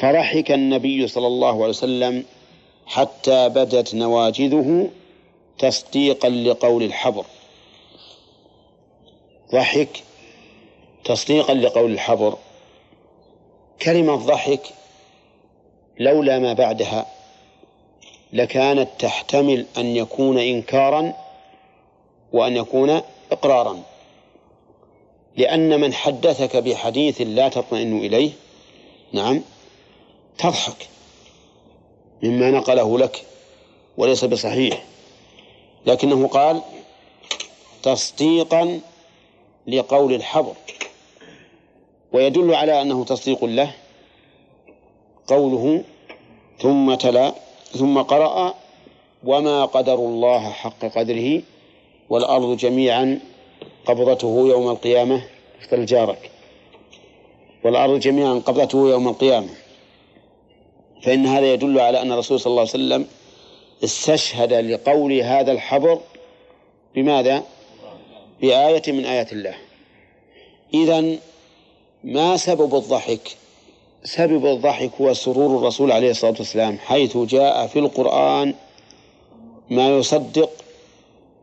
فرحك 0.00 0.50
النبي 0.52 1.08
صلى 1.08 1.26
الله 1.26 1.54
عليه 1.54 1.68
وسلم 1.68 2.24
حتى 2.86 3.48
بدت 3.48 3.94
نواجذه 3.94 4.90
تصديقا 5.58 6.28
لقول 6.28 6.82
الحبر. 6.82 7.24
ضحك 9.52 10.02
تصديقا 11.04 11.54
لقول 11.54 11.92
الحبر. 11.92 12.38
كلمة 13.82 14.16
ضحك 14.16 14.62
لولا 16.00 16.38
ما 16.38 16.52
بعدها 16.52 17.06
لكانت 18.34 18.88
تحتمل 18.98 19.66
أن 19.78 19.86
يكون 19.86 20.38
إنكارا 20.38 21.14
وأن 22.32 22.56
يكون 22.56 23.00
إقرارا. 23.32 23.82
لأن 25.36 25.80
من 25.80 25.92
حدثك 25.92 26.56
بحديث 26.56 27.20
لا 27.20 27.48
تطمئن 27.48 27.98
إليه 27.98 28.30
نعم 29.12 29.42
تضحك 30.38 30.88
مما 32.22 32.50
نقله 32.50 32.98
لك 32.98 33.24
وليس 33.96 34.24
بصحيح. 34.24 34.84
لكنه 35.86 36.28
قال 36.28 36.62
تصديقا 37.82 38.80
لقول 39.66 40.14
الحبر. 40.14 40.54
ويدل 42.12 42.54
على 42.54 42.82
أنه 42.82 43.04
تصديق 43.04 43.44
له 43.44 43.70
قوله 45.26 45.84
ثم 46.58 46.94
تلا 46.94 47.43
ثم 47.78 48.02
قرأ 48.02 48.54
وما 49.24 49.64
قدر 49.64 49.94
الله 49.94 50.50
حق 50.50 50.84
قدره 50.84 51.42
والأرض 52.08 52.56
جميعا 52.56 53.20
قبضته 53.86 54.48
يوم 54.48 54.70
القيامة 54.70 55.22
اختل 55.60 55.86
جارك 55.86 56.30
والأرض 57.64 57.98
جميعا 58.00 58.34
قبضته 58.34 58.90
يوم 58.90 59.08
القيامة 59.08 59.48
فإن 61.02 61.26
هذا 61.26 61.52
يدل 61.52 61.80
على 61.80 62.02
أن 62.02 62.12
الرسول 62.12 62.40
صلى 62.40 62.50
الله 62.50 62.60
عليه 62.60 62.70
وسلم 62.70 63.06
استشهد 63.84 64.52
لقول 64.52 65.12
هذا 65.12 65.52
الحبر 65.52 66.00
بماذا؟ 66.94 67.42
بآية 68.40 68.82
من 68.92 69.04
آيات 69.06 69.32
الله 69.32 69.54
إذا 70.74 71.16
ما 72.04 72.36
سبب 72.36 72.74
الضحك؟ 72.74 73.36
سبب 74.04 74.46
الضحك 74.46 74.90
هو 75.00 75.14
سرور 75.14 75.58
الرسول 75.58 75.92
عليه 75.92 76.10
الصلاة 76.10 76.34
والسلام 76.38 76.78
حيث 76.78 77.16
جاء 77.16 77.66
في 77.66 77.78
القرآن 77.78 78.54
ما 79.70 79.98
يصدق 79.98 80.50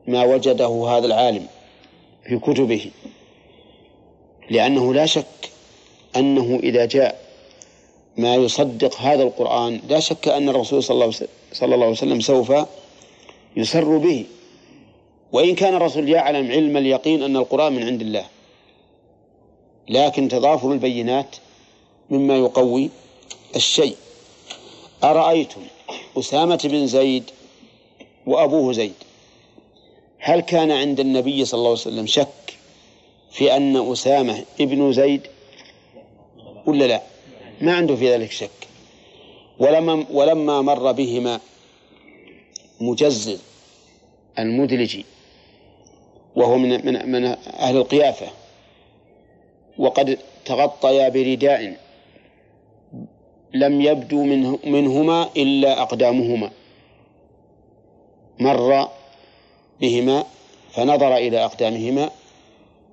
ما 0.07 0.23
وجده 0.23 0.87
هذا 0.89 1.05
العالم 1.05 1.47
في 2.27 2.39
كتبه 2.39 2.91
لأنه 4.49 4.93
لا 4.93 5.05
شك 5.05 5.49
أنه 6.15 6.59
إذا 6.63 6.85
جاء 6.85 7.21
ما 8.17 8.35
يصدق 8.35 8.95
هذا 8.95 9.23
القرآن 9.23 9.81
لا 9.89 9.99
شك 9.99 10.27
أن 10.27 10.49
الرسول 10.49 10.83
صلى 10.83 11.05
الله, 11.05 11.75
عليه 11.75 11.87
وسلم 11.87 12.19
سوف 12.19 12.53
يسر 13.57 13.97
به. 13.97 14.25
وإن 15.31 15.55
كان 15.55 15.75
الرسول 15.75 16.09
يعلم 16.09 16.51
علم 16.51 16.77
اليقين 16.77 17.23
أن 17.23 17.35
القرآن 17.37 17.73
من 17.73 17.83
عند 17.83 18.01
الله 18.01 18.25
لكن 19.89 20.27
تضافر 20.27 20.71
البينات 20.71 21.35
مما 22.11 22.37
يقوي 22.37 22.89
الشيء. 23.55 23.95
أرأيتم 25.03 25.61
أسامة 26.17 26.59
بن 26.63 26.87
زيد 26.87 27.23
وأبوه 28.27 28.73
زيد 28.73 28.93
هل 30.19 30.39
كان 30.39 30.71
عند 30.71 30.99
النبي 30.99 31.45
صلى 31.45 31.57
الله 31.57 31.69
عليه 31.69 31.79
وسلم 31.79 32.05
شك 32.07 32.57
في 33.31 33.55
أن 33.57 33.91
أسامة 33.91 34.45
ابن 34.61 34.93
زيد 34.93 35.21
ولا 36.65 36.85
لا؟ 36.85 37.01
ما 37.61 37.73
عنده 37.75 37.95
في 37.95 38.13
ذلك 38.13 38.31
شك. 38.31 38.49
ولما 39.59 40.05
ولما 40.11 40.61
مر 40.61 40.91
بهما 40.91 41.39
مجزز 42.81 43.39
المدلج 44.39 45.01
وهو 46.35 46.57
من 46.57 46.85
من 46.85 47.11
من 47.11 47.25
أهل 47.59 47.77
القيافة 47.77 48.27
وقد 49.77 50.19
تغطيا 50.45 51.09
برداء 51.09 51.77
لم 53.53 53.81
يبدو 53.81 54.23
منه 54.23 54.59
منهما 54.63 55.29
إلا 55.37 55.81
أقدامهما. 55.81 56.51
مر 58.39 58.87
بهما 59.81 60.25
فنظر 60.71 61.17
إلى 61.17 61.45
أقدامهما 61.45 62.09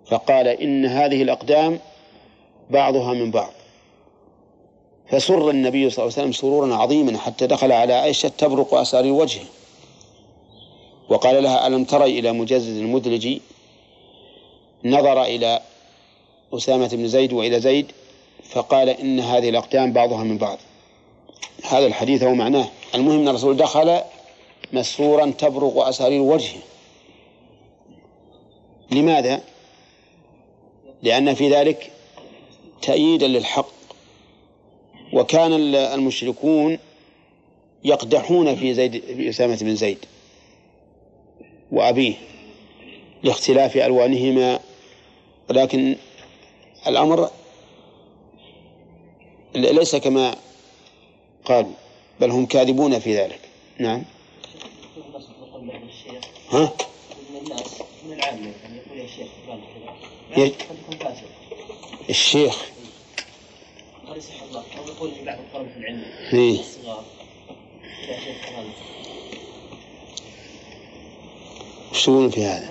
فقال 0.07 0.49
إن 0.49 0.87
هذه 0.87 1.23
الأقدام 1.23 1.79
بعضها 2.71 3.15
من 3.15 3.31
بعض. 3.31 3.53
فسر 5.11 5.51
النبي 5.51 5.91
صلى 5.91 6.03
الله 6.03 6.15
عليه 6.19 6.23
وسلم 6.29 6.33
سرورا 6.33 6.75
عظيما 6.75 7.19
حتى 7.19 7.47
دخل 7.47 7.73
على 7.73 7.93
عائشة 7.93 8.29
تبرق 8.29 8.75
أسارير 8.75 9.13
وجهه. 9.13 9.45
وقال 11.09 11.43
لها 11.43 11.67
ألم 11.67 11.85
تري 11.85 12.19
إلى 12.19 12.33
مجزز 12.33 12.79
المدلج؟ 12.79 13.39
نظر 14.85 15.23
إلى 15.23 15.61
أسامة 16.55 16.89
بن 16.89 17.09
زيد 17.09 17.33
وإلى 17.33 17.61
زيد 17.61 17.93
فقال 18.45 18.89
إن 18.89 19.21
هذه 19.21 19.49
الأقدام 19.49 19.93
بعضها 19.93 20.25
من 20.25 20.39
بعض. 20.39 20.59
هذا 21.65 21.87
الحديث 21.87 22.23
هو 22.23 22.35
معناه. 22.35 22.69
المهم 22.95 23.21
أن 23.21 23.29
الرسول 23.29 23.57
دخل 23.57 24.01
مسرورا 24.73 25.33
تبرق 25.39 25.87
أسارير 25.87 26.21
وجهه. 26.21 26.61
لماذا؟ 28.91 29.41
لأن 31.03 31.35
في 31.35 31.51
ذلك 31.51 31.91
تأييدا 32.83 33.27
للحق. 33.27 33.79
وكان 35.13 35.53
المشركون 35.75 36.79
يقدحون 37.85 38.57
في 38.57 38.75
زيد 38.75 39.01
في 39.01 39.29
أسامة 39.29 39.59
بن 39.61 39.77
زيد 39.77 39.99
وأبيه 41.73 42.15
لاختلاف 43.23 43.77
ألوانهما 43.77 44.61
ولكن 45.51 45.97
الأمر 46.87 47.31
ليس 49.55 49.97
كما 49.97 50.37
قالوا 51.45 51.73
بل 52.21 52.31
هم 52.31 52.47
كاذبون 52.47 52.99
في 52.99 53.17
ذلك 53.17 53.41
نعم 53.79 54.03
ها؟ 56.51 56.73
قد 60.37 60.53
الشيخ 62.11 62.57
قال 64.09 64.19
يصح 64.19 64.43
الله 64.43 64.65
أو 64.79 64.89
يقول 64.89 65.11
بعض 65.27 65.39
العلم. 65.77 66.03
الصغار 66.33 67.05
يا 68.09 68.19
شيخ 68.21 68.37
وش 71.93 72.35
في 72.35 72.45
هذا؟ 72.45 72.71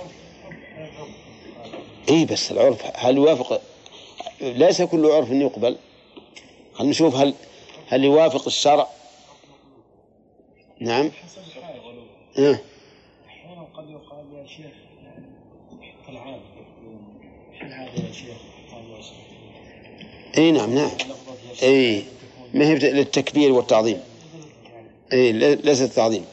اي 2.10 2.26
بس 2.26 2.52
العرف 2.52 2.82
هل 2.96 3.18
يوافق 3.18 3.62
ليس 4.42 4.82
كل 4.82 5.06
عرف 5.06 5.32
يقبل 5.32 5.78
خلينا 6.78 6.92
نشوف 6.92 7.16
هل 7.16 7.34
هل 7.88 8.04
يوافق 8.04 8.46
الشرع. 8.46 8.88
نعم. 10.80 11.12
آه. 12.40 12.60
أحيانا 13.28 13.68
قد 13.74 13.90
يقال 13.90 14.26
يا 14.36 14.48
شيخ 14.48 14.74
هل 16.08 16.18
هذا 16.18 16.40
يا 18.08 18.12
شيخ 18.12 18.38
قال 18.72 18.92
يا 18.98 19.02
شيخ 19.02 20.38
اي 20.38 20.52
نعم 20.52 20.76
نعم. 20.76 20.92
اي 21.64 22.04
ما 22.54 22.68
هي 22.68 22.76
للتكبير 22.76 23.52
والتعظيم. 23.52 24.00
اي 25.14 25.32
ليست 25.56 25.84
تعظيم 25.84 26.26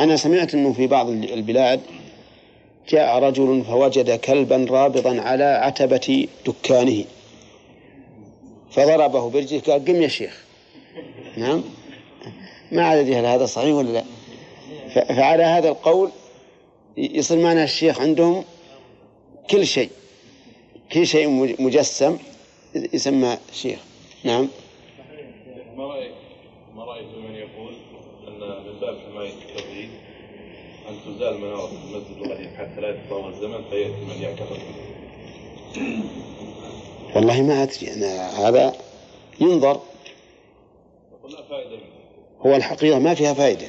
أنا 0.00 0.16
سمعت 0.16 0.54
إنه 0.54 0.72
في 0.72 0.86
بعض 0.86 1.08
البلاد 1.08 1.80
جاء 2.88 3.18
رجل 3.18 3.64
فوجد 3.64 4.10
كلبا 4.10 4.66
رابضا 4.70 5.20
على 5.20 5.44
عتبة 5.44 6.28
دكانه. 6.46 7.04
فضربه 8.70 9.30
برجله 9.30 9.60
قال 9.60 9.84
قم 9.84 10.02
يا 10.02 10.08
شيخ. 10.08 10.44
نعم؟ 11.36 11.62
ما 12.72 12.82
عاد 12.86 13.10
هل 13.12 13.24
هذا 13.26 13.46
صحيح 13.46 13.74
ولا 13.74 13.88
لا. 13.92 14.04
فعلى 14.94 15.42
هذا 15.42 15.68
القول 15.68 16.10
يصير 16.96 17.38
معنى 17.38 17.64
الشيخ 17.64 18.00
عندهم 18.00 18.44
كل 19.50 19.66
شيء 19.66 19.90
كل 20.92 21.06
شيء 21.06 21.28
مج- 21.28 21.60
مجسم 21.60 22.18
يسمى 22.92 23.38
شيخ. 23.52 23.78
نعم؟ 24.24 24.48
ما 25.76 25.84
رأيك 25.86 26.12
ما 26.76 26.84
رأيك 26.84 27.06
من 27.06 27.34
يقول 27.34 27.72
أن 28.28 28.40
من 28.66 28.80
باب 28.80 28.98
حماية 29.10 29.30
التوحيد 29.32 29.88
أن 30.88 30.94
تزال 31.06 31.40
منارة 31.40 31.70
المسجد 31.84 32.16
القديم 32.26 32.50
حتى 32.58 32.80
لا 32.80 32.88
يتطاول 32.90 33.32
الزمن 33.32 33.64
فيأتي 33.70 33.90
من 34.08 34.22
يعتقد 34.22 34.58
والله 37.16 37.42
ما 37.42 37.62
أدري 37.62 37.92
أنا 37.94 38.48
هذا 38.48 38.74
ينظر. 39.40 39.80
هو 42.46 42.56
الحقيقة 42.56 42.98
ما 42.98 43.14
فيها 43.14 43.34
فائدة 43.34 43.66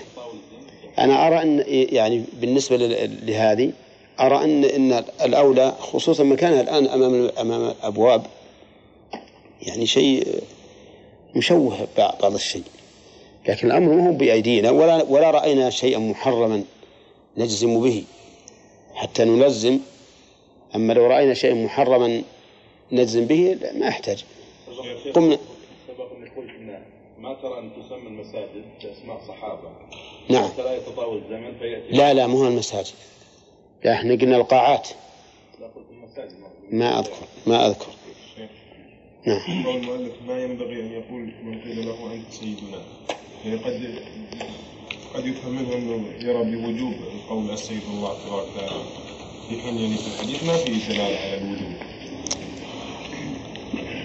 أنا 1.00 1.28
أرى 1.28 1.42
أن 1.42 1.64
يعني 1.68 2.24
بالنسبة 2.34 2.78
لهذه 3.24 3.72
أرى 4.20 4.44
أن 4.44 4.64
أن 4.64 5.04
الأولى 5.22 5.76
خصوصا 5.80 6.24
مكانها 6.24 6.62
الآن 6.62 6.88
أمام 6.88 7.32
أمام 7.40 7.70
الأبواب 7.70 8.26
يعني 9.62 9.86
شيء 9.86 10.44
مشوه 11.36 11.88
بعض 11.98 12.16
بعض 12.22 12.34
الشيء. 12.34 12.64
لكن 13.48 13.68
الأمر 13.68 13.94
ما 13.94 14.10
هو 14.10 14.14
بأيدينا 14.14 14.72
ولا 14.72 15.04
ولا 15.04 15.32
رأينا 15.32 15.70
شيئا 15.70 16.00
محرما 16.00 16.64
نجزم 17.38 17.82
به. 17.82 18.04
حتى 18.94 19.26
نلزم 19.26 19.80
أما 20.76 20.94
لو 20.94 21.08
رأينا 21.08 21.34
شيئا 21.34 21.54
محرما 21.54 22.22
نجزم 22.92 23.26
به 23.26 23.58
لا، 23.62 23.74
ما 23.74 23.88
يحتاج. 23.88 24.26
قمنا 25.14 25.38
سبق 25.88 26.12
أن 26.18 26.30
قلت 26.38 26.82
ما 27.20 27.34
ترى 27.34 27.60
أن 27.60 27.72
تسمى 27.78 28.08
المساجد 28.08 28.66
بأسماء 28.84 29.22
صحابة. 29.28 29.70
نعم. 30.30 30.44
حتى 30.44 30.62
لا 30.64 30.76
يتطاول 30.78 31.18
الزمن 31.18 31.58
فيأتي 31.60 31.92
لا 31.92 32.14
لا 32.14 32.28
مو 32.28 32.48
المساجد 32.48 32.94
لا 33.84 33.94
إحنا 33.94 34.14
قلنا 34.14 34.38
القاعات. 34.38 34.88
لا 35.60 35.66
قلت 35.66 35.86
المساجد. 35.92 36.36
ما 36.72 37.00
أذكر 37.00 37.26
ما 37.48 37.68
أذكر. 37.68 37.88
نعم. 39.26 39.66
قول 39.66 39.76
المؤلف 39.76 40.14
ما 40.28 40.44
ينبغي 40.44 40.82
أن 40.82 40.92
يقول 40.92 41.34
من 41.44 41.62
قيل 41.62 41.86
له 41.86 42.14
أنت 42.14 42.32
سيدنا؟ 42.32 42.82
يعني 43.46 43.58
قد 43.58 44.00
قد 45.14 45.26
يفهم 45.26 45.52
منه 45.56 45.76
أنه 45.76 46.26
يرى 46.28 46.44
بوجوب 46.44 46.94
قول 47.30 47.52
السيد 47.52 47.82
الله 47.94 48.26
تبارك 48.26 48.48
وتعالى. 48.56 48.84
في 49.50 49.62
حين 49.62 49.78
يعني 49.78 49.96
في 49.96 50.08
الحديث 50.08 50.44
ما 50.44 50.54
في 50.54 50.94
دلالة 50.94 51.18
على 51.18 51.38
الوجوب. 51.38 51.91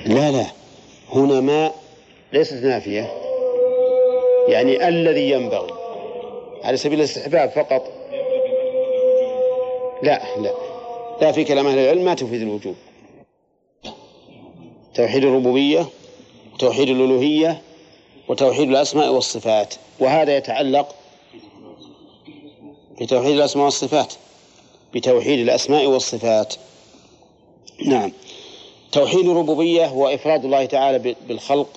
لا 0.07 0.31
لا. 0.31 0.47
هنا 1.13 1.41
ما 1.41 1.73
ليست 2.33 2.53
نافية. 2.53 3.13
يعني 4.49 4.89
الذي 4.89 5.31
ينبغي. 5.31 5.73
على 6.63 6.77
سبيل 6.77 6.99
الاستحباب 6.99 7.51
فقط. 7.51 7.83
لا 10.03 10.23
لا. 10.41 10.55
لا 11.21 11.33
في 11.33 11.45
كلام 11.45 11.67
أهل 11.67 11.79
العلم 11.79 12.05
ما 12.05 12.15
تفيد 12.15 12.43
الوجوب. 12.43 12.75
توحيد 14.95 15.25
الربوبية 15.25 15.87
وتوحيد 16.55 16.89
الألوهية 16.89 17.63
وتوحيد 18.29 18.69
الأسماء 18.69 19.13
والصفات. 19.13 19.75
وهذا 20.01 20.37
يتعلق 20.37 20.95
بتوحيد 23.01 23.37
الأسماء 23.37 23.65
والصفات. 23.65 24.15
بتوحيد 24.95 25.39
الأسماء 25.39 25.87
والصفات. 25.87 26.55
نعم. 27.87 28.13
توحيد 28.93 29.29
الربوبية 29.29 29.87
هو 29.87 30.09
إفراد 30.09 30.45
الله 30.45 30.65
تعالى 30.65 31.15
بالخلق 31.29 31.69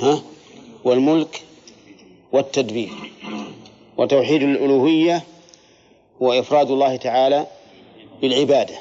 ها؟ 0.00 0.22
والملك 0.84 1.42
والتدبير. 2.32 2.90
وتوحيد 3.98 4.42
الألوهية 4.42 5.22
هو 6.22 6.32
إفراد 6.32 6.70
الله 6.70 6.96
تعالى 6.96 7.46
بالعبادة. 8.22 8.74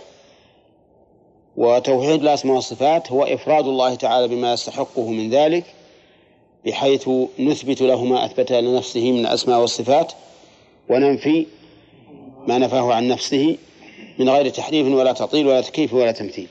وتوحيد 1.57 2.21
الأسماء 2.21 2.55
والصفات 2.55 3.11
هو 3.11 3.23
إفراد 3.23 3.67
الله 3.67 3.95
تعالى 3.95 4.27
بما 4.27 4.53
يستحقه 4.53 5.09
من 5.09 5.29
ذلك 5.29 5.65
بحيث 6.65 7.09
نثبت 7.39 7.81
له 7.81 8.05
ما 8.05 8.25
أثبت 8.25 8.51
لنفسه 8.51 9.11
من 9.11 9.19
الأسماء 9.19 9.59
والصفات 9.59 10.13
وننفي 10.89 11.47
ما 12.47 12.57
نفاه 12.57 12.93
عن 12.93 13.07
نفسه 13.07 13.57
من 14.21 14.29
غير 14.29 14.49
تحريف 14.49 14.87
ولا 14.87 15.11
تعطيل 15.11 15.47
ولا 15.47 15.61
تكييف 15.61 15.93
ولا 15.93 16.11
تمثيل. 16.11 16.47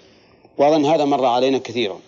وأظن 0.59 0.85
هذا 0.85 1.05
مر 1.05 1.25
علينا 1.25 1.59
كثيرا. 1.59 2.01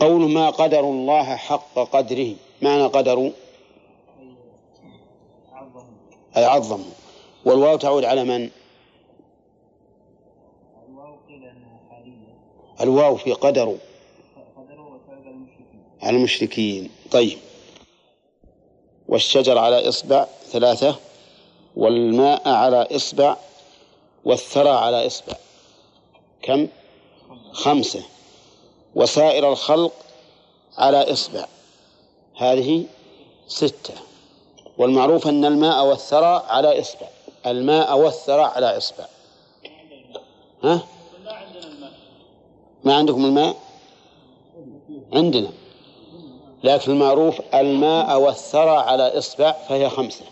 قول 0.00 0.30
ما 0.30 0.50
قدر 0.50 0.80
الله 0.80 1.36
حق 1.36 1.74
قدره. 1.74 2.34
معنى 2.62 2.86
قدروا 2.86 3.30
أي 6.36 6.44
عظموا 6.44 6.92
والواو 7.44 7.76
تعود 7.76 8.04
على 8.04 8.24
من؟ 8.24 8.50
الواو 12.80 13.16
في 13.16 13.32
قدر. 13.32 13.76
على 16.02 16.16
المشركين. 16.16 16.90
طيب. 17.10 17.38
والشجر 19.08 19.58
على 19.58 19.88
إصبع 19.88 20.26
ثلاثة 20.52 20.96
والماء 21.76 22.48
على 22.48 22.88
إصبع 22.96 23.36
والثرى 24.24 24.70
على 24.70 25.06
إصبع. 25.06 25.34
كم؟ 26.42 26.68
خمسة. 27.52 28.02
وسائر 28.94 29.52
الخلق 29.52 29.92
على 30.78 31.12
إصبع. 31.12 31.46
هذه 32.36 32.84
ستة. 33.48 33.94
والمعروف 34.78 35.28
أن 35.28 35.44
الماء 35.44 35.86
والثرى 35.86 36.44
على 36.48 36.80
إصبع. 36.80 37.08
الماء 37.46 37.98
والثرى 37.98 38.42
على 38.42 38.76
إصبع. 38.76 39.04
ها؟ 40.64 40.86
ما 42.84 42.94
عندكم 42.94 43.24
الماء؟ 43.24 43.56
عندنا. 45.12 45.50
لكن 46.64 46.92
المعروف 46.92 47.40
الماء 47.54 48.20
والثرى 48.20 48.76
على 48.76 49.18
إصبع 49.18 49.52
فهي 49.52 49.88
خمسة. 49.88 50.24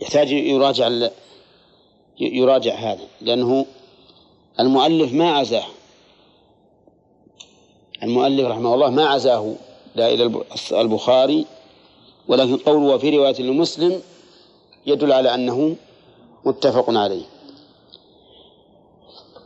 يحتاج 0.00 0.30
يراجع 0.30 1.10
يراجع 2.20 2.74
هذا 2.74 3.04
لأنه 3.20 3.66
المؤلف 4.60 5.12
ما 5.12 5.30
عزاه. 5.30 5.64
المؤلف 8.02 8.46
رحمه 8.46 8.74
الله 8.74 8.90
ما 8.90 9.06
عزاه 9.08 9.54
لا 9.94 10.08
إلى 10.08 10.42
البخاري 10.72 11.46
ولكن 12.28 12.56
قوله 12.56 12.94
وفي 12.94 13.16
رواية 13.16 13.42
لمسلم 13.42 14.02
يدل 14.86 15.12
على 15.12 15.34
أنه 15.34 15.76
متفق 16.44 16.84
عليه. 16.88 17.24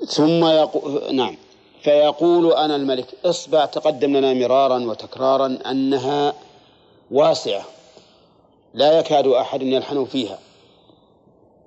ثم 0.07 0.45
يقول 0.45 1.15
نعم 1.15 1.37
فيقول 1.83 2.53
أنا 2.53 2.77
الملك 2.77 3.15
إصبع 3.25 3.65
تقدم 3.65 4.17
لنا 4.17 4.35
مرارا 4.35 4.79
وتكرارا 4.79 5.59
أنها 5.71 6.35
واسعة 7.11 7.65
لا 8.75 8.99
يكاد 8.99 9.27
أحد 9.27 9.63
يلحن 9.63 10.05
فيها. 10.05 10.39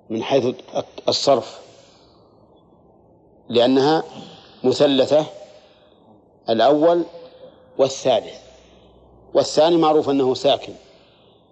من 0.09 0.23
حيث 0.23 0.55
الصرف 1.07 1.59
لأنها 3.49 4.03
مثلثة 4.63 5.25
الأول 6.49 7.03
والثالث. 7.77 8.35
والثاني 9.33 9.77
معروف 9.77 10.09
أنه 10.09 10.33
ساكن 10.33 10.73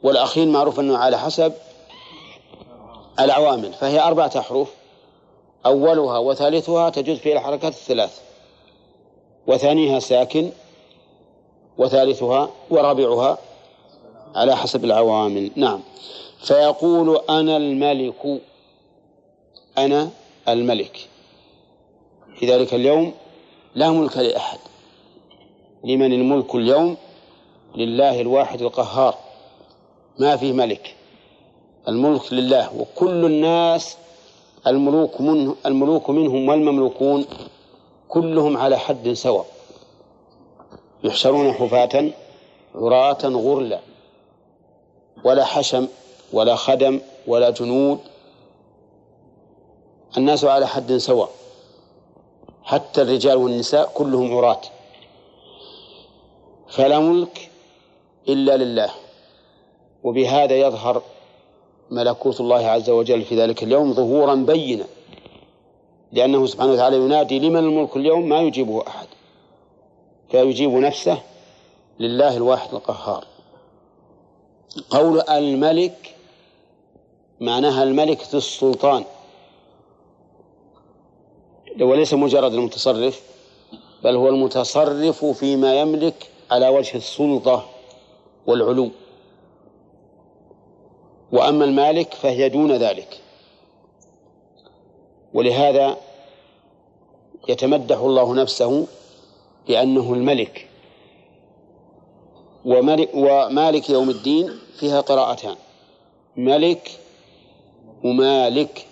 والأخير 0.04 0.48
معروف 0.48 0.80
أنه 0.80 0.98
على 0.98 1.20
حسب 1.20 1.54
العوامل 3.20 3.74
فهي 3.74 4.00
أربعة 4.00 4.32
أحرف 4.38 4.68
أولها 5.66 6.18
وثالثها 6.18 6.90
تجوز 6.90 7.18
فيها 7.18 7.34
الحركات 7.34 7.74
الثلاث. 7.74 8.20
وثانيها 9.48 10.00
ساكن 10.00 10.50
وثالثها 11.78 12.50
ورابعها 12.70 13.38
على 14.36 14.56
حسب 14.58 14.86
العوامل. 14.86 15.52
نعم. 15.56 15.82
فيقول 16.46 17.22
أنا 17.30 17.58
الملك. 17.58 18.42
أنا 19.78 20.10
الملك. 20.48 21.08
في 22.40 22.46
ذلك 22.46 22.74
اليوم 22.74 23.14
لا 23.76 23.92
ملك 23.92 24.18
لأحد. 24.18 24.60
لمن 25.84 26.14
الملك 26.14 26.56
اليوم؟ 26.56 26.98
لله 27.76 28.22
الواحد 28.22 28.62
القهار. 28.62 29.18
ما 30.20 30.36
فيه 30.38 30.54
ملك. 30.54 30.96
الملك 31.88 32.34
لله. 32.34 32.76
وكل 32.80 33.26
الناس 33.26 33.98
الملوك 34.68 35.22
من 35.22 35.56
الملوك 35.66 36.10
منهم 36.10 36.50
والمملوكون 36.50 37.26
كلهم 38.08 38.58
على 38.58 38.78
حد 38.78 39.14
سواء. 39.14 39.46
يحشرون 41.04 41.54
حفاة 41.54 42.12
عراة 42.76 43.24
غرلا. 43.24 43.80
ولا 45.24 45.46
حشم 45.46 45.88
ولا 46.34 46.56
خدم 46.56 47.02
ولا 47.28 47.50
جنود. 47.50 48.00
الناس 50.18 50.46
على 50.46 50.68
حد 50.68 50.98
سواء. 50.98 51.30
حتى 52.64 53.02
الرجال 53.02 53.38
والنساء 53.38 53.92
كلهم 53.94 54.38
عراة. 54.38 54.62
فلا 56.70 57.00
ملك 57.00 57.50
إلا 58.30 58.58
لله. 58.58 58.90
وبهذا 60.04 60.56
يظهر 60.56 61.02
ملكوت 61.92 62.42
الله 62.42 62.68
عز 62.68 62.90
وجل 62.90 63.22
في 63.22 63.42
ذلك 63.42 63.64
اليوم 63.64 63.94
ظهورا 63.94 64.36
بينا. 64.36 64.86
لأنه 66.12 66.46
سبحانه 66.46 66.72
وتعالى 66.72 66.98
ينادي 66.98 67.40
لمن 67.40 67.60
الملك 67.60 67.98
اليوم؟ 67.98 68.30
ما 68.30 68.42
يجيبه 68.42 68.88
أحد. 68.88 69.08
فيجيب 70.32 70.72
نفسه 70.72 71.22
لله 72.00 72.38
الواحد 72.38 72.74
القهار. 72.74 73.26
قول 74.90 75.22
الملك 75.30 76.15
معناها 77.42 77.84
الملك 77.84 78.22
ذو 78.32 78.38
السلطان. 78.38 79.04
وليس 81.82 82.14
مجرد 82.14 82.54
المتصرف 82.54 83.22
بل 84.04 84.16
هو 84.16 84.30
المتصرف 84.30 85.26
فيما 85.26 85.80
يملك 85.82 86.30
على 86.52 86.68
وجه 86.68 86.98
السلطة 86.98 87.66
والعلو 88.48 88.90
وأما 91.32 91.66
المالك 91.66 92.14
فهي 92.14 92.50
دون 92.50 92.72
ذلك. 92.72 93.22
ولهذا 95.34 95.98
يتمدح 97.48 97.98
الله 97.98 98.34
نفسه 98.34 98.88
بأنه 99.68 100.14
الملك. 100.14 100.70
ومالك 103.14 103.90
يوم 103.90 104.10
الدين 104.10 104.60
فيها 104.80 105.02
قراءتان 105.02 105.56
ملك 106.36 107.00
ومالك 108.06 108.86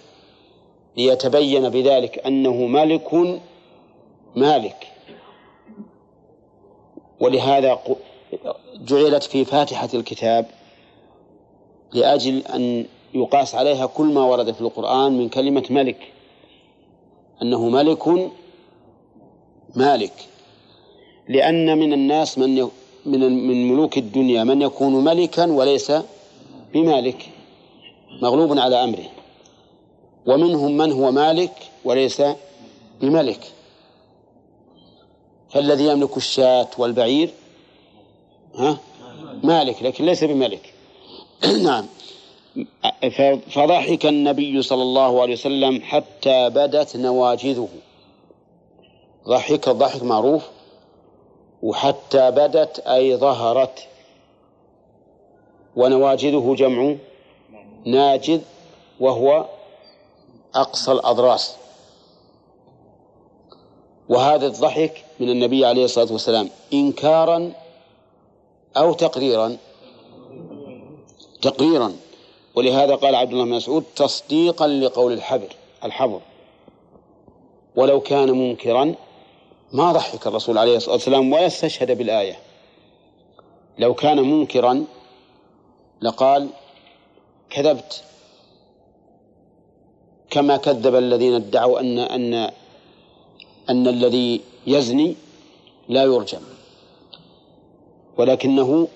ليتبين 0.97 1.69
بذلك 1.69 2.19
أنه 2.27 2.53
ملك 2.53 3.13
مالك. 4.35 4.87
ولهذا 7.19 7.79
جعلت 8.75 9.23
في 9.23 9.45
فاتحة 9.45 9.89
الكتاب 9.93 10.45
لأجل 11.93 12.37
أن 12.37 12.85
يقاس 13.13 13.55
عليها 13.55 13.85
كل 13.85 14.05
ما 14.05 14.23
ورد 14.25 14.51
في 14.51 14.61
القرآن 14.61 15.17
من 15.17 15.29
كلمة 15.29 15.63
ملك. 15.69 16.13
أنه 17.41 17.69
ملك 17.69 18.31
مالك. 19.75 20.13
لأن 21.29 21.77
من 21.77 21.93
الناس 21.93 22.37
من 22.37 22.69
من 23.05 23.47
من 23.47 23.71
ملوك 23.73 23.97
الدنيا 23.97 24.43
من 24.43 24.61
يكون 24.61 25.03
ملكا 25.03 25.45
وليس 25.51 25.91
بمالك. 26.73 27.29
مغلوب 28.21 28.59
على 28.59 28.83
أمره. 28.83 29.05
ومنهم 30.25 30.77
من 30.77 30.91
هو 30.91 31.11
مالك 31.11 31.51
وليس 31.85 32.21
بملك. 33.01 33.39
فالذي 35.49 35.87
يملك 35.87 36.17
الشاة 36.17 36.67
والبعير 36.77 37.29
ها؟ 38.55 38.77
مالك 39.43 39.83
لكن 39.83 40.05
ليس 40.05 40.23
بملك. 40.23 40.73
نعم. 41.63 41.85
فضحك 43.49 44.05
النبي 44.05 44.61
صلى 44.61 44.81
الله 44.81 45.21
عليه 45.21 45.33
وسلم 45.33 45.81
حتى 45.81 46.49
بدت 46.49 46.95
نواجذه. 46.95 47.69
ضحك 49.27 49.67
الضحك 49.67 50.03
معروف. 50.03 50.43
وحتى 51.63 52.31
بدت 52.31 52.79
أي 52.79 53.15
ظهرت. 53.15 53.87
ونواجذه 55.75 56.55
جمع 56.57 56.95
ناجذ 57.85 58.41
وهو 58.99 59.45
أقصى 60.55 60.91
الأضراس. 60.91 61.55
وهذا 64.09 64.47
الضحك 64.47 65.05
من 65.19 65.29
النبي 65.29 65.65
عليه 65.65 65.85
الصلاة 65.85 66.11
والسلام 66.11 66.49
إنكارا 66.73 67.53
أو 68.77 68.93
تقريرا. 68.93 69.57
تقريرا. 71.41 71.93
ولهذا 72.55 72.95
قال 72.95 73.15
عبد 73.15 73.31
الله 73.31 73.43
بن 73.43 73.51
مسعود 73.51 73.83
تصديقا 73.95 74.67
لقول 74.67 75.13
الحبر 75.13 75.55
الحبر. 75.83 76.21
ولو 77.75 77.99
كان 77.99 78.31
منكرا 78.31 78.95
ما 79.71 79.91
ضحك 79.91 80.27
الرسول 80.27 80.57
عليه 80.57 80.77
الصلاة 80.77 80.93
والسلام 80.93 81.33
ولا 81.33 81.47
استشهد 81.47 81.97
بالآية. 81.97 82.39
لو 83.77 83.93
كان 83.93 84.19
منكرا 84.19 84.85
لقال 86.01 86.49
كذبت. 87.53 88.03
كما 90.29 90.57
كذب 90.57 90.95
الذين 90.95 91.33
ادعوا 91.33 91.79
أن 91.79 91.99
أن 91.99 92.33
أن 93.69 93.87
الذي 93.87 94.41
يزني 94.67 95.15
لا 95.89 96.03
يرجم. 96.03 96.41
ولكنه 98.17 98.87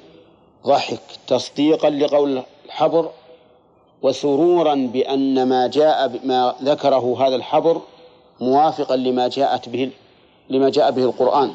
ضحك 0.66 1.02
تصديقا 1.28 1.90
لقول 1.90 2.44
الحبر 2.66 3.12
وسرورا 4.02 4.76
بأن 4.76 5.50
ما 5.50 5.68
جاء 5.68 6.20
ما 6.24 6.56
ذكره 6.64 7.28
هذا 7.28 7.36
الحبر 7.36 7.82
موافقا 8.42 8.96
لما 8.96 9.28
جاءت 9.28 9.70
به 9.70 9.92
لما 10.50 10.70
جاء 10.70 10.92
به 10.92 11.04
القرآن 11.04 11.54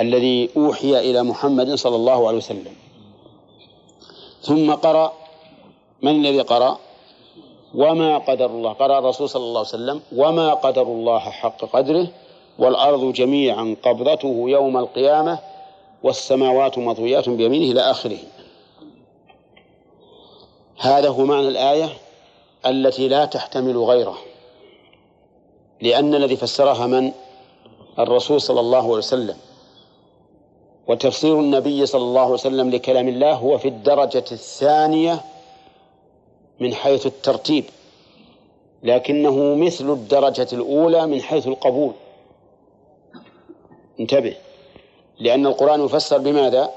الذي 0.00 0.50
أوحي 0.56 1.10
إلى 1.10 1.22
محمد 1.22 1.74
صلى 1.74 1.96
الله 1.96 2.28
عليه 2.28 2.38
وسلم. 2.38 2.74
ثم 4.42 4.72
قرأ 4.72 5.12
من 6.02 6.26
الذي 6.26 6.40
قرأ؟ 6.40 6.78
وما 7.74 8.18
قدر 8.18 8.46
الله. 8.46 8.72
قرأ 8.72 8.98
الرسول 8.98 9.28
صلى 9.28 9.42
الله 9.42 9.58
عليه 9.58 9.68
وسلم 9.68 10.00
وما 10.16 10.54
قدر 10.54 10.82
الله 10.82 11.18
حق 11.18 11.64
قدره 11.64 12.06
والأرض 12.58 13.12
جميعا 13.12 13.76
قبضته 13.82 14.44
يوم 14.46 14.76
القيامة 14.76 15.38
والسماوات 16.02 16.78
مطويات 16.78 17.28
بيمينه 17.28 17.72
إلى 17.72 17.80
آخره. 17.80 18.18
هذا 20.78 21.08
هو 21.08 21.24
معنى 21.24 21.48
الآية 21.48 21.88
التي 22.66 23.08
لا 23.08 23.24
تحتمل 23.24 23.78
غيره. 23.78 24.18
لأن 25.80 26.14
الذي 26.14 26.36
فسرها 26.36 26.86
من؟ 26.86 27.12
الرسول 27.98 28.40
صلى 28.40 28.60
الله 28.60 28.82
عليه 28.82 28.88
وسلم. 28.88 29.36
وتفسير 30.88 31.40
النبي 31.40 31.86
صلى 31.86 32.02
الله 32.02 32.20
عليه 32.20 32.32
وسلم 32.32 32.70
لكلام 32.70 33.08
الله 33.08 33.32
هو 33.32 33.58
في 33.58 33.68
الدرجة 33.68 34.24
الثانية 34.32 35.20
من 36.60 36.74
حيث 36.74 37.06
الترتيب 37.06 37.64
لكنه 38.82 39.54
مثل 39.54 39.90
الدرجة 39.90 40.48
الأولى 40.52 41.06
من 41.06 41.20
حيث 41.20 41.46
القبول. 41.46 41.92
انتبه 44.00 44.36
لأن 45.18 45.46
القرآن 45.46 45.84
يفسر 45.84 46.18
بماذا؟ 46.18 46.70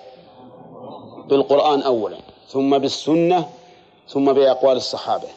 بالقرآن 1.28 1.82
أولا 1.82 2.18
ثم 2.48 2.78
بالسنة 2.78 3.50
ثم 4.08 4.34
بأقوال 4.34 4.78
الصحابة. 4.78 5.28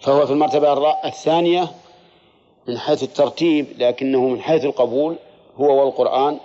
فهو 0.00 0.26
في 0.26 0.32
المرتبة 0.32 0.94
الثانية 1.04 1.68
من 2.68 2.78
حيث 2.78 3.02
الترتيب 3.02 3.66
لكنه 3.78 4.20
من 4.20 4.40
حيث 4.40 4.64
القبول 4.64 5.16
هو 5.56 5.80
والقرآن 5.80 6.38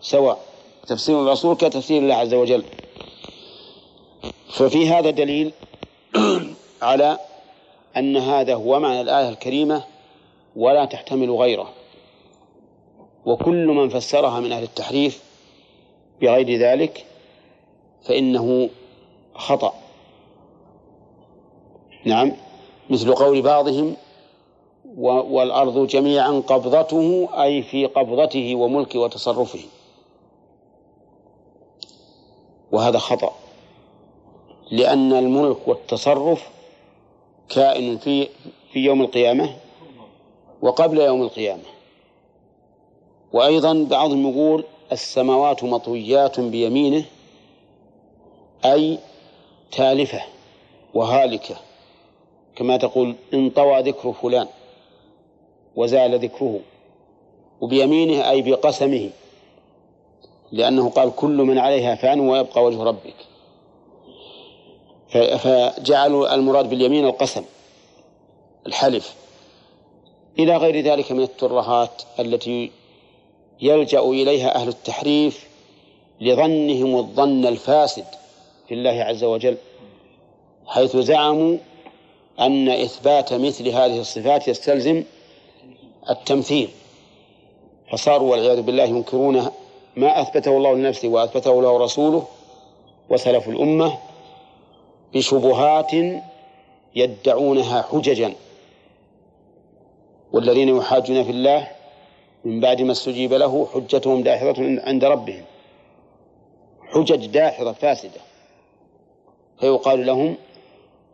سواء. 0.00 0.38
تفسير 0.86 1.22
الرسول 1.22 1.56
كتفسير 1.56 2.02
الله 2.02 2.14
عز 2.14 2.34
وجل. 2.34 2.64
ففي 4.52 4.88
هذا 4.88 5.10
دليل 5.10 5.52
على 6.82 7.18
أن 7.96 8.16
هذا 8.16 8.54
هو 8.54 8.80
معنى 8.80 9.00
الآية 9.00 9.28
الكريمة 9.28 9.84
ولا 10.56 10.84
تحتمل 10.84 11.30
غيره. 11.30 11.72
وكل 13.26 13.66
من 13.66 13.88
فسرها 13.88 14.40
من 14.40 14.52
أهل 14.52 14.62
التحريف 14.62 15.22
بغير 16.22 16.58
ذلك 16.58 17.04
فإنه 18.02 18.68
خطأ. 19.34 19.74
نعم 22.04 22.32
مثل 22.90 23.14
قول 23.14 23.42
بعضهم 23.42 23.96
والأرض 24.96 25.86
جميعا 25.86 26.42
قبضته 26.46 27.28
أي 27.42 27.62
في 27.62 27.86
قبضته 27.86 28.54
وملكه 28.54 28.98
وتصرفه. 28.98 29.60
وهذا 32.72 32.98
خطأ. 32.98 33.45
لأن 34.70 35.12
الملك 35.12 35.68
والتصرف 35.68 36.50
كائن 37.48 37.98
في 37.98 38.28
في 38.72 38.78
يوم 38.78 39.02
القيامة 39.02 39.56
وقبل 40.62 41.00
يوم 41.00 41.22
القيامة. 41.22 41.62
وأيضا 43.32 43.86
بعضهم 43.90 44.30
يقول 44.30 44.64
السماوات 44.92 45.64
مطويات 45.64 46.40
بيمينه 46.40 47.04
أي 48.64 48.98
تالفة 49.72 50.22
وهالكة. 50.94 51.56
كما 52.56 52.76
تقول 52.76 53.14
انطوى 53.34 53.80
ذكر 53.82 54.12
فلان 54.12 54.46
وزال 55.76 56.18
ذكره 56.18 56.60
وبيمينه 57.60 58.30
أي 58.30 58.42
بقسمه 58.42 59.10
لأنه 60.52 60.90
قال 60.90 61.16
كل 61.16 61.36
من 61.36 61.58
عليها 61.58 61.94
فان 61.94 62.20
ويبقى 62.20 62.64
وجه 62.64 62.82
ربك. 62.82 63.14
فجعلوا 65.08 66.34
المراد 66.34 66.70
باليمين 66.70 67.04
القسم 67.04 67.44
الحلف. 68.66 69.14
إلى 70.38 70.56
غير 70.56 70.80
ذلك 70.80 71.12
من 71.12 71.22
الترهات 71.22 72.02
التي 72.20 72.70
يلجأ 73.60 74.00
إليها 74.00 74.54
أهل 74.54 74.68
التحريف 74.68 75.48
لظنهم 76.20 76.96
الظن 76.96 77.46
الفاسد 77.46 78.04
في 78.68 78.74
الله 78.74 78.90
عز 78.90 79.24
وجل 79.24 79.56
حيث 80.66 80.96
زعموا 80.96 81.56
أن 82.40 82.68
إثبات 82.68 83.32
مثل 83.32 83.68
هذه 83.68 84.00
الصفات 84.00 84.48
يستلزم 84.48 85.04
التمثيل. 86.10 86.68
فصاروا 87.92 88.30
والعياذ 88.30 88.62
بالله 88.62 88.84
ينكرون 88.84 89.50
ما 89.96 90.22
أثبته 90.22 90.56
الله 90.56 90.74
لنفسه 90.74 91.08
وأثبته 91.08 91.62
له 91.62 91.78
رسوله 91.78 92.26
وسلف 93.08 93.48
الأمة 93.48 93.98
بشبهات 95.14 95.92
يدعونها 96.94 97.82
حججا 97.82 98.34
والذين 100.32 100.68
يحاجون 100.68 101.24
في 101.24 101.30
الله 101.30 101.68
من 102.44 102.60
بعد 102.60 102.82
ما 102.82 102.92
استجيب 102.92 103.32
له 103.32 103.66
حجتهم 103.74 104.22
داحضة 104.22 104.80
عند 104.86 105.04
ربهم. 105.04 105.44
حجج 106.92 107.26
داحضة 107.26 107.72
فاسدة. 107.72 108.20
فيقال 109.60 110.06
لهم 110.06 110.36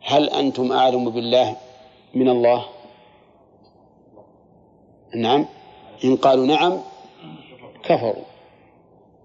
هل 0.01 0.29
أنتم 0.29 0.71
أعلم 0.71 1.09
بالله 1.09 1.55
من 2.13 2.29
الله؟ 2.29 2.65
نعم. 5.15 5.45
إن 6.03 6.15
قالوا 6.15 6.45
نعم 6.45 6.81
كفروا. 7.83 8.23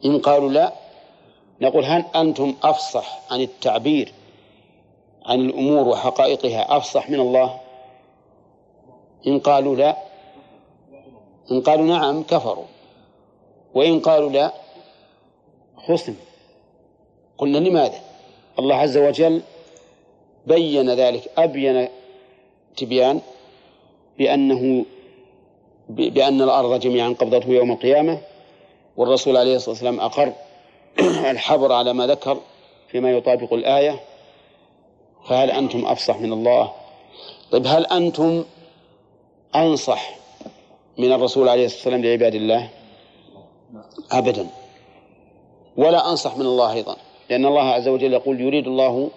إن 0.04 0.18
قالوا 0.18 0.50
لا 0.50 0.72
نقول 1.60 1.84
هل 1.84 2.04
أنتم 2.16 2.54
أفصح 2.62 3.20
عن 3.30 3.40
التعبير 3.40 4.12
عن 5.28 5.40
الأمور 5.40 5.88
وحقائقها 5.88 6.76
أفصح 6.76 7.10
من 7.10 7.20
الله؟ 7.20 7.60
إن 9.26 9.38
قالوا 9.38 9.76
لا 9.76 9.96
إن 11.50 11.60
قالوا 11.60 11.86
نعم 11.86 12.22
كفروا 12.22 12.64
وإن 13.74 14.00
قالوا 14.00 14.30
لا 14.30 14.52
خصم 15.76 16.14
قلنا 17.38 17.58
لماذا؟ 17.58 18.00
الله 18.58 18.74
عز 18.74 18.96
وجل 18.96 19.42
بين 20.46 20.90
ذلك 20.90 21.30
أبين 21.38 21.88
تبيان 22.76 23.20
بأنه 24.18 24.84
بأن 25.88 26.42
الأرض 26.42 26.80
جميعا 26.80 27.08
قبضته 27.08 27.48
يوم 27.48 27.72
القيامة 27.72 28.20
والرسول 28.96 29.36
عليه 29.36 29.56
الصلاة 29.56 29.70
والسلام 29.70 30.00
أقر 30.00 30.32
الحبر 31.30 31.72
على 31.72 31.92
ما 31.92 32.06
ذكر 32.06 32.40
فيما 32.88 33.10
يطابق 33.12 33.52
الآية. 33.52 34.00
فهل 35.28 35.50
أنتم 35.50 35.86
أفصح 35.86 36.20
من 36.20 36.32
الله. 36.32 36.72
طيب 37.50 37.66
هل 37.66 37.86
أنتم 37.86 38.44
أنصح 39.56 40.18
من 40.98 41.12
الرسول 41.12 41.48
عليه 41.48 41.64
الصلاة 41.64 41.94
والسلام 41.94 42.04
لعباد 42.04 42.34
الله؟ 42.34 42.68
أبدا. 44.12 44.46
ولا 45.76 46.10
أنصح 46.10 46.36
من 46.36 46.46
الله 46.46 46.72
أيضا 46.72 46.96
لأن 47.30 47.46
الله 47.46 47.62
عز 47.62 47.88
وجل 47.88 48.12
يقول 48.12 48.40
يريد 48.40 48.66
الله 48.66 49.10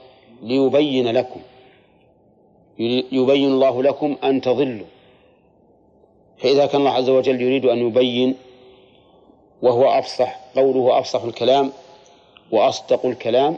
ليبين 0.43 1.07
لكم. 1.07 1.41
يبين 3.11 3.51
الله 3.51 3.83
لكم 3.83 4.17
أن 4.23 4.41
تضلوا. 4.41 4.87
فإذا 6.37 6.65
كان 6.65 6.81
الله 6.81 6.91
عز 6.91 7.09
وجل 7.09 7.41
يريد 7.41 7.65
أن 7.65 7.87
يبين 7.87 8.35
وهو 9.61 9.99
أفصح 9.99 10.39
قوله 10.55 10.99
أفصح 10.99 11.23
الكلام 11.23 11.71
وأصدق 12.51 13.05
الكلام 13.05 13.57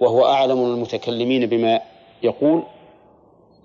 وهو 0.00 0.24
أعلم 0.24 0.64
المتكلمين 0.64 1.46
بما 1.46 1.80
يقول 2.22 2.62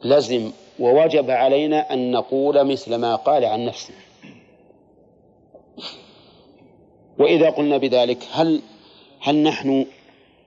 لزم 0.03 0.51
ووجب 0.79 1.29
علينا 1.29 1.93
أن 1.93 2.11
نقول 2.11 2.63
مثل 2.63 2.95
ما 2.95 3.15
قال 3.15 3.45
عن 3.45 3.65
نفسه. 3.65 3.93
وإذا 7.19 7.49
قلنا 7.49 7.77
بذلك 7.77 8.27
هل 8.31 8.61
هل 9.19 9.43
نحن 9.43 9.85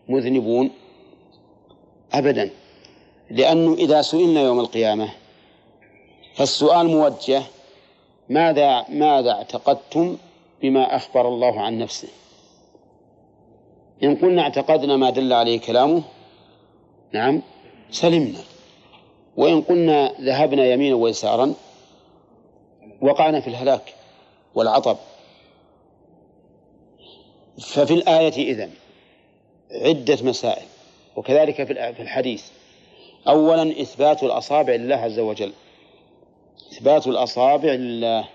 مذنبون؟ 0.09 0.71
أبدا. 2.13 2.51
لأنه 3.31 3.75
إذا 3.75 4.03
سئلنا 4.03 4.41
يوم 4.41 4.61
القيامة 4.61 5.09
فالسؤال 6.35 6.87
موجه 6.87 7.43
ماذا 8.29 8.85
ماذا 8.89 9.31
اعتقدتم 9.31 10.17
بما 10.63 10.97
أخبر 10.97 11.29
الله 11.29 11.61
عن 11.61 11.79
نفسه؟ 11.79 12.09
إن 14.03 14.17
قلنا 14.17 14.43
اعتقدنا 14.43 14.97
ما 14.97 15.11
دل 15.11 15.33
عليه 15.33 15.61
كلامه 15.61 16.03
نعم 17.13 17.43
سلمنا. 17.91 18.39
وإن 19.37 19.63
قلنا 19.63 20.15
ذهبنا 20.21 20.67
يمينا 20.67 20.95
ويسارا 20.95 21.55
وقعنا 23.01 23.41
في 23.41 23.47
الهلاك 23.47 23.95
والعطب. 24.55 24.97
ففي 27.61 27.95
الآية 27.95 28.53
إذن 28.53 28.71
عدة 29.73 30.19
مسائل. 30.23 30.67
وكذلك 31.17 31.65
في 31.65 32.03
الحديث. 32.03 32.45
أولا 33.29 33.81
إثبات 33.81 34.23
الأصابع 34.23 34.75
لله 34.75 34.97
عز 34.97 35.19
وجل. 35.19 35.53
إثبات 36.73 37.07
الأصابع 37.07 37.73
لله. 37.73 38.29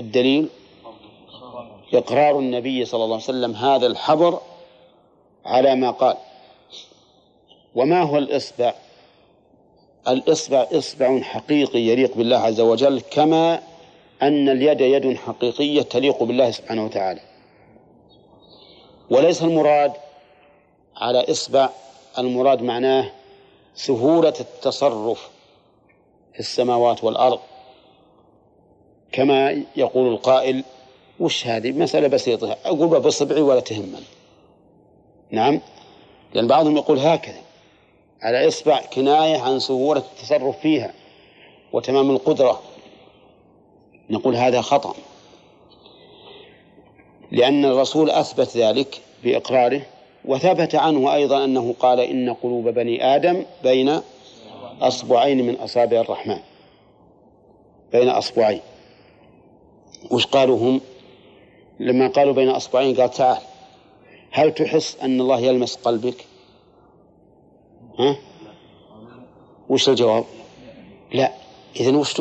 الدليل 0.00 0.48
إقرار 1.94 2.38
النبي 2.38 2.84
صلى 2.84 3.04
الله 3.04 3.14
عليه 3.14 3.24
وسلم 3.24 3.54
هذا 3.54 3.86
الحبر 3.86 4.40
على 5.44 5.74
ما 5.74 5.90
قال. 5.90 6.16
وما 7.74 8.02
هو 8.02 8.18
الإصبع؟ 8.18 8.74
الإصبع 10.08 10.66
إصبع 10.72 11.20
حقيقي 11.20 11.78
يليق 11.78 12.16
بالله 12.16 12.36
عز 12.36 12.60
وجل 12.60 13.00
كما 13.00 13.62
أن 14.22 14.48
اليد 14.48 14.80
يد 14.80 15.16
حقيقية 15.16 15.82
تليق 15.82 16.22
بالله 16.22 16.50
سبحانه 16.50 16.84
وتعالى. 16.84 17.20
وليس 19.10 19.42
المراد 19.42 19.92
على 20.96 21.30
إصبع 21.30 21.68
المراد 22.18 22.62
معناه 22.62 23.12
سهولة 23.74 24.34
التصرف 24.40 25.30
في 26.32 26.40
السماوات 26.40 27.04
والأرض 27.04 27.38
كما 29.12 29.62
يقول 29.76 30.12
القائل 30.12 30.64
وش 31.20 31.46
هذه؟ 31.46 31.72
مسألة 31.72 32.08
بسيطة. 32.08 32.56
أقول 32.64 33.00
بصبعي 33.00 33.40
ولا 33.40 33.60
تهمني 33.60 34.04
نعم؟ 35.30 35.60
لأن 36.34 36.46
بعضهم 36.46 36.76
يقول 36.76 36.98
هكذا. 36.98 37.40
على 38.22 38.48
إصبع 38.48 38.80
كناية 38.80 39.38
عن 39.38 39.58
سهولة 39.58 40.00
التصرف 40.00 40.58
فيها 40.58 40.92
وتمام 41.72 42.10
القدرة. 42.10 42.62
نقول 44.10 44.36
هذا 44.36 44.60
خطأ. 44.60 44.94
لأن 47.32 47.64
الرسول 47.64 48.10
أثبت 48.10 48.56
ذلك 48.56 49.00
بإقراره 49.24 49.82
وثبت 50.24 50.74
عنه 50.74 51.14
أيضا 51.14 51.44
أنه 51.44 51.74
قال 51.80 52.00
إن 52.00 52.34
قلوب 52.34 52.68
بني 52.68 53.16
آدم 53.16 53.44
بين 53.62 54.00
أصبعين 54.80 55.46
من 55.46 55.54
أصابع 55.54 56.00
الرحمن. 56.00 56.38
بين 57.92 58.08
أصبعين. 58.08 58.60
وش 60.10 60.26
قالوا 60.26 60.58
هم؟ 60.58 60.80
لما 61.80 62.08
قالوا 62.08 62.34
بين 62.34 62.48
أصبعين 62.48 62.96
قال 62.96 63.10
تعال 63.10 63.42
هل 64.30 64.54
تحس 64.54 64.96
أن 65.02 65.20
الله 65.20 65.40
يلمس 65.40 65.76
قلبك؟ 65.76 66.24
ها؟ 67.98 68.16
وش 69.68 69.88
الجواب؟ 69.88 70.24
لا 71.12 71.32
إذا 71.80 71.96
وش 71.96 72.20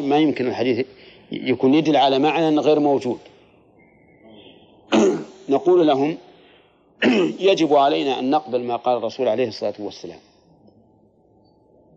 ما 0.00 0.18
يمكن 0.18 0.46
الحديث 0.46 0.86
يكون 1.32 1.74
يدل 1.74 1.96
على 1.96 2.18
معنى 2.18 2.58
غير 2.58 2.80
موجود. 2.80 3.18
نقول 5.48 5.86
لهم 5.86 6.18
يجب 7.48 7.74
علينا 7.74 8.18
أن 8.18 8.30
نقبل 8.30 8.64
ما 8.64 8.76
قال 8.76 8.96
الرسول 8.96 9.28
عليه 9.28 9.48
الصلاة 9.48 9.74
والسلام. 9.78 10.18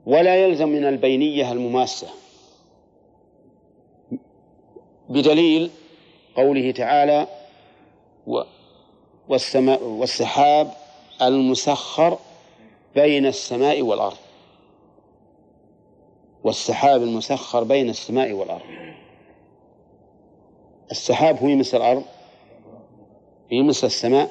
ولا 0.06 0.36
يلزم 0.36 0.70
من 0.70 0.86
البينية 0.86 1.52
المماسة. 1.52 2.08
بدليل 5.10 5.70
قوله 6.36 6.72
تعالى 6.72 7.28
والسماء 9.28 9.84
والسحاب 9.84 10.72
المسخر 11.22 12.18
بين 12.96 13.26
السماء 13.26 13.82
والأرض. 13.82 14.18
والسحاب 16.44 17.04
المسخر 17.04 17.64
بين 17.64 17.90
السماء 17.90 18.32
والأرض. 18.32 18.62
السحاب 20.92 21.38
هو 21.38 21.48
يمس 21.48 21.76
الأرض؟ 21.76 22.04
يمس 23.52 23.84
السماء؟ 23.84 24.30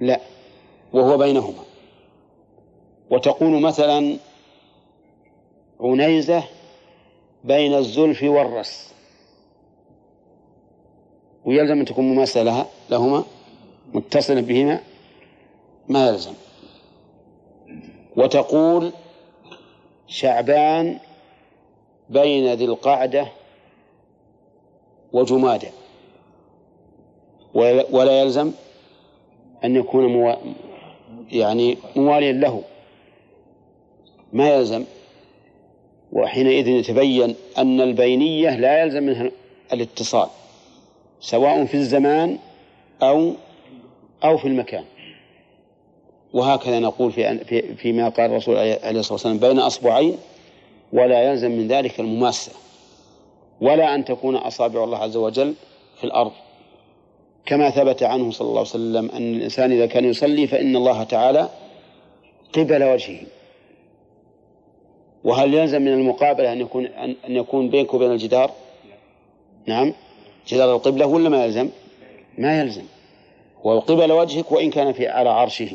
لا. 0.00 0.20
وهو 0.92 1.16
بينهما. 1.16 1.64
وتكون 3.10 3.62
مثلا 3.62 4.16
عنيزة 5.80 6.44
بين 7.44 7.74
الزلف 7.74 8.22
والرس. 8.22 8.94
ويلزم 11.44 11.78
أن 11.78 11.84
تكون 11.84 12.04
مماثلة 12.04 12.42
لها 12.42 12.66
لهما 12.90 13.24
متصلة 13.94 14.40
بهما 14.40 14.80
ما 15.88 16.08
يلزم. 16.08 16.32
وتقول 18.16 18.92
شعبان 20.06 20.98
بين 22.08 22.52
ذي 22.54 22.64
القعدة 22.64 23.28
وجمادة 25.12 25.68
ولا 27.90 28.20
يلزم 28.20 28.52
أن 29.64 29.76
يكون 29.76 30.06
مو... 30.06 30.36
يعني 31.32 31.78
مواليا 31.96 32.32
له. 32.32 32.62
ما 34.32 34.48
يلزم. 34.54 34.84
وحينئذ 36.12 36.68
يتبين 36.68 37.34
أن 37.58 37.80
البينية 37.80 38.56
لا 38.56 38.82
يلزم 38.82 39.02
منها 39.02 39.30
الاتصال. 39.72 40.28
سواء 41.20 41.64
في 41.64 41.74
الزمان 41.74 42.38
أو 43.02 43.32
أو 44.24 44.36
في 44.38 44.48
المكان. 44.48 44.84
وهكذا 46.32 46.78
نقول 46.78 47.12
في 47.12 47.38
في 47.44 47.74
فيما 47.74 48.08
قال 48.08 48.30
الرسول 48.30 48.56
عليه 48.56 48.90
الصلاة 48.90 49.12
والسلام 49.12 49.38
بين 49.38 49.58
أصبعين 49.58 50.16
ولا 50.92 51.22
يلزم 51.30 51.50
من 51.50 51.68
ذلك 51.68 52.00
المماسة 52.00 52.52
ولا 53.60 53.94
أن 53.94 54.04
تكون 54.04 54.36
أصابع 54.36 54.84
الله 54.84 54.98
عز 54.98 55.16
وجل 55.16 55.54
في 55.96 56.04
الأرض. 56.04 56.32
كما 57.46 57.70
ثبت 57.70 58.02
عنه 58.02 58.30
صلى 58.30 58.48
الله 58.48 58.58
عليه 58.58 58.70
وسلم 58.70 59.10
أن 59.10 59.34
الإنسان 59.34 59.72
إذا 59.72 59.86
كان 59.86 60.04
يصلي 60.04 60.46
فإن 60.46 60.76
الله 60.76 61.02
تعالى 61.02 61.48
قبل 62.52 62.84
وجهه. 62.84 63.20
وهل 65.24 65.54
يلزم 65.54 65.82
من 65.82 65.92
المقابلة 65.92 66.52
أن 66.52 66.60
يكون 66.60 66.86
أن 66.86 67.16
يكون 67.36 67.70
بينك 67.70 67.94
وبين 67.94 68.10
الجدار؟ 68.12 68.50
نعم. 69.66 69.94
جدار 70.48 70.76
القبلة 70.76 71.06
ولا 71.06 71.28
ما 71.28 71.44
يلزم؟ 71.44 71.68
ما 72.38 72.60
يلزم. 72.60 72.84
وقبل 73.64 74.12
وجهك 74.12 74.52
وإن 74.52 74.70
كان 74.70 74.92
في 74.92 75.08
على 75.08 75.28
عرشه. 75.28 75.70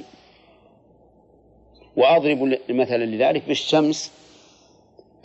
وأضرب 1.96 2.58
مثلا 2.70 3.06
لذلك 3.06 3.44
بالشمس. 3.48 4.12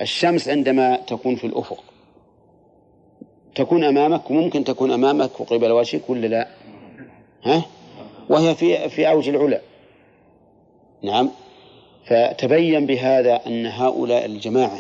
الشمس 0.01 0.49
عندما 0.49 0.97
تكون 0.97 1.37
في 1.37 1.47
الأفق. 1.47 1.85
تكون 3.55 3.85
أمامك 3.85 4.31
وممكن 4.31 4.65
تكون 4.65 4.91
أمامك 4.91 5.41
وقبل 5.41 5.73
وجهك 5.73 6.11
ولا 6.11 6.27
لا؟ 6.27 6.49
ها؟ 7.45 7.63
وهي 8.29 8.55
في 8.55 8.89
في 8.89 9.11
أوج 9.11 9.29
العلا. 9.29 9.61
نعم. 11.03 11.31
فتبين 12.07 12.87
بهذا 12.87 13.47
أن 13.47 13.67
هؤلاء 13.67 14.25
الجماعة 14.27 14.79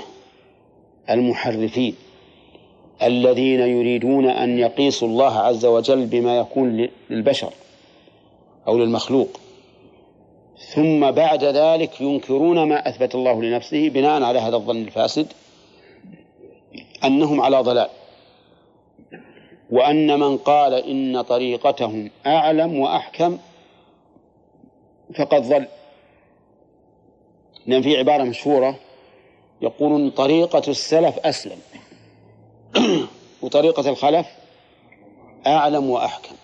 المحرفين 1.10 1.94
الذين 3.02 3.60
يريدون 3.60 4.30
أن 4.30 4.58
يقيسوا 4.58 5.08
الله 5.08 5.38
عز 5.38 5.66
وجل 5.66 6.06
بما 6.06 6.38
يكون 6.38 6.88
للبشر 7.10 7.52
أو 8.68 8.78
للمخلوق. 8.78 9.28
ثم 10.74 11.10
بعد 11.10 11.44
ذلك 11.44 12.00
ينكرون 12.00 12.68
ما 12.68 12.88
أثبت 12.88 13.14
الله 13.14 13.42
لنفسه 13.42 13.88
بناء 13.88 14.22
على 14.22 14.38
هذا 14.38 14.56
الظن 14.56 14.76
الفاسد 14.76 15.26
أنهم 17.04 17.40
على 17.40 17.60
ضلال. 17.60 17.88
وأن 19.70 20.20
من 20.20 20.36
قال 20.38 20.74
إن 20.74 21.22
طريقتهم 21.22 22.10
أعلم 22.26 22.78
وأحكم 22.78 23.38
فقد 25.18 25.42
ضل. 25.48 25.66
لأن 27.66 27.82
في 27.82 27.96
عبارة 27.96 28.22
مشهورة 28.22 28.78
يقولون 29.62 30.10
طريقة 30.10 30.62
السلف 30.68 31.18
أسلم. 31.18 31.58
وطريقة 33.42 33.90
الخلف 33.90 34.26
أعلم 35.46 35.90
وأحكم. 35.90 36.34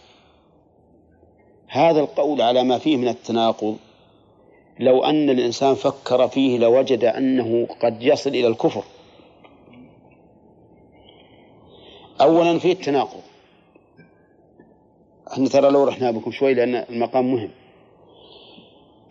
هذا 1.68 2.00
القول 2.00 2.42
على 2.42 2.64
ما 2.64 2.78
فيه 2.78 2.96
من 2.96 3.08
التناقض 3.08 3.76
لو 4.80 5.04
أن 5.04 5.30
الإنسان 5.30 5.74
فكر 5.74 6.28
فيه 6.28 6.58
لوجد 6.58 7.04
أنه 7.04 7.66
قد 7.82 8.02
يصل 8.02 8.30
إلى 8.30 8.46
الكفر. 8.46 8.84
أولا 12.20 12.58
فيه 12.58 12.72
التناقض. 12.72 13.20
إحنا 15.32 15.48
ترى 15.48 15.70
لو 15.70 15.84
رحنا 15.84 16.10
بكم 16.10 16.30
شوي 16.30 16.54
لأن 16.54 16.74
المقام 16.74 17.32
مهم. 17.32 17.50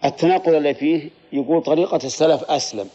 التناقض 0.06 0.54
الذي 0.54 0.74
فيه 0.74 1.10
يقول 1.34 1.64
طريقة 1.64 2.00
السلف 2.04 2.44
أسلم. 2.44 2.90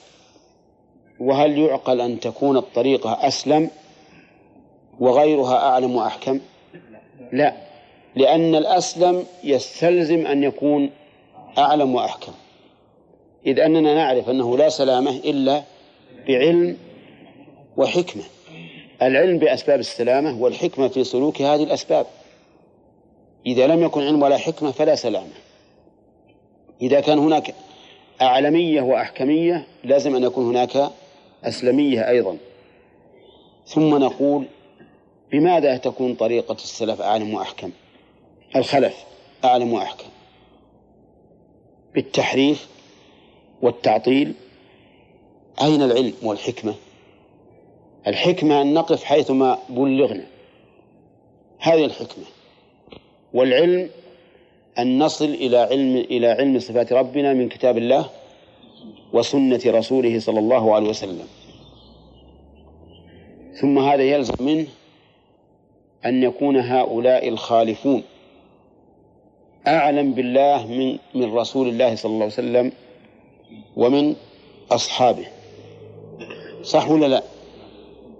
وهل 1.20 1.58
يعقل 1.58 2.00
أن 2.00 2.20
تكون 2.20 2.56
الطريقة 2.56 3.26
أسلم؟ 3.26 3.70
وغيرها 5.00 5.56
أعلم 5.56 5.96
وأحكم؟ 5.96 6.40
لا. 7.32 7.54
لأن 8.16 8.54
الأسلم 8.54 9.24
يستلزم 9.44 10.26
أن 10.26 10.42
يكون 10.42 10.90
أعلم 11.58 11.94
وأحكم. 11.94 12.32
إذ 13.46 13.60
أننا 13.60 13.94
نعرف 13.94 14.30
أنه 14.30 14.58
لا 14.58 14.68
سلامة 14.68 15.10
إلا 15.10 15.62
بعلم 16.28 16.76
وحكمة. 17.76 18.22
العلم 19.02 19.38
بأسباب 19.38 19.80
السلامة 19.80 20.42
والحكمة 20.42 20.88
في 20.88 21.04
سلوك 21.04 21.42
هذه 21.42 21.62
الأسباب. 21.62 22.06
إذا 23.46 23.66
لم 23.66 23.82
يكن 23.82 24.02
علم 24.02 24.22
ولا 24.22 24.36
حكمة 24.36 24.70
فلا 24.70 24.94
سلامة. 24.94 25.32
إذا 26.82 27.00
كان 27.00 27.18
هناك 27.18 27.54
أعلمية 28.22 28.82
وأحكمية 28.82 29.66
لازم 29.84 30.16
أن 30.16 30.22
يكون 30.22 30.46
هناك 30.46 30.90
أسلمية 31.44 32.08
أيضا. 32.08 32.36
ثم 33.66 33.96
نقول 33.96 34.44
بماذا 35.32 35.76
تكون 35.76 36.14
طريقة 36.14 36.54
السلف 36.54 37.00
أعلم 37.00 37.34
وأحكم؟ 37.34 37.70
الخلف 38.56 39.04
أعلم 39.44 39.72
وأحكم. 39.72 40.08
بالتحريف 41.94 42.68
والتعطيل. 43.62 44.34
أين 45.62 45.82
العلم 45.82 46.14
والحكمة؟ 46.22 46.74
الحكمة 48.06 48.62
أن 48.62 48.74
نقف 48.74 49.04
حيثما 49.04 49.58
بلغنا. 49.68 50.26
هذه 51.58 51.84
الحكمة. 51.84 52.24
والعلم 53.34 53.90
أن 54.78 54.98
نصل 54.98 55.24
إلى 55.24 55.58
علم 55.58 55.96
إلى 55.96 56.26
علم 56.26 56.58
صفات 56.58 56.92
ربنا 56.92 57.34
من 57.34 57.48
كتاب 57.48 57.78
الله 57.78 58.10
وسنة 59.12 59.60
رسوله 59.66 60.18
صلى 60.18 60.38
الله 60.38 60.74
عليه 60.74 60.88
وسلم. 60.88 61.26
ثم 63.60 63.78
هذا 63.78 64.02
يلزم 64.02 64.34
منه 64.40 64.66
أن 66.06 66.22
يكون 66.22 66.56
هؤلاء 66.56 67.28
الخالفون 67.28 68.02
أعلم 69.66 70.12
بالله 70.12 70.66
من 70.66 70.98
من 71.14 71.34
رسول 71.34 71.68
الله 71.68 71.94
صلى 71.94 72.10
الله 72.10 72.24
عليه 72.24 72.34
وسلم 72.34 72.72
ومن 73.76 74.16
أصحابه 74.70 75.26
صح 76.62 76.90
ولا 76.90 77.06
لا؟ 77.06 77.22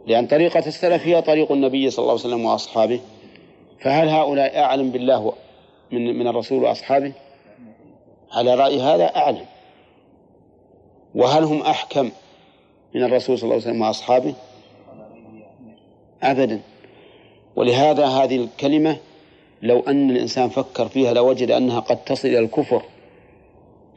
لأن 0.06 0.26
طريقة 0.26 0.66
السلف 0.66 1.06
هي 1.06 1.22
طريق 1.22 1.52
النبي 1.52 1.90
صلى 1.90 2.02
الله 2.02 2.12
عليه 2.12 2.20
وسلم 2.20 2.44
وأصحابه 2.44 3.00
فهل 3.80 4.09
هؤلاء 4.09 4.59
أعلم 4.59 4.90
بالله 4.90 5.32
من 5.92 6.18
من 6.18 6.26
الرسول 6.28 6.64
وأصحابه؟ 6.64 7.12
على 8.32 8.55
رأي 8.55 8.80
هذا 8.80 9.16
أعلم 9.16 9.44
وهل 11.14 11.44
هم 11.44 11.60
أحكم 11.62 12.10
من 12.94 13.05
الرسول 13.05 13.38
صلى 13.38 13.44
الله 13.44 13.55
عليه 13.55 13.64
وسلم 13.70 13.82
وأصحابه؟ 13.82 14.34
أبدا 16.22 16.60
ولهذا 17.59 18.06
هذه 18.06 18.36
الكلمة 18.36 18.97
لو 19.62 19.80
أن 19.80 20.10
الإنسان 20.10 20.48
فكر 20.48 20.89
فيها 20.89 21.14
لوجد 21.14 21.51
أنها 21.51 21.80
قد 21.80 22.05
تصل 22.05 22.28
إلى 22.28 22.39
الكفر 22.39 22.82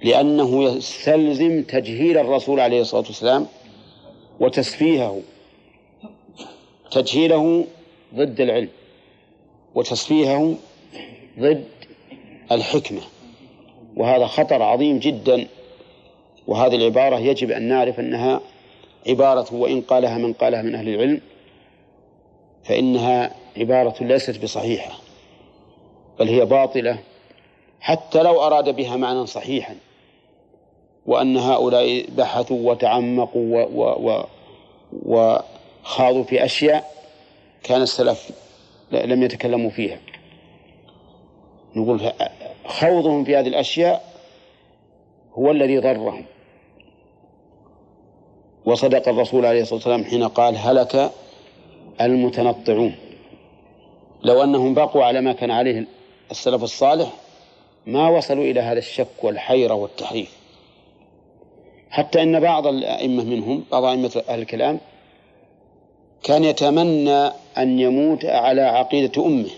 لأنه 0.04 0.64
يستلزم 0.64 1.64
تجهيل 1.64 2.18
الرسول 2.18 2.60
عليه 2.60 2.82
الصلاة 2.82 3.04
والسلام 3.08 3.48
وتسفيهه 4.40 5.22
تجهيله 6.92 7.66
ضد 8.16 8.42
العلم 8.42 8.70
وتسفيهه 9.76 10.56
ضد 11.40 11.66
الحكمة. 12.52 13.02
وهذا 13.96 14.26
خطر 14.26 14.62
عظيم 14.62 15.00
جدا 15.00 15.48
وهذه 16.48 16.76
العبارة 16.76 17.20
يجب 17.20 17.52
أن 17.52 17.64
نعرف 17.64 18.00
أنها 18.00 18.42
عبارة 19.08 19.54
وإن 19.56 19.82
قالها 19.82 20.18
من 20.18 20.34
قالها 20.34 20.62
من 20.62 20.76
أهل 20.76 20.90
العلم. 20.90 21.22
فإنها 22.64 23.36
عبارة 23.58 24.04
ليست 24.04 24.44
بصحيحة 24.44 24.92
بل 26.20 26.28
هي 26.28 26.46
باطلة 26.46 26.98
حتى 27.80 28.24
لو 28.24 28.42
أراد 28.42 28.76
بها 28.76 28.96
معنى 28.96 29.26
صحيحا. 29.26 29.76
وأن 31.06 31.38
هؤلاء 31.38 32.06
بحثوا 32.10 32.72
وتعمقوا 32.72 33.66
و 33.66 34.10
و 34.10 34.24
وخاضوا 35.06 36.24
في 36.24 36.46
أشياء 36.46 36.92
كان 37.64 37.82
السلف 37.82 38.32
لم 38.92 39.24
يتكلموا 39.24 39.70
فيها. 39.70 40.00
نقول 41.76 42.14
خوضهم 42.66 43.24
في 43.24 43.36
هذه 43.36 43.48
الأشياء 43.48 44.12
هو 45.34 45.52
الذي 45.52 45.78
ضرهم. 45.78 46.26
وصدق 48.66 49.10
الرسول 49.10 49.46
عليه 49.46 49.62
الصلاة 49.62 49.76
والسلام 49.76 50.04
حين 50.04 50.28
قال 50.28 50.58
هلك 50.58 51.12
المتنطعون. 52.02 52.96
لو 54.24 54.44
أنهم 54.44 54.74
بقوا 54.74 55.04
على 55.04 55.22
ما 55.22 55.34
كان 55.34 55.52
عليه 55.52 55.88
السلف 56.32 56.64
الصالح 56.64 57.12
ما 57.86 58.10
وصلوا 58.10 58.44
إلى 58.44 58.60
هذا 58.60 58.80
الشك 58.80 59.24
والحيرة 59.24 59.74
والتحريف. 59.74 60.38
حتى 61.90 62.24
أن 62.24 62.40
بعض 62.40 62.68
الأئمة 62.68 63.24
منهم 63.24 63.64
بعض 63.72 63.84
أئمة 63.84 64.24
أهل 64.30 64.42
الكلام 64.42 64.80
كان 66.24 66.44
يتمنى 66.44 67.32
أن 67.58 67.80
يموت 67.80 68.26
على 68.26 68.62
عقيدة 68.62 69.26
أمه. 69.26 69.50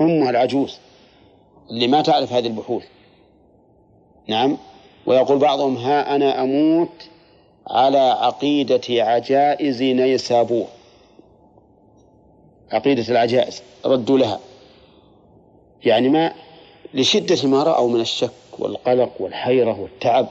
أمه 0.00 0.30
العجوز 0.30 0.78
اللي 1.70 1.86
ما 1.86 2.02
تعرف 2.02 2.32
هذه 2.32 2.46
البحوث. 2.46 2.84
نعم 4.26 4.56
ويقول 5.06 5.38
بعضهم 5.38 5.76
ها 5.76 6.16
أنا 6.16 6.42
أموت 6.42 7.08
على 7.66 7.98
عقيدة 7.98 8.80
عجائز 8.90 9.82
نيسابور. 9.82 10.66
عقيدة 12.72 13.04
العجائز 13.08 13.62
ردوا 13.86 14.18
لها. 14.18 14.40
يعني 15.84 16.08
ما 16.08 16.32
لشدة 16.94 17.48
ما 17.48 17.62
رأوا 17.62 17.90
من 17.90 18.00
الشك 18.00 18.30
والقلق 18.58 19.12
والحيرة 19.20 19.80
والتعب. 19.80 20.28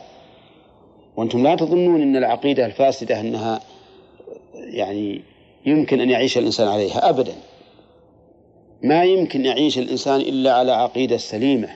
وأنتم 1.16 1.44
لا 1.44 1.56
تظنون 1.56 2.02
أن 2.02 2.16
العقيدة 2.16 2.66
الفاسدة 2.66 3.20
أنها 3.20 3.62
يعني 4.56 5.22
يمكن 5.66 6.02
أن 6.02 6.10
يعيش 6.10 6.38
الإنسان 6.38 6.68
عليها 6.68 7.10
أبدا. 7.10 7.34
ما 8.84 9.04
يمكن 9.04 9.46
يعيش 9.46 9.78
الإنسان 9.78 10.22
إلا 10.22 10.54
على 10.54 10.72
عقيدة 10.72 11.18
سليمة 11.18 11.70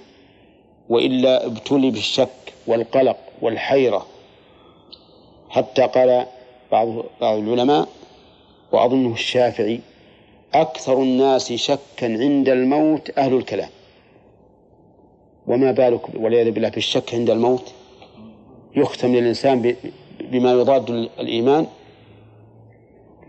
وإلا 0.90 1.46
ابتلي 1.46 1.92
بالشك 1.92 2.54
والقلق 2.68 3.18
والحيرة. 3.42 4.06
حتى 5.56 5.82
قال 5.82 6.26
بعض 6.72 6.88
بعض 7.22 7.38
العلماء 7.38 7.88
وأظنه 8.72 9.14
الشافعي 9.14 9.80
أكثر 10.54 11.02
الناس 11.02 11.54
شكا 11.54 11.80
عند 12.22 12.50
الموت 12.50 13.18
أهل 13.18 13.34
الكلام. 13.34 13.70
وما 15.48 15.72
بالك 15.72 16.02
والعياذ 16.16 16.52
بالله 16.52 16.70
بالشك 16.70 17.14
عند 17.14 17.30
الموت؟ 17.30 17.74
يختم 18.76 19.16
للإنسان 19.16 19.76
بما 20.20 20.52
يضاد 20.52 20.90
الإيمان. 21.20 21.68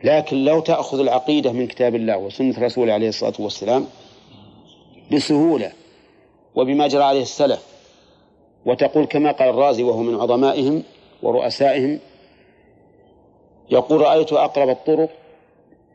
لكن 0.05 0.45
لو 0.45 0.61
تأخذ 0.61 1.01
العقيدة 1.01 1.53
من 1.53 1.67
كتاب 1.67 1.95
الله 1.95 2.19
وسنة 2.19 2.55
رسوله 2.59 2.93
عليه 2.93 3.09
الصلاة 3.09 3.35
والسلام 3.39 3.87
بسهولة 5.13 5.73
وبما 6.55 6.87
جرى 6.87 7.03
عليه 7.05 7.23
السلف 7.23 7.63
وتقول 8.67 9.05
كما 9.05 9.33
قال 9.33 9.49
الرازي 9.49 9.83
وهو 9.83 10.03
من 10.03 10.21
عظمائهم 10.21 10.83
ورؤسائهم 11.23 11.99
يقول 13.71 14.01
رأيت 14.01 14.33
أقرب 14.33 14.69
الطرق 14.69 15.11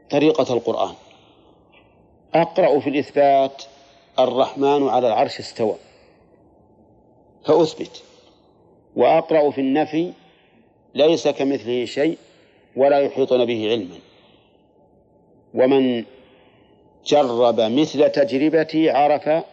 طريقة 0.10 0.54
القرآن. 0.54 0.94
أقرأ 2.34 2.80
في 2.80 2.90
الإثبات 2.90 3.64
الرحمن 4.20 4.88
على 4.88 5.08
العرش 5.08 5.40
استوى. 5.40 5.76
فأثبت. 7.46 8.04
وأقرأ 8.96 9.52
في 9.52 9.62
النفي 9.62 10.12
ليس 10.96 11.28
كمثله 11.28 11.86
شيء 11.86 12.18
ولا 12.76 13.00
يحيطون 13.00 13.46
به 13.46 13.70
علما. 13.72 13.98
ومن 15.54 16.06
جرب 17.06 17.60
مثل 17.60 18.10
تجربتي 18.10 18.90
عرف 18.90 19.44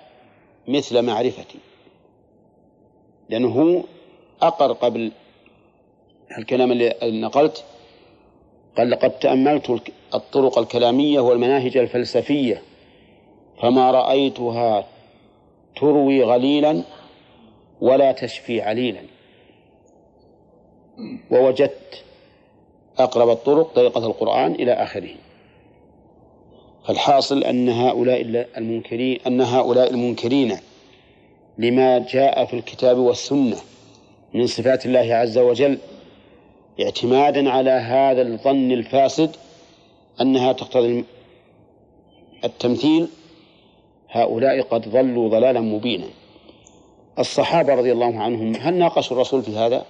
مثل 0.69 1.03
معرفتي. 1.03 1.59
لأنه 3.29 3.85
أقر 4.43 4.73
قبل 4.73 5.13
الكلام 6.39 6.73
اللي 6.73 7.21
نقلت 7.21 7.65
قال 8.79 8.91
لقد 8.91 9.11
تأملت 9.11 9.83
الطرق 10.15 10.59
الكلامية 10.59 11.21
والمناهج 11.21 11.77
الفلسفية 11.77 12.63
فما 13.63 13.91
رأيتها 13.91 14.87
تروي 15.77 16.23
غليلا 16.23 16.83
ولا 17.81 18.13
تشفي 18.13 18.61
عليلا. 18.61 19.01
ووجدت 21.31 22.05
أقرب 22.99 23.29
الطرق 23.31 23.75
طريقة 23.75 24.07
القرآن 24.07 24.53
إلى 24.53 24.73
آخره. 24.73 25.15
فالحاصل 26.87 27.45
أن 27.45 27.69
هؤلاء 27.69 28.47
المنكرين 28.57 29.19
أن 29.27 29.41
هؤلاء 29.41 29.91
المنكرين 29.91 30.57
لما 31.59 31.99
جاء 31.99 32.45
في 32.45 32.55
الكتاب 32.55 32.99
والسنة 32.99 33.57
من 34.35 34.47
صفات 34.47 34.87
الله 34.87 35.15
عز 35.15 35.39
وجل 35.39 35.79
اعتمادا 36.81 37.51
على 37.51 37.71
هذا 37.71 38.23
الظن 38.23 38.73
الفاسد 38.73 39.37
أنها 40.21 40.53
تقتضي 40.53 41.05
التمثيل 42.45 43.09
هؤلاء 44.11 44.63
قد 44.63 44.89
ضلوا 44.89 45.29
ضلالا 45.29 45.61
مبينا. 45.61 46.07
الصحابة 47.19 47.75
رضي 47.75 47.93
الله 47.93 48.21
عنهم 48.21 48.57
هل 48.57 48.75
ناقشوا 48.75 49.17
الرسول 49.17 49.43
في 49.43 49.57
هذا؟ 49.57 49.85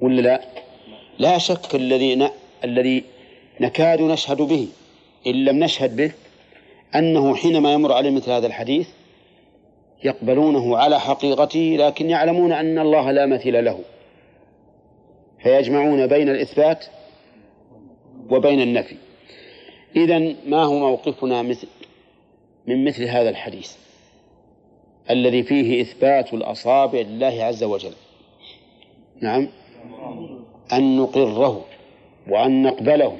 ولا 0.00 0.20
لا؟ 0.20 0.40
لا 1.18 1.38
شك 1.38 1.74
الذي 1.74 2.30
الذي 2.64 3.04
نكاد 3.60 4.00
نشهد 4.00 4.42
به 4.42 4.68
إن 5.26 5.44
لم 5.44 5.64
نشهد 5.64 5.96
به 5.96 6.12
أنه 6.94 7.36
حينما 7.36 7.72
يمر 7.72 7.92
عليه 7.92 8.10
مثل 8.10 8.30
هذا 8.30 8.46
الحديث 8.46 8.88
يقبلونه 10.04 10.76
على 10.76 11.00
حقيقته 11.00 11.76
لكن 11.78 12.10
يعلمون 12.10 12.52
أن 12.52 12.78
الله 12.78 13.10
لا 13.10 13.26
مثيل 13.26 13.64
له. 13.64 13.78
فيجمعون 15.46 16.06
بين 16.06 16.28
الإثبات 16.28 16.84
وبين 18.30 18.60
النفي. 18.60 18.96
إذا 19.96 20.34
ما 20.46 20.64
هو 20.64 20.78
موقفنا 20.78 21.42
مثل 21.42 21.68
من 22.66 22.84
مثل 22.84 23.04
هذا 23.04 23.28
الحديث؟ 23.28 23.72
الذي 25.10 25.42
فيه 25.42 25.82
إثبات 25.82 26.34
الأصابع 26.34 27.00
لله 27.00 27.44
عز 27.44 27.64
وجل. 27.64 27.92
نعم. 29.20 29.48
أن 30.72 30.96
نقره 30.96 31.64
وأن 32.28 32.62
نقبله 32.62 33.16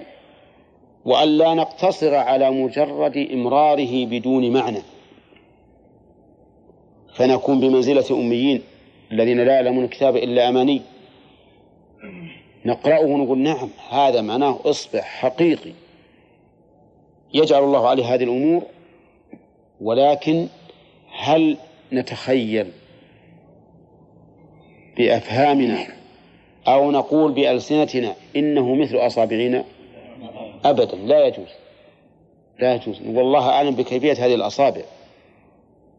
وأن 1.05 1.29
لا 1.29 1.55
نقتصر 1.55 2.15
على 2.15 2.51
مجرد 2.51 3.17
إمراره 3.33 4.07
بدون 4.07 4.51
معنى. 4.51 4.83
فنكون 7.15 7.61
بمنزلة 7.61 8.21
أميين 8.21 8.63
الذين 9.13 9.41
لا 9.41 9.55
يعلمون 9.55 9.85
الكتاب 9.85 10.17
إلا 10.17 10.49
أماني. 10.49 10.96
نقرأه 12.65 13.01
ونقول 13.01 13.39
نعم 13.39 13.69
هذا 13.91 14.21
معناه 14.21 14.59
إصبع 14.65 15.01
حقيقي 15.01 15.73
يجعل 17.35 17.65
الله 17.65 17.89
عليه 17.89 18.15
هذه 18.15 18.25
الأمور 18.25 18.63
ولكن 19.81 20.47
هل 21.19 21.57
نتخيل 21.93 22.71
بأفهامنا 24.97 25.87
أو 26.69 26.91
نقول 26.91 27.33
بألسنتنا 27.33 28.15
إنه 28.37 28.75
مثل 28.75 28.97
أصابعنا؟ 28.97 29.65
أبدا 30.65 30.97
لا 30.97 31.27
يجوز 31.27 31.49
لا 32.59 32.75
يجوز. 32.75 33.01
والله 33.07 33.49
أعلم 33.49 33.75
بكيفية 33.75 34.13
هذه 34.13 34.35
الأصابع. 34.35 34.83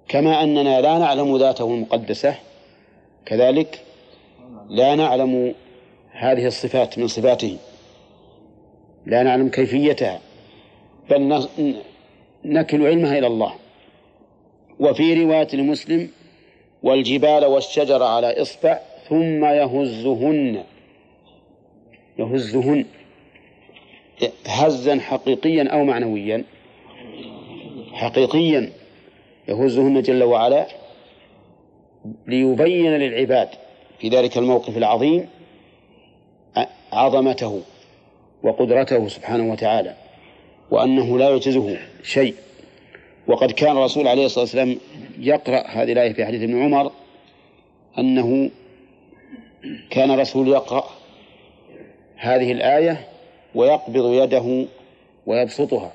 كما 0.07 0.43
أننا 0.43 0.81
لا 0.81 0.97
نعلم 0.97 1.37
ذاته 1.37 1.73
المقدسة 1.73 2.35
كذلك 3.25 3.81
لا 4.69 4.95
نعلم 4.95 5.53
هذه 6.19 6.45
الصفات 6.45 6.99
من 6.99 7.07
صفاته. 7.07 7.57
لا 9.05 9.23
نعلم 9.23 9.49
كيفيتها 9.49 10.19
بل 11.09 11.47
نكل 12.45 12.87
علمها 12.87 13.17
إلى 13.17 13.27
الله. 13.27 13.53
وفي 14.79 15.23
رواية 15.23 15.47
لمسلم 15.53 16.09
والجبال 16.83 17.45
والشجر 17.45 18.03
على 18.03 18.41
إصبع 18.41 18.79
ثم 19.09 19.45
يهزهن. 19.45 20.63
يهزهن. 22.19 22.85
هزا 24.47 24.99
حقيقيا 24.99 25.69
أو 25.69 25.83
معنويا. 25.83 26.43
حقيقيا 27.93 28.71
يهزهن 29.47 30.01
جل 30.01 30.23
وعلا 30.23 30.67
ليبين 32.27 32.91
للعباد 32.91 33.49
في 33.99 34.09
ذلك 34.09 34.37
الموقف 34.37 34.77
العظيم. 34.77 35.27
عظمته 36.93 37.61
وقدرته 38.43 39.07
سبحانه 39.07 39.51
وتعالى 39.51 39.95
وأنه 40.71 41.17
لا 41.17 41.29
يعجزه 41.29 41.77
شيء. 42.03 42.35
وقد 43.27 43.51
كان 43.51 43.77
الرسول 43.77 44.07
عليه 44.07 44.25
الصلاة 44.25 44.43
والسلام 44.43 44.77
يقرأ 45.19 45.67
هذه 45.67 45.91
الآية 45.91 46.13
في 46.13 46.25
حديث 46.25 46.41
ابن 46.41 46.63
عمر 46.63 46.91
أنه 47.97 48.49
كان 49.89 50.11
الرسول 50.11 50.47
يقرأ 50.47 50.83
هذه 52.15 52.51
الآية 52.51 53.07
ويقبض 53.55 54.13
يده 54.13 54.65
ويبسطها. 55.25 55.93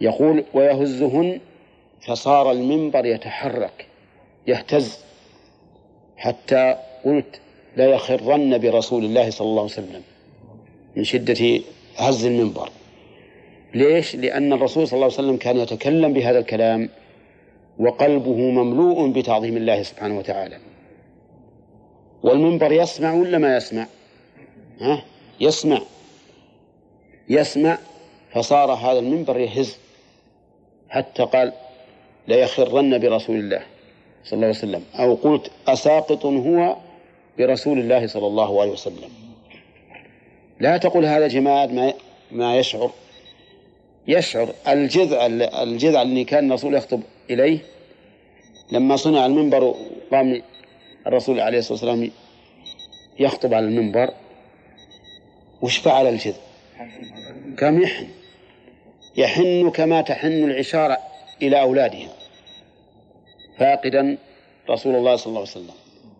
يقول 0.00 0.44
ويهزهن 0.54 1.40
فصار 2.06 2.52
المنبر 2.52 3.06
يتحرك 3.06 3.86
يهتز 4.46 4.98
حتى 6.16 6.76
قلت 7.04 7.40
لا 7.78 7.86
يخرن 7.86 8.58
برسول 8.58 9.04
الله 9.04 9.30
صلى 9.30 9.46
الله 9.48 9.62
عليه 9.62 9.72
وسلم 9.72 10.02
من 10.96 11.04
شدة 11.04 11.60
هز 11.96 12.24
المنبر 12.24 12.70
ليش؟ 13.74 14.16
لأن 14.16 14.52
الرسول 14.52 14.88
صلى 14.88 14.96
الله 14.96 15.04
عليه 15.04 15.14
وسلم 15.14 15.36
كان 15.36 15.56
يتكلم 15.56 16.12
بهذا 16.12 16.38
الكلام 16.38 16.88
وقلبه 17.78 18.36
مملوء 18.36 19.08
بتعظيم 19.10 19.56
الله 19.56 19.82
سبحانه 19.82 20.18
وتعالى 20.18 20.58
والمنبر 22.22 22.72
يسمع 22.72 23.14
ولا 23.14 23.38
ما 23.38 23.56
يسمع؟ 23.56 23.86
ها؟ 24.80 25.04
يسمع 25.40 25.80
يسمع 27.28 27.78
فصار 28.34 28.72
هذا 28.72 28.98
المنبر 28.98 29.38
يهز 29.40 29.76
حتى 30.88 31.22
قال 31.22 31.52
ليخرن 32.28 32.98
برسول 32.98 33.36
الله 33.36 33.62
صلى 34.24 34.32
الله 34.32 34.46
عليه 34.46 34.58
وسلم 34.58 34.82
أو 34.94 35.14
قلت 35.14 35.50
أساقط 35.68 36.26
هو 36.26 36.76
برسول 37.38 37.78
الله 37.78 38.06
صلى 38.06 38.26
الله 38.26 38.60
عليه 38.60 38.72
وسلم. 38.72 39.10
لا 40.60 40.76
تقول 40.76 41.06
هذا 41.06 41.28
جماد 41.28 41.72
ما 41.72 41.94
ما 42.30 42.56
يشعر. 42.56 42.90
يشعر 44.08 44.54
الجذع 44.68 45.26
الجذع 45.62 46.02
اللي 46.02 46.24
كان 46.24 46.48
الرسول 46.48 46.74
يخطب 46.74 47.02
إليه 47.30 47.58
لما 48.72 48.96
صنع 48.96 49.26
المنبر 49.26 49.74
قام 50.12 50.42
الرسول 51.06 51.40
عليه 51.40 51.58
الصلاة 51.58 51.72
والسلام 51.72 52.10
يخطب 53.18 53.54
على 53.54 53.66
المنبر 53.66 54.10
وش 55.62 55.76
فعل 55.76 56.06
الجذع؟ 56.06 56.36
كم 57.58 57.82
يحن. 57.82 58.08
يحن 59.16 59.70
كما 59.70 60.00
تحن 60.00 60.44
العشارة 60.44 60.98
إلى 61.42 61.60
أولادها. 61.60 62.08
فاقدا 63.58 64.18
رسول 64.70 64.94
الله 64.94 65.16
صلى 65.16 65.26
الله 65.26 65.40
عليه 65.40 65.50
وسلم. 65.50 65.74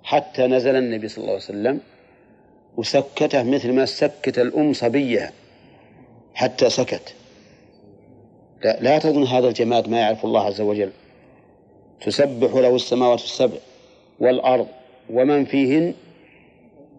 حتى 0.08 0.46
نزل 0.46 0.76
النبي 0.76 1.08
صلى 1.08 1.22
الله 1.22 1.32
عليه 1.32 1.42
وسلم 1.42 1.80
وسكته 2.76 3.42
مثل 3.42 3.72
ما 3.72 3.86
سكت 3.86 4.38
الأم 4.38 4.72
صبيها 4.72 5.32
حتى 6.34 6.70
سكت. 6.70 7.14
لا, 8.64 8.78
لا 8.80 8.98
تظن 8.98 9.24
هذا 9.24 9.48
الجماد 9.48 9.88
ما 9.88 10.00
يعرف 10.00 10.24
الله 10.24 10.40
عز 10.40 10.60
وجل. 10.60 10.90
تسبح 12.00 12.54
له 12.54 12.76
السماوات 12.76 13.20
السبع 13.20 13.56
والأرض 14.20 14.66
ومن 15.10 15.44
فيهن 15.44 15.94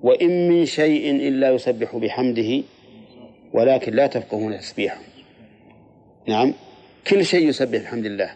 وإن 0.01 0.49
من 0.49 0.65
شيء 0.65 1.11
إلا 1.11 1.51
يسبح 1.51 1.95
بحمده 1.95 2.63
ولكن 3.53 3.93
لا 3.93 4.07
تفقهون 4.07 4.59
تسبيحه. 4.59 5.01
نعم. 6.27 6.53
كل 7.07 7.25
شيء 7.25 7.49
يسبح 7.49 7.79
بحمد 7.79 8.05
الله. 8.05 8.33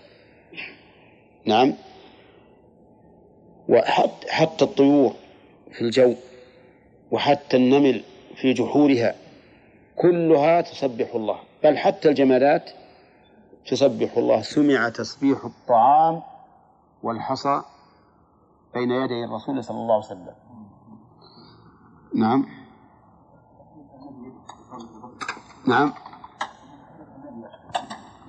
نعم. 1.46 1.74
وحتى 3.70 4.32
حتى 4.32 4.66
الطيور 4.66 5.14
في 5.72 5.82
الجو 5.82 6.16
وحتى 7.12 7.58
النمل 7.58 8.04
في 8.36 8.54
جحورها. 8.54 9.16
كلها 9.96 10.62
تسبح 10.62 11.16
الله. 11.16 11.40
بل 11.64 11.78
حتى 11.78 12.10
الجمادات 12.10 12.70
تسبح 13.68 14.18
الله. 14.18 14.42
سمع 14.42 14.90
تسبيح 14.90 15.46
الطعام 15.46 16.22
والحصى 17.04 17.62
بين 18.74 18.92
يدي 18.92 19.24
الرسول 19.24 19.64
صلى 19.64 19.78
الله 19.78 19.96
عليه 19.96 20.06
وسلم. 20.06 20.36
نعم. 22.16 22.46
نعم. 25.68 25.94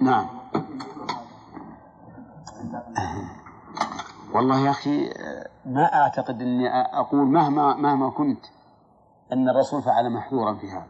نعم. 0.01 0.28
والله 4.35 4.59
يا 4.59 4.70
أخي 4.70 5.11
ما 5.66 5.94
أعتقد 5.94 6.40
أني 6.43 6.69
أقول 6.85 7.20
مهما 7.27 7.74
مهما 7.74 8.11
كنت 8.11 8.44
أن 9.32 9.48
الرسول 9.48 9.82
فعل 9.82 10.11
محظورا 10.11 10.55
في 10.55 10.70
هذا. 10.70 10.86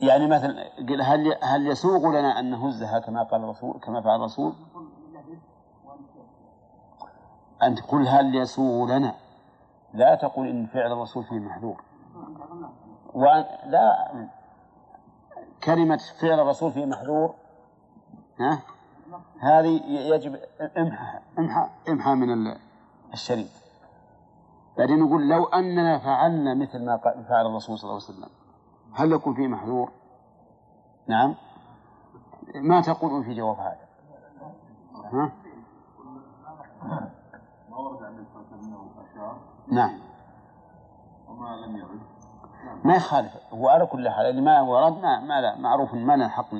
يعني 0.00 0.26
مثلا 0.26 0.54
هل 1.02 1.34
هل 1.42 1.66
يسوغ 1.66 2.08
لنا 2.08 2.38
أن 2.40 2.50
نهزها 2.50 2.98
كما 2.98 3.22
قال 3.22 3.44
الرسول 3.44 3.80
كما 3.80 4.00
فعل 4.00 4.16
الرسول؟ 4.16 4.52
أن 7.62 7.74
تقول 7.74 8.08
هل 8.08 8.34
يسوغ 8.34 8.96
لنا؟ 8.96 9.14
لا 9.94 10.14
تقول 10.14 10.48
إن 10.48 10.66
فعل 10.66 10.92
الرسول 10.92 11.24
فيه 11.24 11.38
محذور. 11.38 11.82
لا. 13.66 14.28
كلمة 15.64 16.00
فعل 16.20 16.40
الرسول 16.40 16.72
فيه 16.72 16.86
محذور 16.86 17.34
ها؟ 18.40 18.62
هذه 19.40 19.82
يجب 19.86 20.38
امحى 20.76 21.18
امحى 21.38 21.68
امحى 21.88 22.14
من 22.14 22.56
الشريف. 23.12 23.62
بعدين 24.78 24.98
نقول 24.98 25.28
لو 25.28 25.44
أننا 25.44 25.98
فعلنا 25.98 26.54
مثل 26.54 26.84
ما 26.84 26.96
فعل 27.28 27.46
الرسول 27.46 27.78
صلى 27.78 27.90
الله 27.90 28.02
عليه 28.02 28.18
وسلم 28.18 28.28
هل 28.92 29.12
يكون 29.12 29.34
فيه 29.34 29.46
محذور؟ 29.46 29.90
نعم. 31.06 31.34
ما 32.54 32.80
تقولون 32.80 33.22
في 33.22 33.34
جواب 33.34 33.58
هذا؟ 33.58 33.78
ها؟ 35.12 35.32
ما 37.70 37.76
ورد 37.76 38.02
عن 38.02 38.24
أنه 38.52 38.86
أشار. 39.12 39.36
نعم. 39.68 39.98
وما 41.28 41.56
لم 41.56 41.76
يرد. 41.76 42.00
ما 42.84 42.94
يخالف. 42.94 43.32
هو 43.52 43.68
على 43.68 43.86
كل 43.86 44.08
حال 44.08 44.26
اللي 44.26 44.40
ما 44.40 44.60
ورد 44.60 45.02
ما, 45.02 45.20
ما 45.20 45.40
لا 45.40 45.58
معروف 45.58 45.94
ما 45.94 46.16
له 46.16 46.28
حق. 46.28 46.54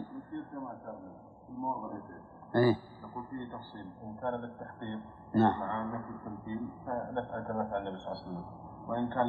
إيه. 2.55 2.77
نقول 3.03 3.24
فيه 3.31 3.57
تفصيل 3.57 3.87
إن 4.05 4.15
كان 4.23 4.35
للتحقيق 4.35 4.99
نعم. 5.35 5.61
مع 5.61 5.83
نفي 5.83 6.11
التمثيل 6.11 6.69
فنفعل 6.87 7.43
كما 7.43 7.65
فعل 7.70 7.81
النبي 7.81 7.99
صلى 7.99 8.12
الله 8.12 8.23
عليه 8.23 8.33
وسلم. 8.33 8.45
وإن 8.89 9.09
كان 9.09 9.29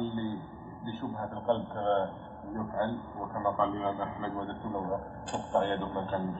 لشبهة 0.84 1.32
القلب 1.32 1.64
كما 1.64 2.10
يفعل 2.52 2.98
وكما 3.20 3.50
قال 3.50 3.68
الإمام 3.68 4.00
أحمد 4.00 4.34
وددت 4.34 4.64
لو 4.64 4.98
تقطع 5.26 5.64
يده 5.64 5.88
مكان 5.88 6.34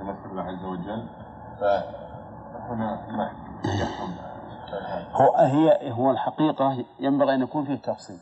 يمثل 0.00 0.30
الله 0.30 0.42
عز 0.42 0.64
وجل 0.64 1.08
فهنا 1.60 3.06
ما 3.10 3.32
يحكم. 3.64 4.12
هو 5.12 5.36
هي 5.36 5.92
هو 5.92 6.10
الحقيقة 6.10 6.84
ينبغي 7.00 7.34
أن 7.34 7.42
يكون 7.42 7.64
فيه 7.64 7.74
تفصيل. 7.74 8.18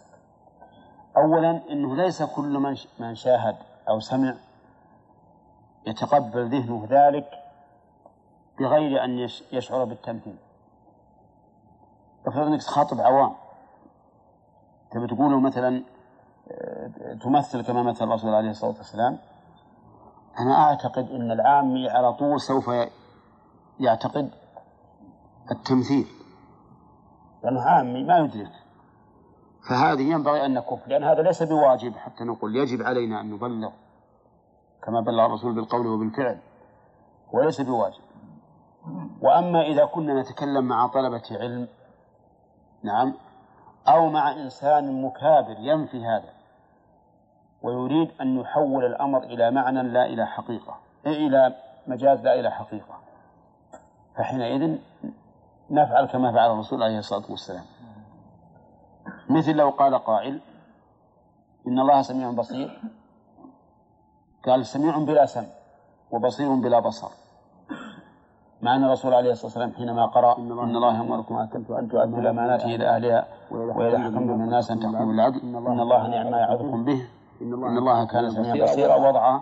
أولا 1.17 1.63
أنه 1.71 1.97
ليس 1.97 2.23
كل 2.23 2.59
من 2.59 2.77
من 3.01 3.15
شاهد 3.15 3.57
أو 3.89 4.01
سمع 4.01 4.35
يتقبل 5.87 6.49
ذهنه 6.49 6.87
ذلك 6.91 7.44
بغير 8.61 9.05
أن 9.05 9.19
يش- 9.19 9.45
يشعر 9.53 9.85
بالتمثيل 9.85 10.37
افرض 12.27 12.47
أنك 12.47 12.63
تخاطب 12.63 13.01
عوام. 13.01 13.35
تبي 14.91 15.07
تقول 15.07 15.43
مثلا 15.43 15.83
آه، 16.51 17.15
تمثل 17.23 17.63
كما 17.63 17.83
مثل 17.83 18.05
الرسول 18.05 18.35
عليه 18.35 18.51
الصلاة 18.51 18.77
والسلام. 18.77 19.19
أنا 20.39 20.65
أعتقد 20.65 21.11
أن 21.11 21.31
العامي 21.31 21.89
على 21.91 22.13
طول 22.13 22.41
سوف 22.41 22.71
يعتقد 23.81 24.31
التمثيل. 25.51 26.07
لأنه 27.45 27.61
عامي 27.61 28.05
ما 28.05 28.19
يدرك. 28.19 28.53
فهذه 29.69 30.03
ينبغي 30.03 30.45
أن 30.47 30.55
نكف 30.55 30.89
لأن 30.89 31.05
هذا 31.05 31.23
ليس 31.23 31.43
بواجب 31.43 31.97
حتى 31.97 32.25
نقول. 32.25 32.57
يجب 32.57 32.83
علينا 32.83 33.21
أن 33.21 33.31
نبلغ 33.31 33.71
كما 34.83 35.01
بلغ 35.01 35.27
الرسول 35.27 35.55
بالقول 35.55 35.87
وبالفعل. 35.87 36.39
وليس 37.33 37.61
بواجب. 37.61 38.04
وأما 39.23 39.63
إذا 39.63 39.85
كنا 39.85 40.21
نتكلم 40.21 40.65
مع 40.65 40.87
طلبة 40.87 41.23
علم 41.31 41.69
نعم 42.83 43.15
أو 43.89 44.11
مع 44.11 44.33
إنسان 44.33 45.03
مكابر 45.03 45.57
ينفي 45.59 46.07
هذا 46.07 46.33
ويريد 47.63 48.11
أن 48.21 48.41
يحول 48.41 48.85
الأمر 48.85 49.23
إلى 49.23 49.51
معنى 49.51 49.83
لا 49.83 50.07
إلى 50.07 50.27
حقيقة 50.27 50.77
إيه 51.07 51.27
إلى 51.27 51.57
مجاز 51.87 52.21
لا 52.25 52.41
إلى 52.41 52.51
حقيقة. 52.51 52.99
فحينئذ 54.17 54.79
نفعل 55.71 56.07
كما 56.07 56.33
فعل 56.33 56.51
الرسول 56.51 56.83
عليه 56.83 56.99
الصلاة 56.99 57.31
والسلام. 57.31 57.65
مثل 59.31 59.53
لو 59.53 59.71
قال 59.71 59.95
قائل 59.95 60.41
إن 61.67 61.79
الله 61.79 62.03
سميع 62.03 62.31
بصير 62.31 62.81
قال 64.47 64.67
سميع 64.67 64.99
بلا 64.99 65.27
سمع 65.27 65.47
وبصير 66.11 66.55
بلا 66.55 66.81
بصر. 66.81 67.24
مع 68.65 68.77
أن 68.77 68.85
الرسول 68.85 69.15
عليه 69.15 69.31
الصلاة 69.31 69.47
والسلام 69.47 69.73
حينما 69.73 70.07
قرأ 70.07 70.39
إن 70.39 70.77
الله 70.77 70.97
يأمركم 70.97 71.37
أن 71.37 71.89
تؤدوا 71.89 72.21
الأمانات 72.21 72.65
إلى 72.65 72.89
أهلها 72.89 73.29
وإذا 73.51 73.99
حكمتم 73.99 74.39
من 74.39 74.45
الناس 74.45 74.71
أن 74.71 74.81
تحكموا 74.81 75.07
بالعدل 75.07 75.41
إن 75.41 75.81
الله 75.81 76.09
نعم 76.09 76.31
ما 76.31 76.39
يعظكم 76.39 76.85
به. 76.85 77.07
إن 77.43 77.79
الله 77.79 78.07
كان 78.07 78.31
سميعا 78.31 78.65
بصيرا 78.65 78.95
وضع 78.95 79.41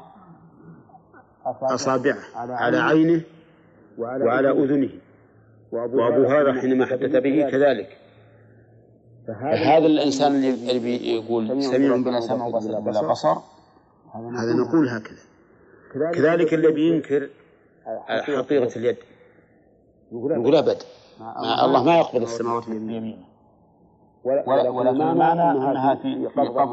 أصابعه 1.62 2.16
على 2.36 2.78
عينه 2.78 3.20
وعلى 3.98 4.50
أذنه. 4.50 4.90
وأبو 5.72 6.24
هذا 6.26 6.52
حينما 6.60 6.86
حدث 6.86 7.16
به 7.16 7.48
كذلك. 7.50 7.98
فهذا 9.26 9.86
الإنسان 9.86 10.32
اللي 10.34 10.78
بيقول 10.78 11.62
سميع 11.62 11.96
بلا 11.96 12.20
سمع 12.20 12.46
وبصر 12.46 12.80
بلا 12.80 13.10
بصر. 13.10 13.36
هذا 14.14 14.52
نقول 14.52 14.88
هكذا. 14.88 15.22
كذلك 16.14 16.54
اللي 16.54 16.72
بينكر 16.72 17.28
حقيقة 18.08 18.76
اليد. 18.76 18.96
يقول 20.12 20.56
أبد. 20.56 20.82
ما 21.20 21.64
الله 21.64 21.82
ما 21.84 21.98
يقبل 21.98 22.22
السماوات 22.22 22.68
بيمينه 22.68 23.16
ولكن 24.24 24.86
المعنى 24.88 25.50
أنها 25.50 25.94
في 25.94 26.28
في 26.28 26.40
قبض 26.40 26.68